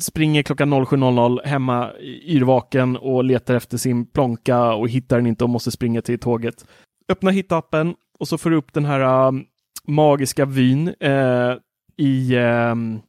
springer 0.00 0.42
klockan 0.42 0.74
07.00 0.74 1.46
hemma 1.46 1.90
yrvaken 2.24 2.96
och 2.96 3.24
letar 3.24 3.54
efter 3.54 3.76
sin 3.76 4.06
plånka 4.06 4.74
och 4.74 4.88
hittar 4.88 5.16
den 5.16 5.26
inte 5.26 5.44
och 5.44 5.50
måste 5.50 5.70
springa 5.70 6.02
till 6.02 6.18
tåget. 6.18 6.64
Öppna 7.08 7.30
hittappen 7.30 7.94
och 8.18 8.28
så 8.28 8.38
får 8.38 8.50
du 8.50 8.56
upp 8.56 8.72
den 8.72 8.84
här 8.84 9.28
um, 9.28 9.44
magiska 9.86 10.44
vyn 10.44 10.94
eh, 11.00 11.54
i 11.96 12.36
um, 12.36 13.00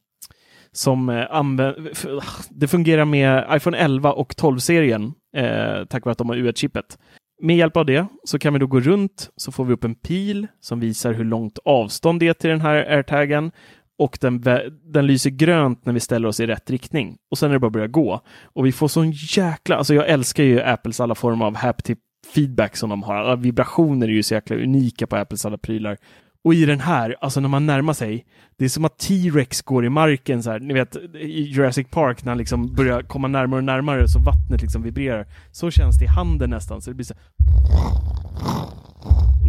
som 0.72 1.08
eh, 1.08 1.26
använder, 1.30 1.92
ah, 2.18 2.42
det 2.50 2.68
fungerar 2.68 3.04
med 3.04 3.46
iPhone 3.52 3.78
11 3.78 4.12
och 4.12 4.32
12-serien 4.32 5.12
eh, 5.36 5.84
tack 5.84 6.04
vare 6.04 6.12
att 6.12 6.18
de 6.18 6.28
har 6.28 6.36
U1-chippet. 6.36 6.98
Med 7.42 7.56
hjälp 7.56 7.76
av 7.76 7.86
det 7.86 8.06
så 8.24 8.38
kan 8.38 8.52
vi 8.52 8.58
då 8.58 8.66
gå 8.66 8.80
runt 8.80 9.30
så 9.36 9.52
får 9.52 9.64
vi 9.64 9.72
upp 9.72 9.84
en 9.84 9.94
pil 9.94 10.46
som 10.60 10.80
visar 10.80 11.12
hur 11.12 11.24
långt 11.24 11.58
avstånd 11.64 12.20
det 12.20 12.28
är 12.28 12.34
till 12.34 12.50
den 12.50 12.60
här 12.60 12.74
airtagen 12.74 13.52
och 13.98 14.18
den, 14.20 14.42
den 14.84 15.06
lyser 15.06 15.30
grönt 15.30 15.86
när 15.86 15.92
vi 15.92 16.00
ställer 16.00 16.28
oss 16.28 16.40
i 16.40 16.46
rätt 16.46 16.70
riktning. 16.70 17.16
Och 17.30 17.38
sen 17.38 17.50
är 17.50 17.52
det 17.52 17.58
bara 17.58 17.66
att 17.66 17.72
börja 17.72 17.86
gå. 17.86 18.20
Och 18.42 18.66
vi 18.66 18.72
får 18.72 18.88
sån 18.88 19.10
jäkla, 19.10 19.76
alltså 19.76 19.94
jag 19.94 20.08
älskar 20.08 20.44
ju 20.44 20.62
Apples 20.62 21.00
alla 21.00 21.14
former 21.14 21.46
av 21.46 21.56
haptic 21.56 21.98
feedback 22.34 22.76
som 22.76 22.90
de 22.90 23.02
har. 23.02 23.14
Alla 23.14 23.36
vibrationer 23.36 24.08
är 24.08 24.12
ju 24.12 24.22
så 24.22 24.34
jäkla 24.34 24.56
unika 24.56 25.06
på 25.06 25.16
Apples 25.16 25.46
alla 25.46 25.58
prylar. 25.58 25.96
Och 26.44 26.54
i 26.54 26.64
den 26.64 26.80
här, 26.80 27.16
alltså 27.20 27.40
när 27.40 27.48
man 27.48 27.66
närmar 27.66 27.92
sig, 27.92 28.26
det 28.56 28.64
är 28.64 28.68
som 28.68 28.84
att 28.84 28.98
T-Rex 28.98 29.62
går 29.62 29.84
i 29.84 29.88
marken 29.88 30.42
så 30.42 30.50
här. 30.50 30.60
Ni 30.60 30.74
vet 30.74 30.96
i 31.14 31.42
Jurassic 31.42 31.86
Park 31.90 32.24
när 32.24 32.30
han 32.30 32.38
liksom 32.38 32.74
börjar 32.74 33.02
komma 33.02 33.28
närmare 33.28 33.58
och 33.58 33.64
närmare 33.64 34.08
så 34.08 34.18
vattnet 34.18 34.62
liksom 34.62 34.82
vibrerar. 34.82 35.26
Så 35.52 35.70
känns 35.70 35.98
det 35.98 36.04
i 36.04 36.08
handen 36.08 36.50
nästan. 36.50 36.82
Så 36.82 36.90
det 36.90 36.94
blir 36.94 37.06
så 37.06 37.14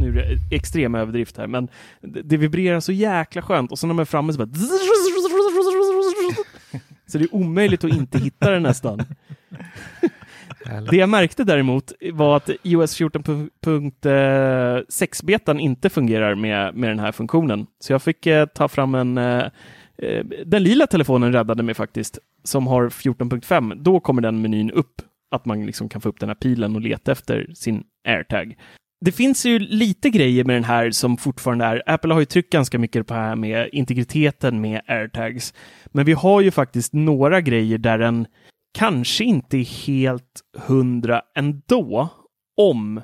nu 0.02 0.10
är 0.10 0.14
det 0.14 0.56
extrem 0.56 0.96
överdrift 0.96 1.38
här, 1.38 1.48
men 1.48 1.68
det, 2.02 2.38
vibrerar 2.38 2.80
så 2.80 2.92
jäkla 2.92 3.42
skönt 3.42 3.72
och 3.72 3.80
så 3.80 3.88
när 3.88 3.94
man 3.94 4.02
är 4.02 4.06
framme 4.06 4.34
så 4.34 4.46
bara 4.46 4.50
så 7.08 7.18
det 7.18 7.24
är 7.24 7.36
omöjligt 7.36 7.84
att 7.84 7.94
inte 7.94 8.20
hitta 8.20 8.52
det 8.52 8.60
nästan. 8.60 9.00
Det 10.66 10.98
jag 10.98 11.10
märkte 11.10 11.44
däremot 11.44 11.92
var 12.14 12.38
att 12.38 12.50
iOS 12.64 13.00
14.6-betan 13.00 15.58
eh, 15.58 15.64
inte 15.64 15.90
fungerar 15.90 16.36
med, 16.36 16.76
med 16.76 16.90
den 16.90 17.00
här 17.00 17.12
funktionen. 17.12 17.68
Så 17.80 17.94
jag 17.94 18.02
fick 18.02 18.26
eh, 18.26 18.46
ta 18.46 18.68
fram 18.68 18.96
en... 18.96 19.18
Eh, 19.18 19.46
eh 19.98 20.26
den 20.46 20.64
lila 20.64 20.88
telefonen 20.88 21.34
räddade 21.34 21.64
mig 21.64 21.76
faktiskt, 21.76 22.20
som 22.44 22.68
har 22.68 22.90
14.5. 22.90 23.84
Då 23.84 24.00
kommer 24.00 24.22
den 24.22 24.42
menyn 24.42 24.72
upp, 24.72 25.02
att 25.32 25.46
man 25.46 25.66
liksom 25.66 25.90
kan 25.90 26.02
få 26.02 26.10
upp 26.10 26.20
den 26.20 26.30
här 26.30 26.36
pilen 26.36 26.76
och 26.76 26.82
leta 26.82 27.12
efter 27.12 27.52
sin 27.54 27.84
AirTag. 28.08 28.56
Det 29.06 29.12
finns 29.12 29.46
ju 29.46 29.60
lite 29.60 30.10
grejer 30.10 30.44
med 30.44 30.56
den 30.56 30.64
här 30.64 30.92
som 30.92 31.18
fortfarande 31.18 31.66
är... 31.66 31.84
Apple 31.86 32.14
har 32.14 32.20
ju 32.20 32.26
tryckt 32.26 32.54
ganska 32.54 32.80
mycket 32.80 33.08
på 33.08 33.14
det 33.14 33.20
här 33.20 33.36
med 33.36 33.70
integriteten 33.72 34.62
med 34.62 34.82
AirTags. 34.88 35.54
Men 35.86 36.06
vi 36.06 36.14
har 36.14 36.42
ju 36.42 36.52
faktiskt 36.52 36.94
några 36.94 37.42
grejer 37.42 37.78
där 37.78 37.98
den 37.98 38.28
kanske 38.74 39.24
inte 39.24 39.58
är 39.58 39.86
helt 39.88 40.42
hundra 40.58 41.22
ändå, 41.36 42.10
om 42.58 43.02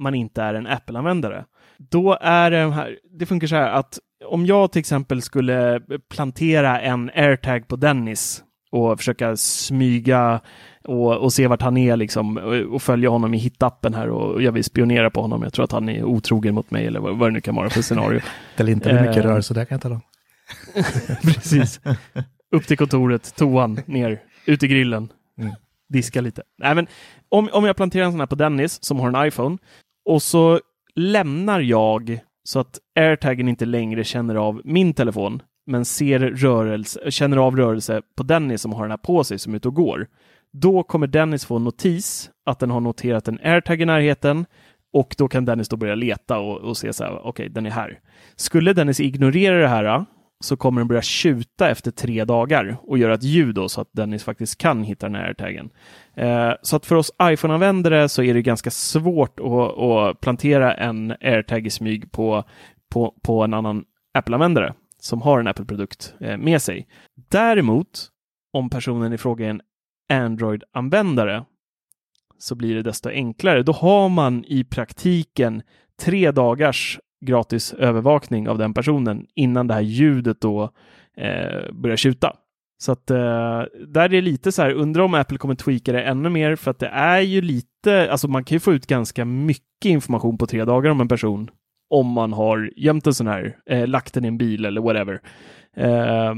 man 0.00 0.14
inte 0.14 0.42
är 0.42 0.54
en 0.54 0.66
Apple-användare. 0.66 1.44
Då 1.78 2.18
är 2.20 2.50
det 2.50 2.70
här, 2.70 2.98
det 3.18 3.26
funkar 3.26 3.46
så 3.46 3.56
här 3.56 3.70
att 3.70 3.98
om 4.24 4.46
jag 4.46 4.72
till 4.72 4.80
exempel 4.80 5.22
skulle 5.22 5.80
plantera 6.10 6.80
en 6.80 7.10
AirTag 7.14 7.68
på 7.68 7.76
Dennis 7.76 8.42
och 8.72 8.98
försöka 8.98 9.36
smyga 9.36 10.40
och, 10.84 11.16
och 11.16 11.32
se 11.32 11.46
vart 11.46 11.62
han 11.62 11.76
är 11.76 11.96
liksom 11.96 12.36
och, 12.36 12.74
och 12.74 12.82
följa 12.82 13.08
honom 13.10 13.34
i 13.34 13.38
hittappen 13.38 13.94
här 13.94 14.08
och 14.08 14.42
jag 14.42 14.52
vill 14.52 14.64
spionera 14.64 15.10
på 15.10 15.20
honom. 15.22 15.42
Jag 15.42 15.52
tror 15.52 15.64
att 15.64 15.72
han 15.72 15.88
är 15.88 16.04
otrogen 16.04 16.54
mot 16.54 16.70
mig 16.70 16.86
eller 16.86 17.00
vad, 17.00 17.18
vad 17.18 17.28
det 17.28 17.32
nu 17.32 17.40
kan 17.40 17.54
vara 17.54 17.70
för 17.70 17.82
scenario. 17.82 18.20
Det 18.56 18.62
är 18.62 18.68
inte 18.68 18.90
hur 18.90 19.00
mycket 19.00 19.16
Eh. 19.16 19.22
rörelse 19.22 19.54
där 19.54 19.64
kan 19.64 19.74
jag 19.74 19.82
tala 19.82 19.94
om. 19.94 20.00
Precis. 21.22 21.80
Upp 22.52 22.66
till 22.66 22.76
kontoret, 22.76 23.34
toan, 23.36 23.80
ner, 23.86 24.20
ut 24.46 24.62
i 24.62 24.68
grillen, 24.68 25.12
Mm. 25.38 25.52
diska 25.88 26.20
lite. 26.20 26.42
Nej, 26.58 26.74
men 26.74 26.86
om, 27.28 27.48
om 27.52 27.64
jag 27.64 27.76
planterar 27.76 28.04
en 28.04 28.12
sån 28.12 28.20
här 28.20 28.26
på 28.26 28.34
Dennis 28.34 28.84
som 28.84 29.00
har 29.00 29.08
en 29.08 29.26
iPhone 29.26 29.58
och 30.04 30.22
så 30.22 30.60
lämnar 30.94 31.60
jag 31.60 32.20
så 32.44 32.60
att 32.60 32.78
airtagen 32.98 33.48
inte 33.48 33.64
längre 33.64 34.04
känner 34.04 34.34
av 34.34 34.60
min 34.64 34.94
telefon 34.94 35.42
men 35.66 35.84
ser 35.84 36.18
rörelse, 36.18 37.10
känner 37.10 37.36
av 37.36 37.56
rörelse 37.56 38.02
på 38.16 38.22
Dennis 38.22 38.62
som 38.62 38.72
har 38.72 38.82
den 38.82 38.90
här 38.90 38.98
på 38.98 39.24
sig 39.24 39.38
som 39.38 39.52
är 39.52 39.56
ute 39.56 39.68
och 39.68 39.74
går. 39.74 40.06
Då 40.52 40.82
kommer 40.82 41.06
Dennis 41.06 41.44
få 41.44 41.56
en 41.56 41.64
notis 41.64 42.30
att 42.46 42.58
den 42.58 42.70
har 42.70 42.80
noterat 42.80 43.28
en 43.28 43.38
airtag 43.42 43.80
i 43.80 43.84
närheten 43.84 44.46
och 44.92 45.14
då 45.18 45.28
kan 45.28 45.44
Dennis 45.44 45.68
då 45.68 45.76
börja 45.76 45.94
leta 45.94 46.38
och, 46.38 46.58
och 46.58 46.76
se 46.76 46.92
så 46.92 47.04
här, 47.04 47.12
okej, 47.12 47.28
okay, 47.28 47.48
den 47.48 47.66
är 47.66 47.70
här. 47.70 48.00
Skulle 48.36 48.72
Dennis 48.72 49.00
ignorera 49.00 49.60
det 49.60 49.68
här 49.68 50.04
så 50.40 50.56
kommer 50.56 50.80
den 50.80 50.88
börja 50.88 51.02
tjuta 51.02 51.70
efter 51.70 51.90
tre 51.90 52.24
dagar 52.24 52.76
och 52.82 52.98
göra 52.98 53.14
ett 53.14 53.22
ljud 53.22 53.54
då 53.54 53.68
så 53.68 53.80
att 53.80 53.88
Dennis 53.92 54.24
faktiskt 54.24 54.58
kan 54.58 54.82
hitta 54.82 55.06
den 55.06 55.14
här 55.14 55.24
airtagen. 55.24 55.70
Eh, 56.14 56.52
så 56.62 56.76
att 56.76 56.86
för 56.86 56.96
oss 56.96 57.12
iPhone-användare 57.22 58.08
så 58.08 58.22
är 58.22 58.34
det 58.34 58.42
ganska 58.42 58.70
svårt 58.70 59.40
att, 59.40 59.78
att 59.78 60.20
plantera 60.20 60.74
en 60.74 61.10
airtag 61.10 61.66
i 61.66 61.70
smyg 61.70 62.12
på, 62.12 62.44
på, 62.92 63.14
på 63.22 63.42
en 63.42 63.54
annan 63.54 63.84
Apple-användare 64.14 64.74
som 65.00 65.22
har 65.22 65.40
en 65.40 65.46
Apple-produkt 65.46 66.14
eh, 66.20 66.36
med 66.36 66.62
sig. 66.62 66.88
Däremot, 67.30 68.08
om 68.52 68.70
personen 68.70 69.12
i 69.12 69.18
fråga 69.18 69.46
är 69.46 69.50
en 69.50 69.62
Android-användare 70.12 71.44
så 72.38 72.54
blir 72.54 72.74
det 72.74 72.82
desto 72.82 73.08
enklare. 73.08 73.62
Då 73.62 73.72
har 73.72 74.08
man 74.08 74.44
i 74.44 74.64
praktiken 74.64 75.62
tre 76.00 76.30
dagars 76.30 77.00
gratis 77.20 77.72
övervakning 77.72 78.48
av 78.48 78.58
den 78.58 78.74
personen 78.74 79.26
innan 79.34 79.66
det 79.66 79.74
här 79.74 79.80
ljudet 79.80 80.40
då 80.40 80.62
eh, 81.16 81.72
börjar 81.72 81.96
tjuta. 81.96 82.36
Så 82.82 82.92
att 82.92 83.10
eh, 83.10 83.62
där 83.86 84.00
är 84.00 84.08
det 84.08 84.20
lite 84.20 84.52
så 84.52 84.62
här, 84.62 84.72
undrar 84.72 85.02
om 85.02 85.14
Apple 85.14 85.38
kommer 85.38 85.54
tweaka 85.54 85.92
det 85.92 86.02
ännu 86.02 86.28
mer 86.28 86.56
för 86.56 86.70
att 86.70 86.78
det 86.78 86.86
är 86.88 87.20
ju 87.20 87.40
lite, 87.40 88.10
alltså 88.10 88.28
man 88.28 88.44
kan 88.44 88.56
ju 88.56 88.60
få 88.60 88.72
ut 88.72 88.86
ganska 88.86 89.24
mycket 89.24 89.84
information 89.84 90.38
på 90.38 90.46
tre 90.46 90.64
dagar 90.64 90.90
om 90.90 91.00
en 91.00 91.08
person 91.08 91.50
om 91.90 92.06
man 92.06 92.32
har 92.32 92.72
gömt 92.76 93.06
en 93.06 93.14
sån 93.14 93.26
här, 93.26 93.56
eh, 93.66 93.86
lagt 93.86 94.14
den 94.14 94.24
i 94.24 94.28
en 94.28 94.38
bil 94.38 94.64
eller 94.64 94.80
whatever. 94.80 95.20
Eh, 95.76 96.34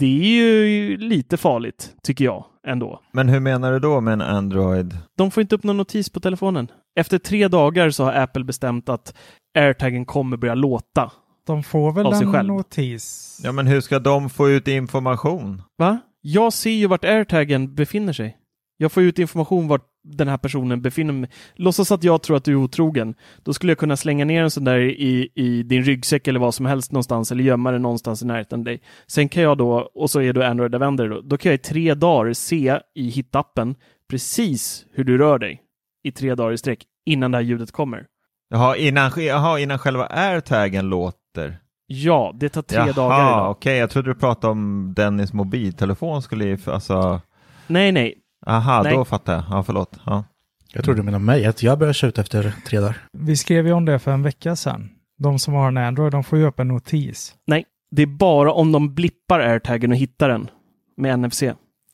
det 0.00 0.40
är 0.40 0.64
ju 0.66 0.96
lite 0.96 1.36
farligt, 1.36 1.94
tycker 2.02 2.24
jag 2.24 2.44
ändå. 2.66 3.00
Men 3.12 3.28
hur 3.28 3.40
menar 3.40 3.72
du 3.72 3.78
då 3.78 4.00
med 4.00 4.12
en 4.12 4.20
Android? 4.20 4.96
De 5.16 5.30
får 5.30 5.40
inte 5.40 5.54
upp 5.54 5.64
någon 5.64 5.76
notis 5.76 6.10
på 6.10 6.20
telefonen. 6.20 6.68
Efter 7.00 7.18
tre 7.18 7.48
dagar 7.48 7.90
så 7.90 8.04
har 8.04 8.12
Apple 8.12 8.44
bestämt 8.44 8.88
att 8.88 9.14
airtagen 9.58 10.04
kommer 10.04 10.36
börja 10.36 10.54
låta. 10.54 11.12
De 11.46 11.62
får 11.62 11.92
väl 11.92 12.06
en 12.06 12.32
själv. 12.32 12.48
notis? 12.48 13.40
Ja, 13.44 13.52
men 13.52 13.66
hur 13.66 13.80
ska 13.80 13.98
de 13.98 14.30
få 14.30 14.50
ut 14.50 14.68
information? 14.68 15.62
Va? 15.78 15.98
Jag 16.20 16.52
ser 16.52 16.70
ju 16.70 16.86
vart 16.86 17.04
airtagen 17.04 17.74
befinner 17.74 18.12
sig. 18.12 18.36
Jag 18.76 18.92
får 18.92 19.02
ut 19.02 19.18
information 19.18 19.68
vart 19.68 19.86
den 20.04 20.28
här 20.28 20.36
personen 20.36 20.82
befinner 20.82 21.12
mig. 21.12 21.30
Låtsas 21.54 21.92
att 21.92 22.04
jag 22.04 22.22
tror 22.22 22.36
att 22.36 22.44
du 22.44 22.52
är 22.52 22.56
otrogen. 22.56 23.14
Då 23.42 23.52
skulle 23.52 23.70
jag 23.70 23.78
kunna 23.78 23.96
slänga 23.96 24.24
ner 24.24 24.42
en 24.42 24.50
sån 24.50 24.64
där 24.64 24.78
i, 24.78 25.28
i 25.34 25.62
din 25.62 25.82
ryggsäck 25.82 26.28
eller 26.28 26.40
vad 26.40 26.54
som 26.54 26.66
helst 26.66 26.92
någonstans 26.92 27.32
eller 27.32 27.44
gömma 27.44 27.70
den 27.70 27.82
någonstans 27.82 28.22
i 28.22 28.26
närheten 28.26 28.58
av 28.58 28.64
dig. 28.64 28.82
Sen 29.06 29.28
kan 29.28 29.42
jag 29.42 29.58
då, 29.58 29.90
och 29.94 30.10
så 30.10 30.20
är 30.20 30.32
du 30.32 30.44
Android-användare 30.44 31.08
då, 31.08 31.20
då 31.20 31.36
kan 31.36 31.50
jag 31.50 31.54
i 31.54 31.62
tre 31.62 31.94
dagar 31.94 32.32
se 32.32 32.80
i 32.94 33.08
hitappen 33.10 33.74
precis 34.10 34.86
hur 34.92 35.04
du 35.04 35.18
rör 35.18 35.38
dig 35.38 35.62
i 36.02 36.12
tre 36.12 36.34
dagar 36.34 36.52
i 36.52 36.58
sträck 36.58 36.84
innan 37.06 37.30
det 37.30 37.38
här 37.38 37.42
ljudet 37.42 37.72
kommer. 37.72 38.06
Jaha, 38.48 38.76
innan, 38.76 39.10
jaha, 39.16 39.60
innan 39.60 39.78
själva 39.78 40.06
airtagen 40.06 40.88
låter? 40.88 41.58
Ja, 41.86 42.34
det 42.40 42.48
tar 42.48 42.62
tre 42.62 42.78
jaha, 42.78 42.92
dagar 42.92 43.16
idag. 43.16 43.50
okej, 43.50 43.70
okay. 43.70 43.78
jag 43.78 43.90
trodde 43.90 44.10
du 44.10 44.14
pratade 44.14 44.50
om 44.50 44.92
Dennis 44.96 45.32
mobiltelefon 45.32 46.22
skulle 46.22 46.58
alltså... 46.66 47.20
Nej, 47.66 47.92
nej, 47.92 48.14
Aha, 48.46 48.82
Nej. 48.82 48.96
då 48.96 49.04
fattar 49.04 49.32
jag. 49.32 49.44
Ja, 49.50 49.62
förlåt. 49.62 50.00
Ja. 50.06 50.24
Jag 50.72 50.84
trodde 50.84 51.00
du 51.00 51.04
menade 51.04 51.24
mig, 51.24 51.46
att 51.46 51.62
jag 51.62 51.78
börjar 51.78 51.92
skjuta 51.92 52.20
efter 52.20 52.54
tre 52.66 52.80
dagar. 52.80 52.96
Vi 53.12 53.36
skrev 53.36 53.66
ju 53.66 53.72
om 53.72 53.84
det 53.84 53.98
för 53.98 54.10
en 54.10 54.22
vecka 54.22 54.56
sedan. 54.56 54.90
De 55.18 55.38
som 55.38 55.54
har 55.54 55.68
en 55.68 55.76
Android, 55.76 56.12
de 56.12 56.24
får 56.24 56.38
ju 56.38 56.46
upp 56.46 56.60
en 56.60 56.68
notis. 56.68 57.34
Nej, 57.46 57.64
det 57.90 58.02
är 58.02 58.06
bara 58.06 58.52
om 58.52 58.72
de 58.72 58.94
blippar 58.94 59.40
airtagen 59.40 59.90
och 59.90 59.96
hittar 59.96 60.28
den 60.28 60.50
med 60.96 61.18
NFC. 61.18 61.42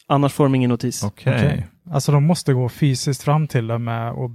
Annars 0.08 0.32
får 0.32 0.44
de 0.44 0.54
ingen 0.54 0.70
notis. 0.70 1.04
Okej. 1.04 1.34
Okay. 1.34 1.46
Okay. 1.46 1.62
Alltså 1.90 2.12
de 2.12 2.24
måste 2.24 2.52
gå 2.52 2.68
fysiskt 2.68 3.22
fram 3.22 3.48
till 3.48 3.66
den 3.66 3.84
med 3.84 4.12
och 4.12 4.30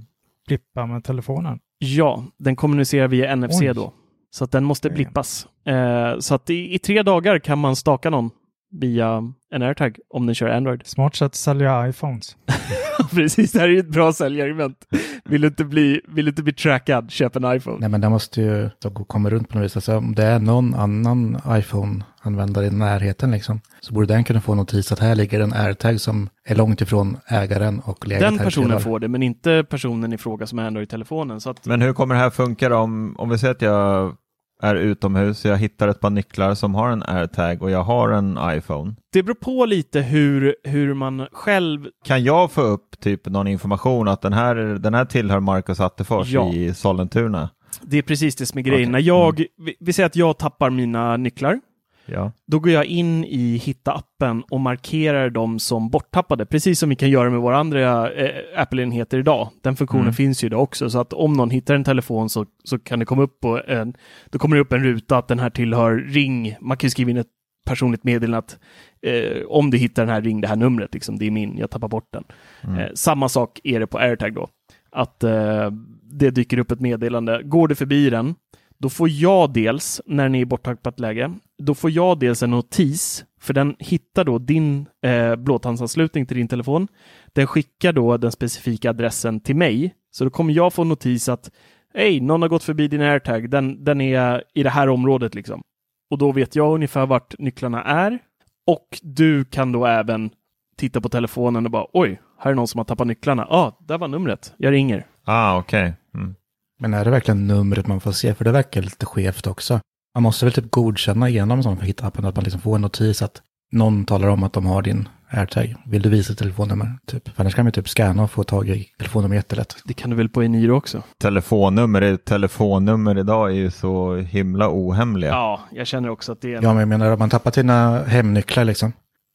blippa 0.46 0.86
med 0.86 1.04
telefonen? 1.04 1.58
Ja, 1.78 2.24
den 2.38 2.56
kommunicerar 2.56 3.08
via 3.08 3.36
NFC 3.36 3.60
Oj. 3.60 3.74
då. 3.74 3.92
Så 4.30 4.44
att 4.44 4.50
den 4.50 4.64
måste 4.64 4.90
blippas. 4.90 5.46
Eh, 5.66 6.18
så 6.18 6.34
att 6.34 6.50
i, 6.50 6.74
i, 6.74 6.78
tre 6.78 7.02
dagar 7.02 7.38
kan 7.38 7.58
man 7.58 7.76
staka 7.76 8.10
någon 8.10 8.30
via 8.72 9.32
en 9.50 9.62
airtag 9.62 9.98
om 10.08 10.26
den 10.26 10.34
kör 10.34 10.48
Android. 10.48 10.80
Smart 10.86 11.16
sätt 11.16 11.26
att 11.26 11.34
sälja 11.34 11.88
iPhones. 11.88 12.36
Precis, 13.10 13.52
det 13.52 13.58
här 13.58 13.68
är 13.68 13.72
ju 13.72 13.78
ett 13.78 13.88
bra 13.88 14.12
säljargument. 14.12 14.76
Vill 15.24 15.40
du 15.40 15.48
inte 15.48 15.64
bli, 15.64 16.00
vill 16.08 16.24
du 16.24 16.28
inte 16.28 16.42
bli 16.42 16.52
trackad, 16.52 17.10
köp 17.10 17.36
en 17.36 17.56
iPhone. 17.56 17.76
Nej, 17.80 17.88
men 17.88 18.00
det 18.00 18.08
måste 18.08 18.40
ju 18.42 18.70
komma 19.06 19.30
runt 19.30 19.48
på 19.48 19.58
något 19.58 19.64
vis. 19.64 19.76
Alltså, 19.76 19.96
om 19.96 20.14
det 20.14 20.24
är 20.24 20.38
någon 20.38 20.74
annan 20.74 21.40
iPhone-användare 21.48 22.66
i 22.66 22.70
närheten 22.70 23.30
liksom, 23.30 23.60
så 23.80 23.94
borde 23.94 24.06
den 24.06 24.24
kunna 24.24 24.40
få 24.40 24.54
notis 24.54 24.92
att 24.92 24.98
här 24.98 25.14
ligger 25.14 25.40
en 25.40 25.52
AirTag 25.52 26.00
som 26.00 26.28
är 26.44 26.54
långt 26.54 26.80
ifrån 26.80 27.16
ägaren 27.26 27.80
och 27.80 28.08
läget 28.08 28.22
Den 28.22 28.38
personen 28.38 28.80
får 28.80 29.00
det, 29.00 29.08
men 29.08 29.22
inte 29.22 29.64
personen 29.70 30.12
i 30.12 30.18
fråga 30.18 30.46
som 30.46 30.58
är 30.58 30.66
Android-telefonen. 30.66 31.40
Att... 31.46 31.66
Men 31.66 31.82
hur 31.82 31.92
kommer 31.92 32.14
det 32.14 32.20
här 32.20 32.30
funka 32.30 32.68
då? 32.68 32.76
Om, 32.76 33.16
om 33.18 33.28
vi 33.28 33.38
säger 33.38 33.54
att 33.54 33.62
jag 33.62 34.16
är 34.62 34.74
utomhus, 34.74 35.44
jag 35.44 35.56
hittar 35.56 35.88
ett 35.88 36.00
par 36.00 36.10
nycklar 36.10 36.54
som 36.54 36.74
har 36.74 36.90
en 36.90 37.02
airtag 37.02 37.62
och 37.62 37.70
jag 37.70 37.82
har 37.82 38.10
en 38.10 38.38
iPhone. 38.42 38.94
Det 39.12 39.22
beror 39.22 39.34
på 39.34 39.66
lite 39.66 40.00
hur, 40.00 40.56
hur 40.64 40.94
man 40.94 41.26
själv... 41.32 41.86
Kan 42.04 42.24
jag 42.24 42.52
få 42.52 42.62
upp 42.62 43.00
typ 43.00 43.26
någon 43.26 43.46
information 43.46 44.08
att 44.08 44.22
den 44.22 44.32
här, 44.32 44.54
den 44.54 44.94
här 44.94 45.04
tillhör 45.04 45.40
Marcus 45.40 45.80
Attefors 45.80 46.28
ja. 46.28 46.52
i 46.52 46.74
Sollentuna? 46.74 47.48
Det 47.82 47.98
är 47.98 48.02
precis 48.02 48.36
det 48.36 48.46
som 48.46 48.58
är 48.58 48.62
grejen. 48.62 48.82
Okay. 48.82 48.92
När 48.92 48.98
jag, 48.98 49.40
mm. 49.40 49.48
vi, 49.58 49.74
vi 49.80 49.92
säger 49.92 50.06
att 50.06 50.16
jag 50.16 50.38
tappar 50.38 50.70
mina 50.70 51.16
nycklar 51.16 51.60
Ja. 52.06 52.32
Då 52.46 52.58
går 52.58 52.72
jag 52.72 52.84
in 52.84 53.24
i 53.24 53.58
Hitta-appen 53.58 54.42
och 54.50 54.60
markerar 54.60 55.30
dem 55.30 55.58
som 55.58 55.90
borttappade, 55.90 56.46
precis 56.46 56.78
som 56.78 56.88
vi 56.88 56.96
kan 56.96 57.10
göra 57.10 57.30
med 57.30 57.40
våra 57.40 57.56
andra 57.56 58.12
eh, 58.12 58.60
Apple-enheter 58.60 59.18
idag. 59.18 59.48
Den 59.62 59.76
funktionen 59.76 60.02
mm. 60.02 60.14
finns 60.14 60.44
ju 60.44 60.46
idag 60.46 60.62
också, 60.62 60.90
så 60.90 61.00
att 61.00 61.12
om 61.12 61.32
någon 61.32 61.50
hittar 61.50 61.74
en 61.74 61.84
telefon 61.84 62.28
så, 62.28 62.46
så 62.64 62.78
kan 62.78 62.98
det 62.98 63.04
komma 63.04 63.22
upp 63.22 63.40
på 63.40 63.62
en, 63.66 63.94
då 64.30 64.38
kommer 64.38 64.56
det 64.56 64.62
upp 64.62 64.72
en 64.72 64.84
ruta 64.84 65.18
att 65.18 65.28
den 65.28 65.38
här 65.38 65.50
tillhör 65.50 65.96
Ring. 65.96 66.56
Man 66.60 66.76
kan 66.76 66.90
skriva 66.90 67.10
in 67.10 67.16
ett 67.16 67.26
personligt 67.64 68.04
meddelande 68.04 68.38
att 68.38 68.58
eh, 69.06 69.42
om 69.46 69.70
du 69.70 69.78
hittar 69.78 70.02
den 70.02 70.14
här, 70.14 70.22
ring 70.22 70.40
det 70.40 70.48
här 70.48 70.56
numret, 70.56 70.94
liksom, 70.94 71.18
det 71.18 71.26
är 71.26 71.30
min, 71.30 71.58
jag 71.58 71.70
tappar 71.70 71.88
bort 71.88 72.08
den. 72.12 72.24
Mm. 72.62 72.78
Eh, 72.78 72.88
samma 72.94 73.28
sak 73.28 73.60
är 73.64 73.80
det 73.80 73.86
på 73.86 73.98
AirTag 73.98 74.34
då, 74.34 74.48
att 74.90 75.24
eh, 75.24 75.70
det 76.02 76.30
dyker 76.30 76.58
upp 76.58 76.70
ett 76.70 76.80
meddelande. 76.80 77.42
Går 77.44 77.68
du 77.68 77.74
förbi 77.74 78.10
den, 78.10 78.34
då 78.82 78.88
får 78.88 79.08
jag 79.08 79.52
dels, 79.52 80.00
när 80.06 80.28
ni 80.28 80.38
är 80.38 80.42
i 80.42 80.46
borttappat 80.46 81.00
läge, 81.00 81.30
då 81.58 81.74
får 81.74 81.90
jag 81.90 82.18
dels 82.18 82.42
en 82.42 82.50
notis, 82.50 83.24
för 83.40 83.54
den 83.54 83.76
hittar 83.78 84.24
då 84.24 84.38
din 84.38 84.86
eh, 85.02 85.36
blåtandsanslutning 85.36 86.26
till 86.26 86.36
din 86.36 86.48
telefon. 86.48 86.88
Den 87.32 87.46
skickar 87.46 87.92
då 87.92 88.16
den 88.16 88.32
specifika 88.32 88.90
adressen 88.90 89.40
till 89.40 89.56
mig, 89.56 89.94
så 90.10 90.24
då 90.24 90.30
kommer 90.30 90.54
jag 90.54 90.72
få 90.72 90.84
notis 90.84 91.28
att 91.28 91.50
hej, 91.94 92.20
någon 92.20 92.42
har 92.42 92.48
gått 92.48 92.64
förbi 92.64 92.88
din 92.88 93.00
airtag, 93.00 93.50
den, 93.50 93.84
den 93.84 94.00
är 94.00 94.44
i 94.54 94.62
det 94.62 94.70
här 94.70 94.88
området 94.88 95.34
liksom. 95.34 95.62
Och 96.10 96.18
då 96.18 96.32
vet 96.32 96.56
jag 96.56 96.74
ungefär 96.74 97.06
vart 97.06 97.38
nycklarna 97.38 97.82
är. 97.82 98.18
Och 98.66 99.00
du 99.02 99.44
kan 99.44 99.72
då 99.72 99.86
även 99.86 100.30
titta 100.76 101.00
på 101.00 101.08
telefonen 101.08 101.64
och 101.64 101.70
bara 101.70 101.86
oj, 101.92 102.20
här 102.38 102.50
är 102.50 102.54
någon 102.54 102.68
som 102.68 102.78
har 102.78 102.84
tappat 102.84 103.06
nycklarna. 103.06 103.46
Ja, 103.50 103.56
ah, 103.56 103.78
där 103.80 103.98
var 103.98 104.08
numret. 104.08 104.54
Jag 104.56 104.72
ringer. 104.72 105.06
Ah, 105.24 105.58
okej. 105.58 105.82
Okay. 105.82 106.22
Mm. 106.22 106.34
Men 106.82 106.94
är 106.94 107.04
det 107.04 107.10
verkligen 107.10 107.46
numret 107.46 107.86
man 107.86 108.00
får 108.00 108.12
se? 108.12 108.34
För 108.34 108.44
det 108.44 108.52
verkar 108.52 108.82
lite 108.82 109.06
skevt 109.06 109.46
också. 109.46 109.80
Man 110.14 110.22
måste 110.22 110.44
väl 110.44 110.52
typ 110.52 110.70
godkänna 110.70 111.28
igenom 111.28 111.58
en 111.58 111.62
sån 111.62 111.76
för 111.76 111.86
hittappen 111.86 112.24
att 112.24 112.36
man 112.36 112.44
liksom 112.44 112.60
får 112.60 112.74
en 112.74 112.80
notis 112.80 113.22
att 113.22 113.42
någon 113.72 114.04
talar 114.04 114.28
om 114.28 114.42
att 114.42 114.52
de 114.52 114.66
har 114.66 114.82
din 114.82 115.08
AirTag. 115.30 115.74
Vill 115.86 116.02
du 116.02 116.08
visa 116.08 116.34
telefonnummer? 116.34 116.98
Typ. 117.06 117.28
För 117.28 117.42
annars 117.42 117.54
kan 117.54 117.64
man 117.64 117.72
typ 117.72 117.88
scanna 117.88 118.22
och 118.22 118.30
få 118.30 118.44
tag 118.44 118.68
i 118.68 118.88
telefonnummer 118.98 119.36
jättelätt. 119.36 119.76
Det 119.84 119.94
kan 119.94 120.10
du 120.10 120.16
väl 120.16 120.28
på 120.28 120.42
Eniro 120.42 120.76
också? 120.76 121.02
Telefonnummer, 121.20 122.16
telefonnummer 122.16 123.18
idag 123.18 123.50
är 123.50 123.54
ju 123.54 123.70
så 123.70 124.16
himla 124.16 124.68
ohemliga. 124.70 125.30
Ja, 125.30 125.60
jag 125.72 125.86
känner 125.86 126.08
också 126.08 126.32
att 126.32 126.40
det 126.40 126.54
är... 126.54 126.62
Ja, 126.62 126.68
men 126.68 126.78
jag 126.78 126.88
menar 126.88 127.12
om 127.12 127.18
man 127.18 127.30
tappar 127.30 127.50
sina 127.50 128.04
hemnycklar 128.04 128.64
liksom 128.64 128.92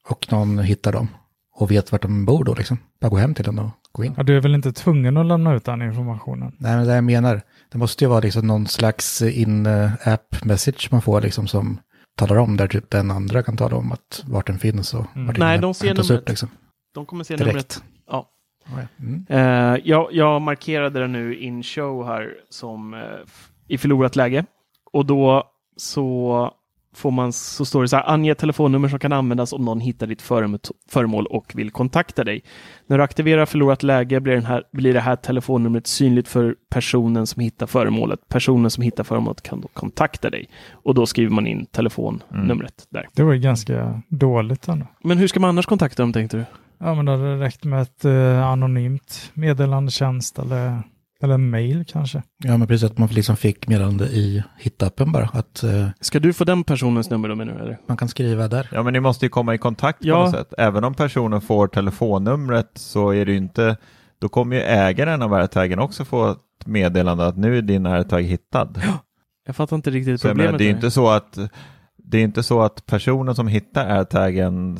och 0.09 0.31
någon 0.31 0.59
hittar 0.59 0.91
dem 0.91 1.07
och 1.55 1.71
vet 1.71 1.91
vart 1.91 2.01
de 2.01 2.25
bor 2.25 2.43
då 2.43 2.53
liksom. 2.53 2.77
Bara 3.01 3.09
gå 3.09 3.17
hem 3.17 3.33
till 3.33 3.45
dem 3.45 3.59
och 3.59 3.71
gå 3.97 4.03
in. 4.03 4.13
Ja, 4.17 4.23
du 4.23 4.37
är 4.37 4.41
väl 4.41 4.55
inte 4.55 4.71
tvungen 4.71 5.17
att 5.17 5.25
lämna 5.25 5.53
ut 5.53 5.65
den 5.65 5.81
informationen? 5.81 6.55
Nej, 6.57 6.75
men 6.75 6.87
det 6.87 6.95
jag 6.95 7.03
menar, 7.03 7.41
det 7.71 7.77
måste 7.77 8.03
ju 8.03 8.09
vara 8.09 8.19
liksom 8.19 8.47
någon 8.47 8.67
slags 8.67 9.21
in-app 9.21 10.45
message 10.45 10.87
man 10.91 11.01
får 11.01 11.21
liksom 11.21 11.47
som 11.47 11.79
talar 12.15 12.35
om 12.35 12.57
där 12.57 12.67
typ 12.67 12.89
den 12.89 13.11
andra 13.11 13.43
kan 13.43 13.57
tala 13.57 13.75
om 13.75 13.91
att 13.91 14.23
vart 14.27 14.47
den 14.47 14.59
finns 14.59 14.93
och 14.93 15.05
mm. 15.15 15.27
vart 15.27 15.37
Nej, 15.37 15.59
de 15.59 15.73
ser 15.73 15.87
numret. 15.87 16.11
Upp, 16.11 16.29
liksom. 16.29 16.49
De 16.93 17.05
kommer 17.05 17.23
se 17.23 17.35
Direkt. 17.35 17.53
numret. 17.53 17.83
Ja. 18.07 18.29
Mm. 18.99 19.25
Uh, 19.31 19.79
jag, 19.83 20.07
jag, 20.11 20.41
markerade 20.41 20.99
det 20.99 21.07
nu 21.07 21.35
in 21.35 21.63
show 21.63 22.05
här 22.05 22.33
som 22.49 22.93
uh, 22.93 23.01
i 23.67 23.77
förlorat 23.77 24.15
läge 24.15 24.45
och 24.91 25.05
då 25.05 25.43
så 25.77 26.51
får 26.97 27.11
man, 27.11 27.33
så 27.33 27.65
står 27.65 27.81
det 27.81 27.87
så 27.87 27.95
här, 27.95 28.09
ange 28.09 28.31
ett 28.31 28.37
telefonnummer 28.37 28.89
som 28.89 28.99
kan 28.99 29.13
användas 29.13 29.53
om 29.53 29.65
någon 29.65 29.79
hittar 29.79 30.07
ditt 30.07 30.21
föremål- 30.91 31.25
och 31.25 31.51
vill 31.55 31.71
kontakta 31.71 32.23
dig. 32.23 32.43
När 32.87 32.97
du 32.97 33.03
aktiverar 33.03 33.45
förlorat 33.45 33.83
läge 33.83 34.19
blir, 34.19 34.33
den 34.33 34.45
här, 34.45 34.63
blir 34.71 34.93
det 34.93 34.99
här 34.99 35.15
telefonnumret 35.15 35.87
synligt 35.87 36.27
för 36.27 36.55
personen 36.69 37.27
som 37.27 37.41
hittar 37.41 37.67
föremålet. 37.67 38.19
Personen 38.29 38.71
som 38.71 38.83
hittar 38.83 39.03
föremålet 39.03 39.41
kan 39.41 39.61
då 39.61 39.67
kontakta 39.67 40.29
dig. 40.29 40.49
Och 40.71 40.93
då 40.95 41.05
skriver 41.05 41.31
man 41.31 41.47
in 41.47 41.65
telefonnumret 41.65 42.87
där. 42.89 43.07
Det 43.13 43.23
var 43.23 43.33
ju 43.33 43.39
ganska 43.39 44.01
dåligt 44.07 44.67
ändå. 44.67 44.85
Men 45.03 45.17
hur 45.17 45.27
ska 45.27 45.39
man 45.39 45.49
annars 45.49 45.65
kontakta 45.65 46.03
dem 46.03 46.13
tänkte 46.13 46.37
du? 46.37 46.45
Ja, 46.79 46.93
men 46.95 47.05
det 47.05 47.11
hade 47.11 47.39
räckt 47.39 47.63
med 47.63 47.81
ett 47.81 48.05
eh, 48.05 48.47
anonymt 48.47 49.31
meddelandetjänst 49.33 50.39
eller, 50.39 50.81
eller 51.21 51.33
en 51.33 51.49
mail 51.49 51.85
kanske. 51.87 52.23
Ja, 52.43 52.57
men 52.57 52.67
precis 52.67 52.91
att 52.91 52.97
man 52.97 53.09
liksom 53.09 53.37
fick 53.37 53.67
meddelande 53.67 54.05
i 54.05 54.43
hittappen 54.57 55.11
bara. 55.11 55.29
Att 55.33 55.63
eh, 55.63 55.87
Ska 56.01 56.19
du 56.19 56.33
få 56.33 56.43
den 56.43 56.63
personens 56.63 57.09
nummer 57.09 57.29
då 57.29 57.35
menar 57.35 57.53
du? 57.53 57.59
Eller? 57.59 57.77
man 57.87 57.97
kan 57.97 58.07
skriva 58.07 58.47
där. 58.47 58.69
Ja, 58.71 58.83
men 58.83 58.93
ni 58.93 58.99
måste 58.99 59.25
ju 59.25 59.29
komma 59.29 59.53
i 59.55 59.57
kontakt 59.57 59.99
på 60.01 60.07
Ja. 60.07 60.19
något 60.19 60.31
sätt. 60.31 60.53
Även 60.57 60.83
om 60.83 60.93
personen 60.93 61.41
får 61.41 61.67
telefonnumret 61.67 62.71
så 62.75 63.09
är 63.13 63.25
det 63.25 63.31
ju 63.31 63.37
inte, 63.37 63.77
då 64.19 64.29
kommer 64.29 64.55
ju 64.55 64.61
ägaren 64.61 65.21
av 65.21 65.33
AirTagen 65.33 65.79
också 65.79 66.05
få 66.05 66.31
ett 66.31 66.37
meddelande 66.65 67.27
att 67.27 67.37
nu 67.37 67.57
är 67.57 67.61
din 67.61 67.85
AirTag 67.85 68.21
hittad. 68.21 68.81
Jag 69.45 69.55
fattar 69.55 69.75
inte 69.75 69.89
riktigt 69.89 70.21
Så 70.21 70.27
jag 70.27 70.37
menar, 70.37 70.49
problemet. 70.51 70.59
det 70.59 70.63
är 70.63 70.69
ju 70.69 70.75
inte 70.75 70.91
så 70.91 71.09
att 71.09 71.37
det 71.97 72.17
är 72.17 72.23
inte 72.23 72.43
så 72.43 72.61
att 72.61 72.85
personen 72.85 73.35
som 73.35 73.47
hittar 73.47 73.97
AirTagen 73.97 74.77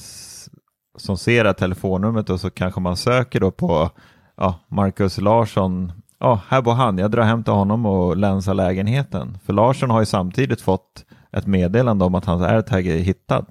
som 0.98 1.18
ser 1.18 1.44
det 1.44 1.50
här 1.50 1.54
telefonnumret 1.54 2.30
och 2.30 2.40
så 2.40 2.50
kanske 2.50 2.80
man 2.82 2.98
söker 2.98 3.40
då 3.40 3.52
på 3.52 3.90
ja, 4.38 4.60
Marcus 4.72 5.18
Larsson. 5.18 5.92
Ja, 6.20 6.42
här 6.48 6.62
bor 6.62 6.74
han. 6.74 6.98
Jag 6.98 7.12
drar 7.12 7.24
hem 7.24 7.44
till 7.44 7.54
honom 7.54 7.86
och 7.86 8.18
länsar 8.18 8.54
lägenheten. 8.54 9.38
För 9.46 9.54
Larsson 9.54 9.90
har 9.90 10.00
ju 10.00 10.06
samtidigt 10.06 10.62
fått 10.62 11.06
ett 11.32 11.48
meddelande 11.48 12.06
om 12.06 12.16
att 12.16 12.26
hans 12.26 12.42
AirTag 12.42 12.88
är 12.88 12.98
hittad. 12.98 13.46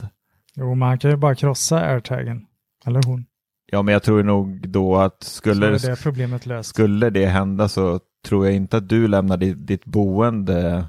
Jo, 0.55 0.75
man 0.75 0.99
kan 0.99 1.11
ju 1.11 1.17
bara 1.17 1.35
krossa 1.35 1.81
airtagen. 1.81 2.47
Eller 2.87 3.03
hon. 3.03 3.25
Ja, 3.73 3.83
men 3.83 3.93
jag 3.93 4.03
tror 4.03 4.23
nog 4.23 4.69
då 4.69 4.97
att 4.97 5.23
skulle, 5.23 5.67
det 5.71 6.03
problemet 6.03 6.47
löst. 6.47 6.69
skulle 6.69 7.11
det 7.11 7.27
hända 7.27 7.69
så 7.69 8.01
tror 8.29 8.47
jag 8.47 8.55
inte 8.55 8.77
att 8.77 8.89
du 8.89 9.09
lämnar 9.09 9.37
ditt, 9.37 9.67
ditt 9.67 9.85
boende 9.85 10.85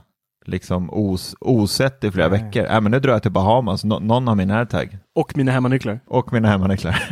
liksom 0.46 0.90
os, 0.94 1.36
osett 1.40 2.04
i 2.04 2.12
flera 2.12 2.30
Nej. 2.30 2.44
veckor. 2.44 2.66
Äh, 2.66 2.82
men 2.82 2.92
nu 2.92 3.00
drar 3.00 3.12
jag 3.14 3.22
till 3.22 3.32
Bahamas, 3.32 3.84
Nå- 3.84 4.00
någon 4.00 4.28
har 4.28 4.36
min 4.36 4.52
AirTag 4.52 4.98
Och 5.16 5.38
mina 5.38 5.52
hemmanycklar. 5.52 6.00
och 6.08 6.34
mina 6.34 6.48
hemmanycklar. 6.48 7.10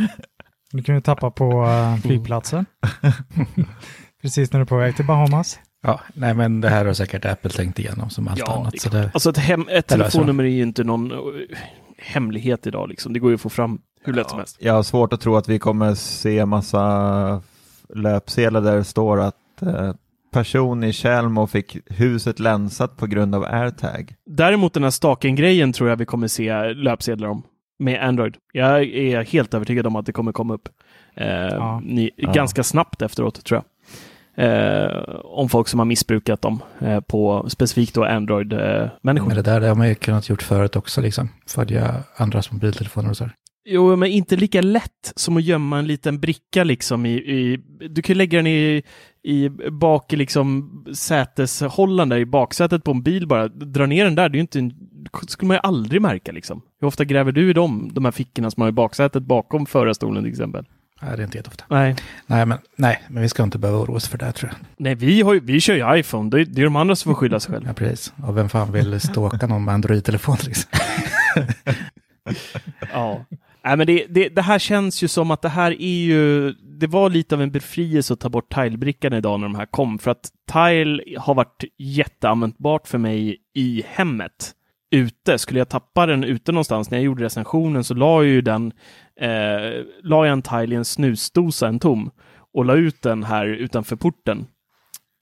Du 0.72 0.84
kan 0.84 0.96
ju 0.96 1.02
tappa 1.02 1.32
på 1.32 1.64
eh, 1.66 1.96
flygplatsen. 2.02 2.66
Precis 4.26 4.52
när 4.54 4.60
du 4.60 4.62
är 4.62 4.66
på 4.68 4.78
väg 4.78 4.96
till 4.96 5.06
Bahamas. 5.06 5.60
Ja, 5.84 6.00
nej 6.14 6.34
men 6.34 6.62
det 6.62 6.70
här 6.70 6.86
har 6.86 6.94
säkert 6.94 7.26
Apple 7.26 7.52
tänkt 7.52 7.80
igenom 7.80 8.10
som 8.10 8.28
allt 8.28 8.40
Ja, 8.40 8.56
annat. 8.60 8.80
Så 8.80 8.90
det, 8.90 9.12
Alltså 9.14 9.30
ett, 9.30 9.38
hem, 9.38 9.66
ett 9.70 9.88
telefonnummer 9.88 10.44
är 10.44 10.48
ju 10.48 10.62
inte 10.62 10.84
någon 10.84 11.12
eh, 11.12 11.18
hemlighet 11.98 12.68
idag 12.68 12.90
liksom. 12.90 13.14
Det 13.14 13.20
går 13.20 13.32
ju 13.32 13.36
att 13.36 13.42
få 13.42 13.50
fram 13.50 13.80
hur 14.04 14.14
lätt 14.14 14.30
som 14.30 14.40
helst. 14.40 14.58
Jag 14.60 14.74
har 14.74 14.84
svårt 14.84 15.14
att 15.14 15.22
tro 15.22 15.36
att 15.36 15.50
vi 15.50 15.60
kommer 15.60 15.96
se 15.96 16.46
massa 16.46 17.42
löpsedlar 17.96 18.62
där 18.62 18.76
det 18.76 18.84
står 18.84 19.22
att 19.22 19.62
eh, 19.62 19.94
person 20.34 20.84
i 20.84 20.94
Tjällmo 20.94 21.48
fick 21.48 21.78
huset 21.86 22.40
länsat 22.40 22.98
på 22.98 23.06
grund 23.06 23.36
av 23.36 23.44
AirTag. 23.44 24.16
Däremot 24.26 24.74
den 24.74 24.84
här 24.84 24.90
staken-grejen 24.90 25.74
tror 25.74 25.90
jag 25.90 25.96
vi 25.98 26.06
kommer 26.06 26.28
se 26.28 26.74
löpsedlar 26.74 27.28
om 27.28 27.44
med 27.80 28.04
Android. 28.08 28.36
Jag 28.54 28.84
är 28.84 29.24
helt 29.24 29.54
övertygad 29.54 29.88
om 29.88 29.96
att 29.96 30.06
det 30.06 30.12
kommer 30.12 30.32
komma 30.32 30.54
upp 30.54 30.70
eh, 31.16 31.28
Ja. 31.28 31.82
ni, 31.86 32.12
Ja. 32.16 32.32
ganska 32.32 32.64
snabbt 32.64 33.02
efteråt 33.02 33.44
tror 33.46 33.58
jag. 33.58 33.64
Eh, 34.38 34.88
om 35.24 35.50
folk 35.50 35.68
som 35.68 35.80
har 35.80 35.86
missbrukat 35.86 36.42
dem 36.42 36.62
eh, 36.80 37.00
på 37.00 37.46
specifikt 37.50 37.96
då 37.96 38.04
Android-människor. 38.04 39.28
men 39.28 39.36
det 39.36 39.42
där 39.42 39.62
det 39.62 39.68
har 39.68 39.76
man 39.76 39.90
ju 39.90 39.96
kunnat 39.96 40.30
gjort 40.30 40.42
förut 40.42 40.76
också, 40.76 41.02
liksom. 41.02 41.30
Följa 41.48 42.04
andras 42.18 42.52
mobiltelefoner 42.52 43.10
och 43.10 43.18
så. 43.18 43.30
Jo, 43.68 43.96
men 43.96 44.10
inte 44.10 44.36
lika 44.36 44.62
lätt 44.62 45.14
som 45.16 45.38
att 45.38 45.44
gömma 45.44 45.80
en 45.80 45.88
liten 45.88 46.20
bricka 46.20 46.64
liksom 46.64 47.06
i... 47.06 47.14
i 47.14 47.60
du 47.90 48.02
kan 48.02 48.14
ju 48.14 48.18
lägga 48.18 48.38
den 48.38 48.48
i, 48.48 48.84
i 49.24 49.50
bak 49.72 50.14
i 50.14 50.16
liksom 50.16 50.72
säteshållaren 50.96 52.10
där 52.10 52.18
i 52.18 52.26
baksätet 52.26 52.84
på 52.84 52.92
en 52.92 53.04
bil 53.04 53.28
bara. 53.28 53.48
Dra 53.48 53.86
ner 53.86 54.06
den 54.06 54.16
där, 54.16 54.30
det 54.30 54.34
är 54.34 54.38
ju 54.38 54.42
inte 54.42 54.60
en, 54.60 54.74
skulle 55.28 55.48
man 55.48 55.56
ju 55.56 55.62
aldrig 55.64 56.02
märka 56.02 56.32
liksom. 56.32 56.62
Hur 56.80 56.88
ofta 56.88 57.06
gräver 57.06 57.32
du 57.32 57.50
i 57.50 57.54
dem, 57.54 57.92
de 57.94 58.06
här 58.06 58.12
fickorna 58.12 58.52
som 58.52 58.62
har 58.62 58.70
i 58.70 58.72
baksätet 58.72 59.24
bakom 59.24 59.66
förarstolen 59.66 60.24
till 60.24 60.32
exempel? 60.32 60.66
Nej, 61.06 61.18
det 61.18 61.24
är 61.24 61.26
inte 61.26 61.38
jätteofta. 61.38 61.66
Nej, 61.70 61.96
Nej, 62.28 62.46
men, 62.46 62.58
nej, 62.76 63.02
men 63.10 63.22
vi 63.22 63.30
ska 63.30 63.44
inte 63.44 63.58
behöva 63.58 63.80
oroa 63.80 63.96
oss 63.96 64.08
för 64.08 64.18
det, 64.18 64.32
tror 64.32 64.52
jag. 64.52 64.68
Nej 64.78 64.96
vi, 64.96 65.22
har 65.22 65.34
ju, 65.34 65.40
vi 65.40 65.60
kör 65.62 65.74
ju 65.76 66.00
iPhone, 66.00 66.30
det 66.30 66.42
är, 66.42 66.46
det 66.46 66.62
är 66.62 66.66
de 66.66 66.76
andra 66.76 66.96
som 66.96 67.10
får 67.14 67.20
skylla 67.20 67.40
sig 67.40 67.52
själva. 67.54 67.68
Ja, 67.68 67.74
precis. 67.74 68.14
Och 68.24 68.38
vem 68.38 68.50
fan 68.50 68.72
vill 68.72 69.00
ståka 69.02 69.48
någon 69.48 69.66
med 69.66 69.74
Android-telefon, 69.74 70.38
liksom? 70.46 70.72
Ja. 72.94 73.26
Nej, 73.64 73.78
men 73.78 73.88
det, 73.88 74.06
det, 74.10 74.30
det 74.30 74.42
här 74.42 74.60
känns 74.60 75.04
ju 75.04 75.08
som 75.08 75.32
att 75.32 75.42
det 75.42 75.50
här 75.50 75.72
är 75.82 76.04
ju, 76.04 76.52
det 76.52 76.88
var 76.88 77.10
lite 77.10 77.36
av 77.36 77.42
en 77.42 77.52
befrielse 77.52 78.14
att 78.14 78.20
ta 78.20 78.30
bort 78.30 78.54
Tile-brickan 78.54 79.14
idag 79.14 79.40
när 79.40 79.48
de 79.48 79.56
här 79.56 79.66
kom, 79.66 80.00
för 80.00 80.12
att 80.12 80.30
Tile 80.54 81.04
har 81.20 81.34
varit 81.34 81.64
jätteanvändbart 81.78 82.88
för 82.88 82.98
mig 82.98 83.38
i 83.56 83.84
hemmet. 83.88 84.52
Ute, 84.92 85.38
skulle 85.38 85.60
jag 85.60 85.70
tappa 85.70 86.06
den 86.06 86.24
ute 86.24 86.52
någonstans, 86.52 86.92
när 86.92 86.98
jag 86.98 87.06
gjorde 87.06 87.24
recensionen 87.24 87.84
så 87.84 87.94
la 87.94 88.24
jag 88.24 88.26
ju 88.26 88.42
den, 88.42 88.72
eh, 89.20 89.84
la 90.04 90.26
jag 90.26 90.34
en 90.34 90.42
Tile 90.42 90.76
i 90.76 90.78
en 90.78 90.86
snusdosa, 90.86 91.68
en 91.68 91.80
tom, 91.80 92.12
och 92.54 92.66
la 92.66 92.74
ut 92.76 93.02
den 93.02 93.24
här 93.24 93.46
utanför 93.46 93.96
porten. 93.96 94.46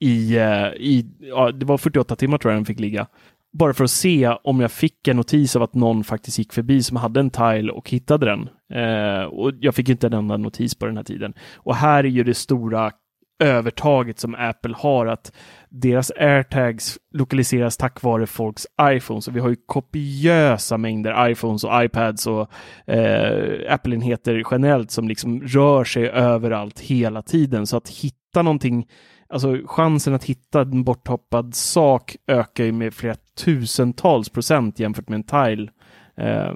I, 0.00 0.36
eh, 0.36 0.66
i 0.66 1.06
ja, 1.20 1.52
det 1.52 1.66
var 1.66 1.78
48 1.78 2.16
timmar 2.16 2.38
tror 2.38 2.52
jag 2.52 2.58
den 2.58 2.66
fick 2.66 2.80
ligga 2.80 3.06
bara 3.54 3.74
för 3.74 3.84
att 3.84 3.90
se 3.90 4.28
om 4.28 4.60
jag 4.60 4.72
fick 4.72 5.08
en 5.08 5.16
notis 5.16 5.56
av 5.56 5.62
att 5.62 5.74
någon 5.74 6.04
faktiskt 6.04 6.38
gick 6.38 6.52
förbi 6.52 6.82
som 6.82 6.96
hade 6.96 7.20
en 7.20 7.30
tile 7.30 7.72
och 7.72 7.90
hittade 7.90 8.26
den. 8.26 8.48
Eh, 8.72 9.24
och 9.24 9.52
jag 9.60 9.74
fick 9.74 9.88
inte 9.88 10.06
en 10.06 10.12
enda 10.12 10.36
notis 10.36 10.74
på 10.74 10.86
den 10.86 10.96
här 10.96 11.04
tiden. 11.04 11.34
Och 11.54 11.76
här 11.76 12.04
är 12.04 12.08
ju 12.08 12.24
det 12.24 12.34
stora 12.34 12.92
övertaget 13.38 14.18
som 14.18 14.34
Apple 14.34 14.74
har 14.78 15.06
att 15.06 15.32
deras 15.76 16.10
airtags 16.10 16.98
lokaliseras 17.14 17.76
tack 17.76 18.02
vare 18.02 18.26
folks 18.26 18.66
iPhones. 18.82 19.28
Och 19.28 19.36
vi 19.36 19.40
har 19.40 19.48
ju 19.48 19.56
kopiösa 19.66 20.78
mängder 20.78 21.28
iPhones 21.30 21.64
och 21.64 21.84
iPads 21.84 22.26
och 22.26 22.50
eh, 22.86 23.72
Apple-enheter 23.72 24.42
generellt 24.50 24.90
som 24.90 25.08
liksom 25.08 25.42
rör 25.42 25.84
sig 25.84 26.08
överallt 26.08 26.80
hela 26.80 27.22
tiden. 27.22 27.66
Så 27.66 27.76
att 27.76 27.88
hitta 27.88 28.42
någonting 28.42 28.86
Alltså 29.28 29.56
chansen 29.66 30.14
att 30.14 30.24
hitta 30.24 30.60
en 30.60 30.84
borttappad 30.84 31.54
sak 31.54 32.16
ökar 32.26 32.64
ju 32.64 32.72
med 32.72 32.94
flera 32.94 33.14
tusentals 33.44 34.28
procent 34.28 34.78
jämfört 34.78 35.08
med 35.08 35.16
en 35.16 35.22
tile. 35.22 35.70
Eh, 36.16 36.54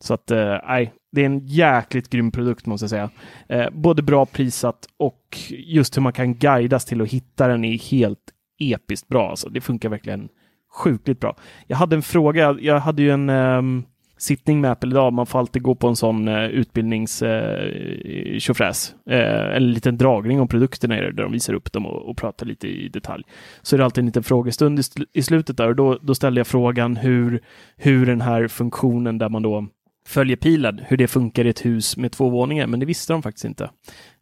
så 0.00 0.14
att, 0.14 0.30
eh, 0.30 0.56
nej, 0.68 0.92
det 1.12 1.20
är 1.20 1.26
en 1.26 1.46
jäkligt 1.46 2.10
grym 2.10 2.30
produkt 2.30 2.66
måste 2.66 2.84
jag 2.84 2.90
säga. 2.90 3.10
Eh, 3.48 3.70
både 3.72 4.02
bra 4.02 4.26
prissatt 4.26 4.86
och 4.96 5.38
just 5.50 5.96
hur 5.96 6.02
man 6.02 6.12
kan 6.12 6.34
guidas 6.34 6.84
till 6.84 7.02
att 7.02 7.10
hitta 7.10 7.48
den 7.48 7.64
är 7.64 7.78
helt 7.78 8.32
episkt 8.60 9.08
bra. 9.08 9.30
Alltså, 9.30 9.48
det 9.48 9.60
funkar 9.60 9.88
verkligen 9.88 10.28
sjukligt 10.72 11.20
bra. 11.20 11.36
Jag 11.66 11.76
hade 11.76 11.96
en 11.96 12.02
fråga, 12.02 12.56
jag 12.60 12.80
hade 12.80 13.02
ju 13.02 13.10
en 13.10 13.30
um, 13.30 13.84
sittning 14.18 14.60
med 14.60 14.70
Apple 14.70 14.90
idag. 14.90 15.12
Man 15.12 15.26
får 15.26 15.38
alltid 15.38 15.62
gå 15.62 15.74
på 15.74 15.88
en 15.88 15.96
sån 15.96 16.28
uh, 16.28 16.44
utbildnings 16.44 17.22
uh, 17.22 18.38
tjofräs. 18.38 18.94
Uh, 19.10 19.56
en 19.56 19.72
liten 19.72 19.98
dragning 19.98 20.40
om 20.40 20.48
produkterna 20.48 20.96
är 20.96 21.02
det, 21.02 21.12
där 21.12 21.22
de 21.22 21.32
visar 21.32 21.54
upp 21.54 21.72
dem 21.72 21.86
och, 21.86 22.10
och 22.10 22.16
pratar 22.16 22.46
lite 22.46 22.68
i 22.68 22.88
detalj. 22.88 23.24
Så 23.62 23.76
är 23.76 23.78
det 23.78 23.84
alltid 23.84 24.02
en 24.02 24.06
liten 24.06 24.22
frågestund 24.22 24.78
i, 24.78 24.82
sl- 24.82 25.06
i 25.12 25.22
slutet 25.22 25.56
där 25.56 25.68
och 25.68 25.76
då, 25.76 25.98
då 26.02 26.14
ställde 26.14 26.40
jag 26.40 26.46
frågan 26.46 26.96
hur, 26.96 27.40
hur 27.76 28.06
den 28.06 28.20
här 28.20 28.48
funktionen 28.48 29.18
där 29.18 29.28
man 29.28 29.42
då 29.42 29.66
följer 30.06 30.36
pilen, 30.36 30.80
hur 30.86 30.96
det 30.96 31.08
funkar 31.08 31.44
i 31.44 31.48
ett 31.48 31.64
hus 31.64 31.96
med 31.96 32.12
två 32.12 32.28
våningar, 32.28 32.66
men 32.66 32.80
det 32.80 32.86
visste 32.86 33.12
de 33.12 33.22
faktiskt 33.22 33.44
inte. 33.44 33.64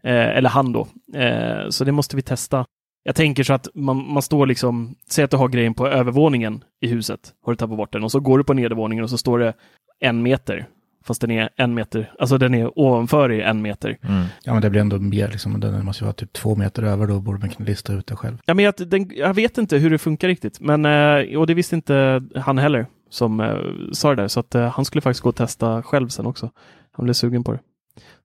Eh, 0.03 0.37
eller 0.37 0.49
han 0.49 0.73
då. 0.73 0.89
Eh, 1.15 1.69
så 1.69 1.85
det 1.85 1.93
måste 1.93 2.17
vi 2.17 2.23
testa. 2.23 2.65
Jag 3.09 3.15
tänker 3.15 3.45
så 3.45 3.53
att 3.53 3.69
man, 3.75 4.13
man 4.13 4.23
står 4.23 4.47
liksom, 4.47 4.95
säg 5.11 5.25
att 5.25 5.31
du 5.31 5.37
har 5.37 5.49
grejen 5.49 5.75
på 5.75 5.87
övervåningen 5.89 6.65
i 6.81 6.89
huset, 6.89 7.21
har 7.45 7.53
du 7.53 7.57
tappat 7.57 7.77
bort 7.77 7.93
den, 7.93 8.05
och 8.05 8.13
så 8.13 8.21
går 8.21 8.39
du 8.39 8.45
på 8.45 8.55
nedervåningen 8.55 9.05
och 9.05 9.11
så 9.11 9.19
står 9.19 9.39
det 9.39 9.55
en 10.01 10.23
meter, 10.23 10.67
fast 11.05 11.21
den 11.21 11.31
är 11.31 11.49
en 11.57 11.75
meter, 11.75 12.13
alltså 12.19 12.39
den 12.39 12.55
är 12.55 12.79
ovanför 12.79 13.33
i 13.33 13.43
en 13.43 13.63
meter. 13.63 13.99
Ja, 14.45 14.53
men 14.53 14.63
det 14.63 14.71
blir 14.71 14.81
ändå 14.81 14.99
mer, 14.99 15.29
liksom. 15.29 15.61
Den 15.61 15.85
måste 15.85 16.05
ju 16.05 16.07
vara 16.07 16.13
typ 16.13 16.33
två 16.33 16.57
meter 16.57 16.83
över, 16.83 17.07
då 17.07 17.21
borde 17.21 17.39
man 17.39 17.49
kunna 17.49 17.67
lista 17.67 17.93
ut 17.93 18.07
det 18.07 18.17
själv. 18.17 18.39
Ja, 18.45 18.55
men 18.55 18.65
jag, 18.65 18.75
den, 18.77 19.11
jag 19.15 19.35
vet 19.35 19.59
inte 19.59 19.79
hur 19.79 19.91
det 19.91 19.99
funkar 19.99 20.29
riktigt, 20.29 20.61
men 20.61 20.85
eh, 20.85 21.39
och 21.39 21.47
det 21.47 21.55
visste 21.55 21.75
inte 21.75 22.23
han 22.35 22.59
heller 22.59 22.87
som 23.11 23.41
eh, 23.41 23.57
sa 23.93 24.15
det 24.15 24.23
där, 24.23 24.29
så 24.29 24.41
att 24.41 24.55
eh, 24.55 24.69
han 24.69 24.85
skulle 24.85 25.03
faktiskt 25.03 25.23
gå 25.23 25.29
och 25.29 25.37
testa 25.37 25.83
själv 25.83 26.09
sen 26.09 26.27
också. 26.27 26.51
Han 26.93 27.05
blev 27.05 27.15
sugen 27.15 27.45
på 27.45 27.53
det. 27.53 27.59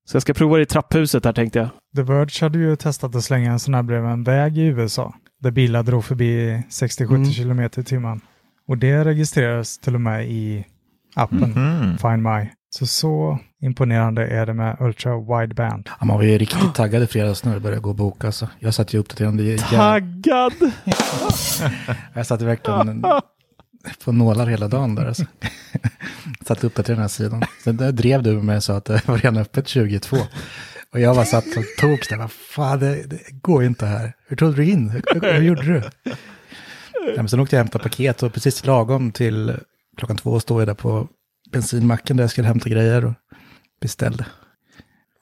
Så 0.06 0.16
jag 0.16 0.22
ska 0.22 0.34
prova 0.34 0.56
det 0.58 0.64
i 0.64 0.66
trapphuset 0.66 1.26
här 1.26 1.34
tänkte 1.34 1.60
jag. 1.60 1.70
The 1.96 2.02
Verge 2.04 2.42
hade 2.46 2.60
ju 2.60 2.76
testat 2.76 3.16
att 3.16 3.24
slänga 3.24 3.52
en 3.52 3.60
sån 3.60 3.74
här 3.74 3.84
bredvid 3.84 4.12
en 4.12 4.24
väg 4.24 4.58
i 4.58 4.62
USA. 4.62 5.14
Där 5.42 5.52
bilar 5.52 5.84
drog 5.84 6.06
förbi 6.06 6.64
60-70 6.70 7.16
Mm. 7.16 7.32
kilometer 7.32 7.82
i 7.82 7.84
timmen. 7.84 8.22
Och 8.68 8.78
det 8.78 9.06
registreras 9.06 9.78
till 9.78 9.96
och 9.96 10.02
med 10.02 10.28
i 10.28 10.66
appen 11.16 11.52
Mhm. 11.52 11.98
Find 11.98 12.24
My. 12.24 12.50
Så 12.70 12.86
så 12.86 13.40
imponerande 13.62 14.28
är 14.28 14.46
det 14.46 14.54
med 14.54 14.78
Ultra 14.80 15.18
Wideband. 15.20 15.90
Ja, 16.00 16.06
man 16.06 16.18
var 16.18 16.24
ju 16.24 16.38
riktigt 16.38 16.76
taggad 16.76 17.04
i 17.04 17.08
fredags 17.08 17.44
när 17.46 17.54
det 17.54 17.60
började 17.60 17.82
gå 17.82 17.90
att 17.90 17.96
boka. 17.96 18.32
Så 18.32 18.48
jag 18.60 18.74
satt 18.74 18.94
ju 18.94 18.98
uppdaterande. 18.98 19.58
Taggad! 19.58 20.54
Jag 22.14 22.26
satt 22.26 22.42
verkligen 22.42 23.04
på 24.04 24.12
nålar 24.12 24.48
hela 24.48 24.68
dagen 24.68 24.96
där. 24.96 25.06
Alltså. 25.06 25.26
satt 26.48 26.64
uppe 26.64 26.84
till 26.84 26.94
den 26.94 27.02
här 27.02 27.08
sidan. 27.08 27.44
Sen 27.64 27.78
där 27.78 27.92
drev 27.92 28.24
du 28.24 28.34
med 28.34 28.44
mig 28.44 28.58
och 28.58 28.64
sa 28.64 28.78
att 28.78 28.86
det 28.86 29.08
var 29.08 29.18
redan 29.18 29.38
öppet 29.38 29.68
22. 29.68 30.18
Och 30.92 31.00
jag 31.00 31.16
bara 31.16 31.26
satt 31.26 31.46
och 31.46 31.64
tog 31.80 32.00
det. 32.10 32.16
Vad 32.16 32.32
fan, 32.32 32.80
det, 32.80 33.04
det 33.04 33.20
går 33.32 33.62
ju 33.62 33.68
inte 33.68 33.86
här. 33.86 34.14
Hur 34.28 34.38
tog 34.38 34.56
du 34.56 34.66
in? 34.66 34.90
Hur, 34.90 35.34
hur 35.34 35.42
gjorde 35.42 35.62
du? 35.62 35.84
Ja, 37.08 37.16
men 37.16 37.30
sen 37.30 37.40
åkte 37.40 37.56
jag 37.56 37.60
och 37.60 37.66
hämtade 37.66 37.84
paket 37.84 38.24
och 38.24 38.34
precis 38.34 38.66
lagom 38.66 39.12
till 39.12 39.58
klockan 39.98 40.18
två 40.18 40.40
stod 40.40 40.62
jag 40.62 40.68
där 40.68 40.74
på 40.74 41.08
bensinmacken 41.52 42.18
där 42.18 42.24
jag 42.24 42.32
skulle 42.32 42.48
hämta 42.48 42.70
grejer 42.70 43.06
och 43.06 43.14
beställde. 43.82 44.26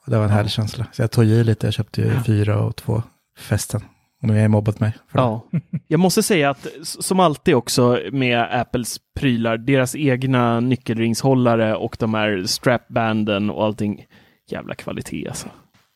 Och 0.06 0.12
det 0.12 0.18
var 0.18 0.24
en 0.24 0.32
härlig 0.32 0.52
känsla. 0.52 0.86
Så 0.92 1.02
jag 1.02 1.12
tog 1.12 1.26
i 1.26 1.44
lite, 1.44 1.68
jag 1.68 1.74
köpte 1.74 2.02
ju 2.02 2.24
fyra 2.26 2.60
och 2.60 2.76
två 2.76 3.04
festen. 3.38 3.82
Och 4.22 4.28
nu 4.28 4.34
har 4.34 4.40
jag 4.42 4.52
mobbat 4.52 4.80
mig. 4.80 4.94
Ja. 5.12 5.46
Jag 5.88 6.00
måste 6.00 6.24
säga 6.24 6.50
att 6.50 6.68
som 6.84 7.20
alltid 7.20 7.56
också 7.56 8.00
med 8.12 8.60
Apples 8.62 8.98
prylar, 9.20 9.58
deras 9.58 9.96
egna 9.96 10.60
nyckelringshållare 10.60 11.76
och 11.76 11.96
de 12.00 12.14
här 12.14 12.44
strapbanden 12.46 13.50
och 13.50 13.66
allting, 13.66 14.06
jävla 14.52 14.76
kvalitet 14.76 15.28
alltså. 15.28 15.48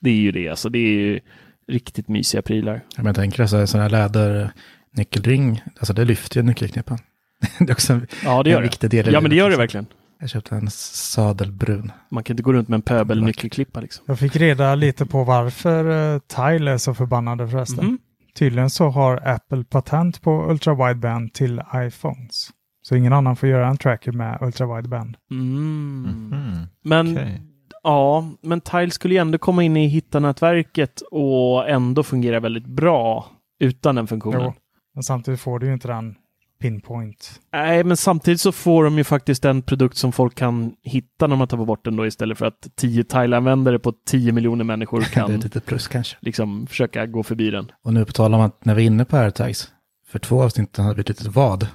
Det 0.02 0.10
är 0.10 0.14
ju 0.16 0.32
det 0.32 0.50
alltså, 0.50 0.70
det 0.70 0.80
är 0.80 0.90
ju 0.90 1.20
riktigt 1.68 2.08
mysiga 2.08 2.42
prylar. 2.42 2.74
Ja, 2.74 2.82
men 2.98 3.06
jag 3.06 3.16
tänker 3.16 3.42
alltså, 3.42 3.58
en 3.58 3.68
sån 3.68 3.82
här 3.82 3.90
läder 3.90 4.52
nyckelring, 4.92 5.62
alltså 5.80 5.94
det 5.94 6.06
lyfter 6.06 6.38
ju 6.38 6.44
nyckelknippan. 6.44 6.98
det 7.60 7.70
är 7.70 7.72
också 7.72 7.94
en, 7.94 8.08
Ja, 8.24 8.44
det 8.44 8.50
en 8.50 8.52
gör 8.54 8.62
det. 8.62 8.68
viktig 8.68 8.90
del 8.90 9.14
Ja, 9.14 9.22
men 9.22 9.30
det 9.30 9.36
gör 9.36 9.44
det 9.44 9.50
liksom. 9.50 9.60
verkligen. 9.62 9.86
Jag 10.20 10.30
köpte 10.30 10.56
en 10.56 10.70
sadelbrun. 10.72 11.92
Man 12.10 12.24
kan 12.24 12.34
inte 12.34 12.44
gå 12.44 12.54
runt 12.54 12.68
med 12.68 12.76
en 12.78 12.82
pöbel 12.82 13.24
nyckelklippa 13.24 13.80
liksom. 13.82 14.04
Jag 14.08 14.20
fick 14.20 14.36
reda 14.36 14.76
lite 14.76 15.06
på 15.06 15.24
varför 15.24 15.90
uh, 16.14 16.20
Tile 16.20 16.72
är 16.72 16.78
så 16.78 16.94
förbannade 16.94 17.48
förresten. 17.48 17.86
Mhm. 17.86 17.98
Tydligen 18.40 18.70
så 18.70 18.90
har 18.90 19.28
Apple 19.28 19.64
patent 19.64 20.22
på 20.22 20.50
Ultra 20.50 20.88
Wideband 20.88 21.34
till 21.34 21.62
iPhones. 21.76 22.50
Så 22.82 22.96
ingen 22.96 23.14
annan 23.14 23.36
får 23.36 23.50
göra 23.50 23.68
en 23.68 23.78
tracker 23.78 24.12
med 24.12 24.38
Ultra 24.42 24.76
Wideband. 24.76 25.18
Mm. 25.32 26.04
Mhm. 26.32 26.68
Men 26.84 27.12
Okej. 27.12 27.42
ja, 27.84 28.32
men 28.42 28.62
Tile 28.62 28.92
skulle 28.92 29.14
ju 29.14 29.20
ändå 29.20 29.38
komma 29.38 29.64
in 29.64 29.78
i 29.78 29.88
hittanätverket 29.88 31.02
och 31.12 31.70
ändå 31.70 32.04
fungera 32.04 32.40
väldigt 32.40 32.68
bra 32.68 33.26
utan 33.60 33.96
den 33.96 34.08
funktionen. 34.08 34.42
Jo. 34.42 34.54
Men 34.94 35.04
samtidigt 35.04 35.40
får 35.40 35.60
du 35.60 35.68
ju 35.68 35.74
inte 35.74 35.88
den 35.88 36.16
pinpoint. 36.60 37.42
Nej, 37.54 37.84
men 37.84 37.98
samtidigt 37.98 38.42
så 38.42 38.52
får 38.52 38.84
de 38.84 38.98
ju 38.98 39.04
faktiskt 39.04 39.46
en 39.46 39.62
produkt 39.62 39.98
som 39.98 40.12
folk 40.12 40.36
kan 40.36 40.74
hitta 40.84 41.28
när 41.28 41.36
man 41.36 41.48
tar 41.48 41.58
bort 41.66 41.86
den 41.86 41.96
då 41.96 42.06
istället 42.06 42.38
för 42.38 42.46
att 42.46 42.68
10 42.76 43.04
Tile-användare 43.04 43.80
på 43.80 43.94
10 44.08 44.32
miljoner 44.32 44.64
människor 44.64 45.00
det 45.00 45.06
är 45.06 45.10
kan 45.12 45.32
litet 45.40 45.66
plus 45.66 45.88
kanske. 45.88 46.18
liksom 46.22 46.68
försöka 46.68 47.06
gå 47.06 47.24
förbi 47.24 47.50
den. 47.50 47.72
Och 47.84 47.94
nu 47.94 48.06
på 48.06 48.12
tal 48.12 48.34
om 48.34 48.42
att 48.42 48.66
när 48.66 48.76
vi 48.76 48.82
är 48.84 48.86
inne 48.88 49.06
på 49.06 49.18
AirTags, 49.18 49.72
för 50.08 50.20
två 50.20 50.44
avsnitt 50.44 50.78
hade 50.78 50.94
vi 50.96 51.02
ett 51.02 51.10
litet 51.10 51.28
vad 51.28 51.68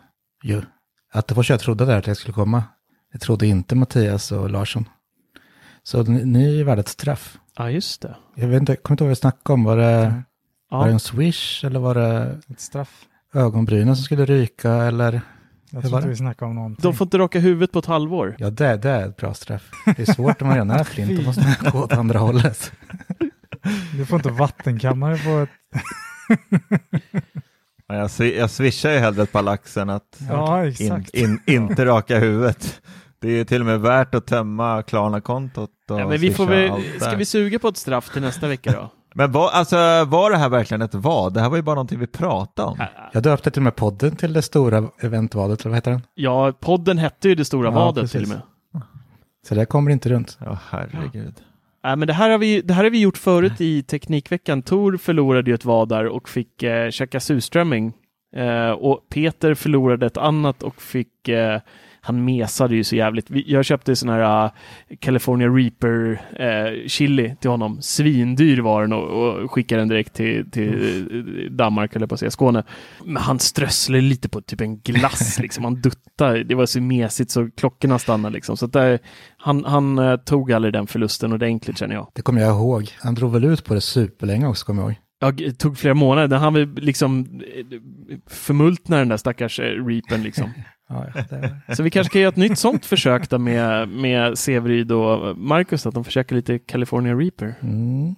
ju. 0.42 0.62
Att 1.12 1.28
det 1.28 1.34
var 1.34 1.42
så 1.42 1.52
jag 1.52 1.60
trodde 1.60 1.84
att 1.84 1.90
AirTags 1.90 2.18
skulle 2.20 2.34
komma. 2.34 2.64
Det 3.12 3.18
trodde 3.18 3.46
inte 3.46 3.74
Mattias 3.74 4.32
och 4.32 4.50
Larsson. 4.50 4.88
Så 5.82 6.02
ni, 6.02 6.60
är 6.60 6.64
värda 6.64 6.80
ett 6.80 6.88
straff. 6.88 7.38
Ja, 7.56 7.70
just 7.70 8.02
det. 8.02 8.16
Jag 8.36 8.48
vet 8.48 8.60
inte, 8.60 8.72
jag 8.72 8.82
kommer 8.82 8.94
inte 8.94 9.04
ihåg 9.04 9.08
vad 9.08 9.16
vi 9.16 9.16
snackade 9.20 9.54
om. 9.54 9.64
Var 9.64 9.76
det, 9.76 10.22
var 10.70 10.84
det 10.84 10.88
Ja. 10.88 10.88
en 10.88 11.00
swish 11.00 11.64
eller 11.64 11.80
var 11.80 11.94
det 11.94 12.40
Ett 12.48 12.60
straff. 12.60 13.04
Ögonbrynen 13.34 13.96
som 13.96 14.04
skulle 14.04 14.24
ryka 14.24 14.72
eller? 14.72 15.20
Jag 15.70 15.82
tror 15.84 15.96
inte 15.96 16.08
vi 16.08 16.16
snackar 16.16 16.46
om 16.46 16.54
någonting. 16.54 16.82
De 16.82 16.94
får 16.94 17.04
inte 17.04 17.18
raka 17.18 17.38
huvudet 17.38 17.72
på 17.72 17.78
ett 17.78 17.86
halvår. 17.86 18.36
Ja, 18.38 18.50
det, 18.50 18.76
det 18.76 18.90
är 18.90 19.08
ett 19.08 19.16
bra 19.16 19.34
straff. 19.34 19.70
Det 19.96 19.98
är 20.08 20.12
svårt 20.12 20.42
om 20.42 20.48
man 20.48 20.56
redan 20.56 20.70
är 20.70 20.84
flint, 20.84 21.18
då 21.20 21.22
måste 21.26 21.42
man 21.62 21.72
gå 21.72 21.78
åt 21.78 21.92
andra 21.92 22.18
hållet. 22.18 22.72
Du 23.96 24.06
får 24.06 24.16
inte 24.18 24.30
vattenkammare 24.30 25.16
på 25.18 25.30
ett... 25.38 25.50
Ja, 27.88 27.94
Jag, 27.96 28.06
swi- 28.08 28.38
jag 28.38 28.50
swishar 28.50 28.90
ju 28.92 28.98
hellre 28.98 29.22
ett 29.22 29.32
par 29.32 29.42
lax 29.42 29.76
än 29.76 29.90
att 29.90 30.18
Ja, 30.28 30.64
in, 30.64 30.70
exakt. 30.70 31.14
in, 31.14 31.40
inte 31.46 31.84
raka 31.84 32.18
huvudet. 32.18 32.80
Det 33.20 33.28
är 33.30 33.44
till 33.44 33.60
och 33.60 33.66
med 33.66 33.80
värt 33.80 34.14
att 34.14 34.26
tömma 34.26 34.82
Klarna-kontot 34.82 35.70
och 35.90 36.00
Ja, 36.00 36.08
men 36.08 36.20
vi 36.20 36.30
får 36.34 36.46
swisha 36.46 36.60
väl, 36.60 36.70
allt 36.70 37.02
ska 37.02 37.16
vi 37.16 37.24
suga 37.24 37.58
på 37.58 37.68
ett 37.68 37.76
straff 37.76 38.12
till 38.12 38.22
nästa 38.22 38.48
vecka 38.48 38.72
då? 38.72 38.90
Men 39.14 39.32
var, 39.32 39.50
alltså, 39.50 39.76
var 40.04 40.30
det 40.30 40.36
här 40.36 40.48
verkligen 40.48 40.82
ett 40.82 40.94
vad? 40.94 41.34
Det 41.34 41.40
här 41.40 41.48
var 41.48 41.56
ju 41.56 41.62
bara 41.62 41.74
någonting 41.74 41.98
vi 41.98 42.06
pratade 42.06 42.68
om. 42.68 42.78
Jag 43.12 43.22
döpte 43.22 43.50
till 43.50 43.60
och 43.60 43.64
med 43.64 43.76
podden 43.76 44.16
till 44.16 44.32
det 44.32 44.42
stora 44.42 44.88
eventvadet, 45.00 45.60
eller 45.60 45.70
vad 45.70 45.76
heter 45.76 45.90
den? 45.90 46.02
Ja, 46.14 46.52
podden 46.60 46.98
hette 46.98 47.28
ju 47.28 47.34
Det 47.34 47.44
stora 47.44 47.68
Ja, 47.68 47.74
vadet 47.74 48.02
precis. 48.02 48.12
till 48.12 48.22
och 48.22 48.28
med. 48.28 48.40
Så 49.48 49.54
det 49.54 49.66
kommer 49.66 49.90
inte 49.90 50.08
runt. 50.08 50.38
Ja, 50.44 50.58
herregud. 50.70 51.34
Nej, 51.84 51.96
men 51.96 52.06
det 52.08 52.12
här 52.12 52.30
har 52.30 52.38
vi, 52.38 52.60
det 52.62 52.74
här 52.74 52.84
har 52.84 52.90
vi 52.90 53.00
gjort 53.00 53.16
förut 53.18 53.60
i 53.60 53.82
Teknikveckan. 53.82 54.62
Tor 54.62 54.96
förlorade 54.96 55.50
ju 55.50 55.54
ett 55.54 55.64
vad 55.64 55.88
där 55.88 56.06
och 56.06 56.28
fick 56.28 56.62
eh, 56.62 56.90
käka 56.90 57.20
surströmming. 57.20 57.92
Eh, 58.36 58.70
och 58.70 59.00
Peter 59.08 59.54
förlorade 59.54 60.06
ett 60.06 60.16
annat 60.16 60.62
och 60.62 60.82
fick 60.82 61.28
eh, 61.28 61.60
han 62.00 62.24
mesade 62.24 62.74
ju 62.74 62.84
så 62.84 62.96
jävligt. 62.96 63.26
Jag 63.28 63.64
köpte 63.64 63.96
sån 63.96 64.08
här 64.08 64.44
uh, 64.44 64.50
California 65.00 65.48
Reaper 65.48 66.20
eh, 66.36 66.88
chili 66.88 67.36
till 67.40 67.50
honom. 67.50 67.82
Svindyr 67.82 68.58
var 68.58 68.82
den 68.82 68.92
och, 68.92 69.42
och 69.42 69.50
skickade 69.50 69.80
den 69.80 69.88
direkt 69.88 70.14
till, 70.14 70.50
till 70.50 71.04
eh, 71.10 71.50
Danmark, 71.50 71.96
eller 71.96 72.06
på 72.06 72.14
att 72.14 72.20
säga 72.20 72.30
Skåne. 72.30 72.64
Men 73.04 73.22
han 73.22 73.38
strösslade 73.38 74.02
lite 74.02 74.28
på 74.28 74.40
typ 74.40 74.60
en 74.60 74.78
glass, 74.78 75.38
liksom. 75.42 75.64
Han 75.64 75.80
duttade. 75.80 76.44
Det 76.44 76.54
var 76.54 76.66
så 76.66 76.80
mesigt 76.80 77.30
så 77.30 77.50
klockorna 77.56 77.98
stannade 77.98 78.34
liksom. 78.34 78.56
Så 78.56 78.66
där, 78.66 78.98
han, 79.36 79.64
han 79.64 79.98
eh, 79.98 80.16
tog 80.16 80.52
aldrig 80.52 80.72
den 80.72 80.86
förlusten 80.86 81.32
ordentligt 81.32 81.78
känner 81.78 81.94
jag. 81.94 82.10
Det 82.14 82.22
kommer 82.22 82.40
jag 82.40 82.50
ihåg. 82.50 82.90
Han 83.00 83.14
drog 83.14 83.32
väl 83.32 83.44
ut 83.44 83.64
på 83.64 83.74
det 83.74 83.80
superlänge 83.80 84.46
också, 84.46 84.66
kommer 84.66 84.82
jag 84.82 84.90
ihåg. 84.90 84.98
Ja, 85.20 85.30
det 85.30 85.52
tog 85.52 85.78
flera 85.78 85.94
månader. 85.94 86.36
Han 86.36 86.54
vill 86.54 86.68
liksom 86.74 87.40
eh, 87.56 87.78
förmultna 88.26 88.96
den 88.96 89.08
där 89.08 89.16
stackars 89.16 89.60
eh, 89.60 89.84
reapen 89.86 90.22
liksom. 90.22 90.50
Ja. 90.90 91.74
Så 91.74 91.82
vi 91.82 91.90
kanske 91.90 92.12
kan 92.12 92.20
göra 92.20 92.28
ett 92.28 92.36
nytt 92.36 92.58
sånt 92.58 92.86
försök 92.86 93.30
då 93.30 93.38
med, 93.38 93.88
med 93.88 94.38
Severyd 94.38 94.92
och 94.92 95.38
Marcus, 95.38 95.86
att 95.86 95.94
de 95.94 96.04
försöker 96.04 96.36
lite 96.36 96.58
California 96.58 97.14
Reaper. 97.14 97.54
mm. 97.62 98.14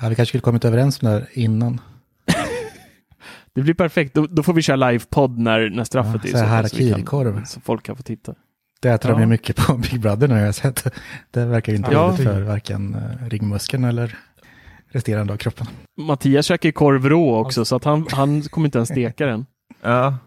ja, 0.00 0.08
vi 0.08 0.14
kanske 0.14 0.26
skulle 0.26 0.40
kommit 0.40 0.64
överens 0.64 1.02
om 1.02 1.06
det 1.08 1.12
här 1.14 1.26
innan. 1.32 1.80
Det 3.54 3.62
blir 3.62 3.74
perfekt. 3.74 4.14
Då, 4.14 4.26
då 4.26 4.42
får 4.42 4.52
vi 4.52 4.62
köra 4.62 4.76
livepodd 4.90 5.38
när, 5.38 5.70
när 5.70 5.84
straffet 5.84 6.20
Ja, 6.24 6.30
är 6.30 6.32
så 6.32 6.44
här 6.44 6.62
fall, 6.62 6.70
så 6.70 6.76
vi 6.76 7.04
kan-. 7.06 7.46
Så 7.46 7.60
folk 7.60 7.82
kan 7.82 7.96
få 7.96 8.02
titta. 8.02 8.34
Det 8.82 8.88
äter 8.88 9.10
de 9.10 9.20
ju 9.20 9.26
mycket 9.26 9.56
på 9.56 9.74
Big 9.90 10.00
Brother 10.00 10.28
har 10.28 10.38
jag 10.38 10.54
sett. 10.54 10.94
Det 11.30 11.44
verkar 11.44 11.72
ju 11.72 11.76
inte 11.76 11.92
Ja. 11.92 12.16
för 12.16 12.42
varken 12.42 12.94
eh, 12.94 13.28
ringmuskeln 13.28 13.84
eller 13.84 14.18
resterande 14.88 15.32
av 15.32 15.36
kroppen. 15.36 15.66
Mattias 16.00 16.46
käkar 16.46 16.68
ju 16.68 16.72
korv 16.72 17.08
rå 17.08 17.36
också, 17.36 17.64
så 17.64 17.76
att 17.76 17.84
han, 17.84 18.06
han 18.10 18.42
kommer 18.42 18.66
inte 18.68 18.78
ens 18.78 18.88
steka 18.88 19.26
den. 19.26 19.46
Ja. 19.82 20.18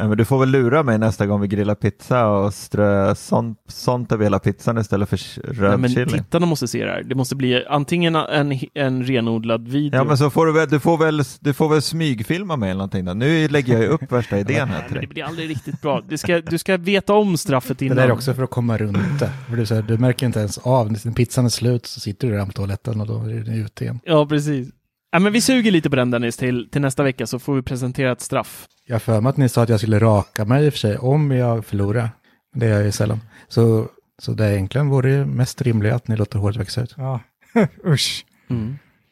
Ja, 0.00 0.08
men 0.08 0.18
du 0.18 0.24
får 0.24 0.38
väl 0.40 0.48
lura 0.50 0.82
mig 0.82 0.98
nästa 0.98 1.26
gång 1.26 1.40
vi 1.40 1.48
grillar 1.48 1.74
pizza 1.74 2.26
och 2.26 2.54
strö 2.54 3.14
sånt, 3.14 3.58
sånt 3.68 4.12
över 4.12 4.24
hela 4.24 4.38
pizzan 4.38 4.78
istället 4.78 5.08
för 5.08 5.20
Nej, 5.44 5.54
röd 5.56 5.80
men 5.80 5.90
chili. 5.90 6.10
tittarna 6.10 6.46
måste 6.46 6.68
se 6.68 6.84
det 6.84 6.90
här. 6.90 7.02
Det 7.02 7.14
måste 7.14 7.36
bli 7.36 7.64
antingen 7.68 8.14
en, 8.16 8.58
en 8.74 9.04
renodlad 9.04 9.68
video. 9.68 9.98
Ja 10.00 10.04
men 10.04 10.18
så 10.18 10.30
får 10.30 10.46
du 10.46 10.52
väl, 10.52 10.68
du 10.68 10.80
får 10.80 10.98
väl, 10.98 11.22
du 11.40 11.52
får 11.52 11.68
väl 11.68 11.82
smygfilma 11.82 12.56
mig 12.56 12.70
eller 12.70 12.78
någonting 12.78 13.04
då. 13.04 13.14
Nu 13.14 13.48
lägger 13.48 13.72
jag 13.72 13.82
ju 13.82 13.88
upp 13.88 14.12
värsta 14.12 14.38
idén 14.38 14.68
här 14.68 14.78
Nej, 14.78 14.82
till 14.88 14.94
men 14.94 14.94
det 14.94 15.06
dig. 15.06 15.14
blir 15.14 15.24
aldrig 15.24 15.50
riktigt 15.50 15.82
bra. 15.82 16.02
Du 16.08 16.18
ska, 16.18 16.40
du 16.40 16.58
ska 16.58 16.76
veta 16.76 17.12
om 17.14 17.36
straffet 17.36 17.78
Det 17.78 17.84
innan. 17.84 17.96
där 17.96 18.04
är 18.04 18.12
också 18.12 18.34
för 18.34 18.42
att 18.42 18.50
komma 18.50 18.76
runt 18.78 19.18
det. 19.20 19.30
För 19.48 19.56
du, 19.56 19.66
så 19.66 19.74
här, 19.74 19.82
du 19.82 19.98
märker 19.98 20.26
inte 20.26 20.38
ens 20.40 20.58
av, 20.58 20.92
när 20.92 21.12
pizzan 21.12 21.44
är 21.44 21.48
slut 21.48 21.86
så 21.86 22.00
sitter 22.00 22.28
du 22.28 22.34
där 22.36 22.46
på 22.46 22.52
toaletten 22.52 23.00
och 23.00 23.06
då 23.06 23.18
är 23.22 23.28
den 23.44 23.54
ute 23.54 23.84
igen. 23.84 24.00
Ja, 24.04 24.26
precis. 24.26 24.68
Ja, 25.12 25.18
men 25.18 25.32
vi 25.32 25.40
suger 25.40 25.70
lite 25.70 25.90
på 25.90 25.96
den 25.96 26.10
Dennis 26.10 26.36
till, 26.36 26.68
till 26.70 26.80
nästa 26.80 27.02
vecka 27.02 27.26
så 27.26 27.38
får 27.38 27.54
vi 27.54 27.62
presentera 27.62 28.12
ett 28.12 28.20
straff. 28.20 28.66
Jag 28.86 28.94
har 28.94 29.00
för 29.00 29.20
mig 29.20 29.30
att 29.30 29.36
ni 29.36 29.48
sa 29.48 29.62
att 29.62 29.68
jag 29.68 29.80
skulle 29.80 29.98
raka 29.98 30.44
mig 30.44 30.66
i 30.66 30.68
och 30.68 30.72
för 30.72 30.78
sig 30.78 30.98
om 30.98 31.30
jag 31.30 31.64
förlorar. 31.64 32.10
Det 32.54 32.66
gör 32.66 32.76
jag 32.76 32.84
ju 32.84 32.92
sällan. 32.92 33.20
Så, 33.48 33.88
så 34.18 34.32
det 34.32 34.54
egentligen 34.54 34.88
vore 34.88 35.10
ju 35.10 35.24
mest 35.24 35.62
rimligt 35.62 35.92
att 35.92 36.08
ni 36.08 36.16
låter 36.16 36.38
håret 36.38 36.56
växa 36.56 36.82
ut. 36.82 36.94
Ja, 36.96 37.20
usch. 37.86 38.24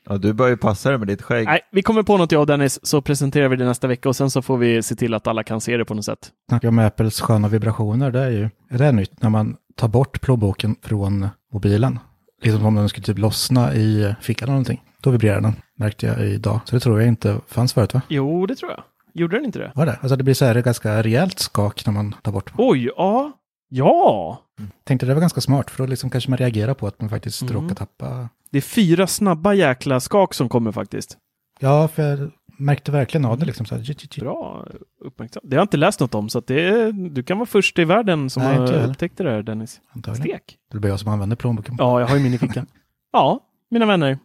Ja, 0.08 0.18
du 0.18 0.32
bör 0.32 0.48
ju 0.48 0.56
passa 0.56 0.88
dig 0.88 0.98
med 0.98 1.08
ditt 1.08 1.22
skägg. 1.22 1.46
Nej, 1.46 1.60
vi 1.72 1.82
kommer 1.82 2.02
på 2.02 2.16
något 2.16 2.32
jag 2.32 2.40
och 2.40 2.46
Dennis 2.46 2.80
så 2.82 3.02
presenterar 3.02 3.48
vi 3.48 3.56
det 3.56 3.64
nästa 3.64 3.86
vecka 3.86 4.08
och 4.08 4.16
sen 4.16 4.30
så 4.30 4.42
får 4.42 4.58
vi 4.58 4.82
se 4.82 4.94
till 4.94 5.14
att 5.14 5.26
alla 5.26 5.42
kan 5.42 5.60
se 5.60 5.76
det 5.76 5.84
på 5.84 5.94
något 5.94 6.04
sätt. 6.04 6.30
Snackar 6.48 6.68
om 6.68 6.78
Apples 6.78 7.20
sköna 7.20 7.48
vibrationer, 7.48 8.10
det 8.10 8.20
är 8.20 8.30
ju 8.30 8.50
är 8.70 8.78
det 8.78 8.92
nytt 8.92 9.22
när 9.22 9.30
man 9.30 9.56
tar 9.76 9.88
bort 9.88 10.20
plånboken 10.20 10.76
från 10.82 11.28
mobilen. 11.52 11.98
Liksom 12.42 12.66
om 12.66 12.74
den 12.74 12.88
skulle 12.88 13.04
typ 13.04 13.18
lossna 13.18 13.74
i 13.74 14.14
fickan 14.20 14.46
eller 14.46 14.52
någonting. 14.52 14.82
Då 15.02 15.10
vibrerar 15.10 15.40
den, 15.40 15.56
märkte 15.78 16.06
jag 16.06 16.20
idag. 16.26 16.60
Så 16.64 16.76
det 16.76 16.80
tror 16.80 17.00
jag 17.00 17.08
inte 17.08 17.40
fanns 17.46 17.72
förut 17.72 17.94
va? 17.94 18.02
Jo, 18.08 18.46
det 18.46 18.54
tror 18.56 18.70
jag. 18.70 18.82
Gjorde 19.14 19.36
den 19.36 19.44
inte 19.44 19.58
det? 19.58 19.72
Var 19.74 19.86
det? 19.86 19.98
Alltså 20.00 20.16
det 20.16 20.24
blir 20.24 20.34
så 20.34 20.44
här 20.44 20.62
ganska 20.62 21.02
rejält 21.02 21.38
skak 21.38 21.86
när 21.86 21.92
man 21.92 22.14
tar 22.22 22.32
bort. 22.32 22.52
Oj, 22.58 22.90
ja. 22.96 23.32
Ja! 23.70 24.38
Tänkte 24.84 25.06
det 25.06 25.14
var 25.14 25.20
ganska 25.20 25.40
smart 25.40 25.70
för 25.70 25.82
då 25.84 25.90
liksom 25.90 26.10
kanske 26.10 26.30
man 26.30 26.36
reagerar 26.38 26.74
på 26.74 26.86
att 26.86 27.00
man 27.00 27.10
faktiskt 27.10 27.42
Mm. 27.42 27.54
råkar 27.54 27.74
tappa. 27.74 28.28
Det 28.50 28.58
är 28.58 28.62
fyra 28.62 29.06
snabba 29.06 29.54
jäkla 29.54 30.00
skak 30.00 30.34
som 30.34 30.48
kommer 30.48 30.72
faktiskt. 30.72 31.16
Ja, 31.60 31.88
för 31.88 32.02
jag 32.02 32.30
märkte 32.58 32.92
verkligen 32.92 33.24
av 33.24 33.38
det 33.38 33.46
liksom. 33.46 33.66
Så 33.66 33.74
här, 33.76 33.82
tji, 33.84 33.94
tji, 33.94 34.08
tji. 34.08 34.20
Bra 34.20 34.66
uppmärksam. 35.04 35.42
Det 35.44 35.56
har 35.56 35.60
jag 35.60 35.64
inte 35.64 35.76
läst 35.76 36.00
något 36.00 36.14
om, 36.14 36.28
så 36.28 36.38
att 36.38 36.46
det 36.46 36.60
är, 36.68 36.92
du 36.92 37.22
kan 37.22 37.38
vara 37.38 37.46
först 37.46 37.78
i 37.78 37.84
världen 37.84 38.30
som 38.30 38.42
Nej, 38.42 38.56
har 38.56 38.72
upptäckt 38.90 39.18
det 39.18 39.24
där, 39.24 39.42
Dennis. 39.42 39.80
Antagligen. 39.92 40.38
Stek. 40.38 40.56
Det 40.72 40.78
blir 40.78 40.90
jag 40.90 41.00
som 41.00 41.12
använder 41.12 41.36
plånboken. 41.36 41.74
Ja, 41.78 42.00
jag 42.00 42.06
har 42.06 42.16
ju 42.16 42.22
min 42.22 42.34
i 42.34 42.38
fickan. 42.38 42.66
ja, 43.12 43.40
mina 43.70 43.86
vänner. 43.86 44.18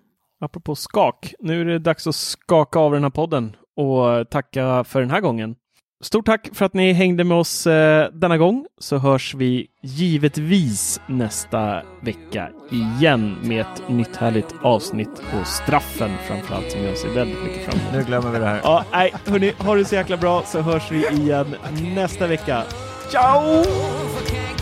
Apropå 0.44 0.76
skak. 0.76 1.34
Nu 1.40 1.62
är 1.62 1.66
det 1.66 1.80
dags 1.80 2.08
att 2.08 2.16
skaka 2.16 2.80
av 2.80 2.92
den 2.92 3.04
här 3.04 3.10
podden 3.10 3.56
och 3.78 4.30
tacka 4.30 4.84
för 4.84 5.00
den 5.00 5.12
här 5.12 5.22
gången. 5.22 5.56
Stort 6.04 6.26
tack 6.26 6.50
för 6.54 6.66
att 6.66 6.74
ni 6.74 6.94
hängde 6.94 7.24
med 7.24 7.38
oss 7.38 7.68
eh, 7.68 8.10
denna 8.14 8.38
gång 8.38 8.66
så 8.80 8.98
hörs 8.98 9.34
vi 9.34 9.68
givetvis 9.84 11.02
nästa 11.08 11.82
vecka 12.02 12.50
igen 12.72 13.38
med 13.42 13.62
ett 13.62 13.90
nytt 13.90 14.16
härligt 14.16 14.56
avsnitt 14.62 15.24
på 15.32 15.46
straffen 15.46 16.12
framförallt 16.28 16.72
som 16.72 16.84
jag 16.84 16.98
ser 16.98 17.10
väldigt 17.10 17.44
mycket 17.44 17.66
fram 17.66 17.80
emot. 17.80 17.94
Nu 17.94 18.04
glömmer 18.04 18.32
vi 18.32 18.40
det 18.40 18.46
här. 18.46 18.60
Ja, 18.64 18.86
nej, 18.92 19.14
hörni, 19.26 19.54
ha 19.58 19.76
det 19.76 19.86
så 19.86 19.96
jäkla 19.96 20.18
bra 20.18 20.44
så 20.46 20.62
hörs 20.62 20.92
vi 20.92 21.08
igen 21.08 21.56
nästa 21.96 22.28
vecka. 22.28 22.64
Ciao! 23.12 23.64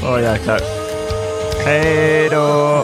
Åh 0.04 0.22
jäklar. 0.22 0.60
Hej 1.66 2.30
då! 2.30 2.84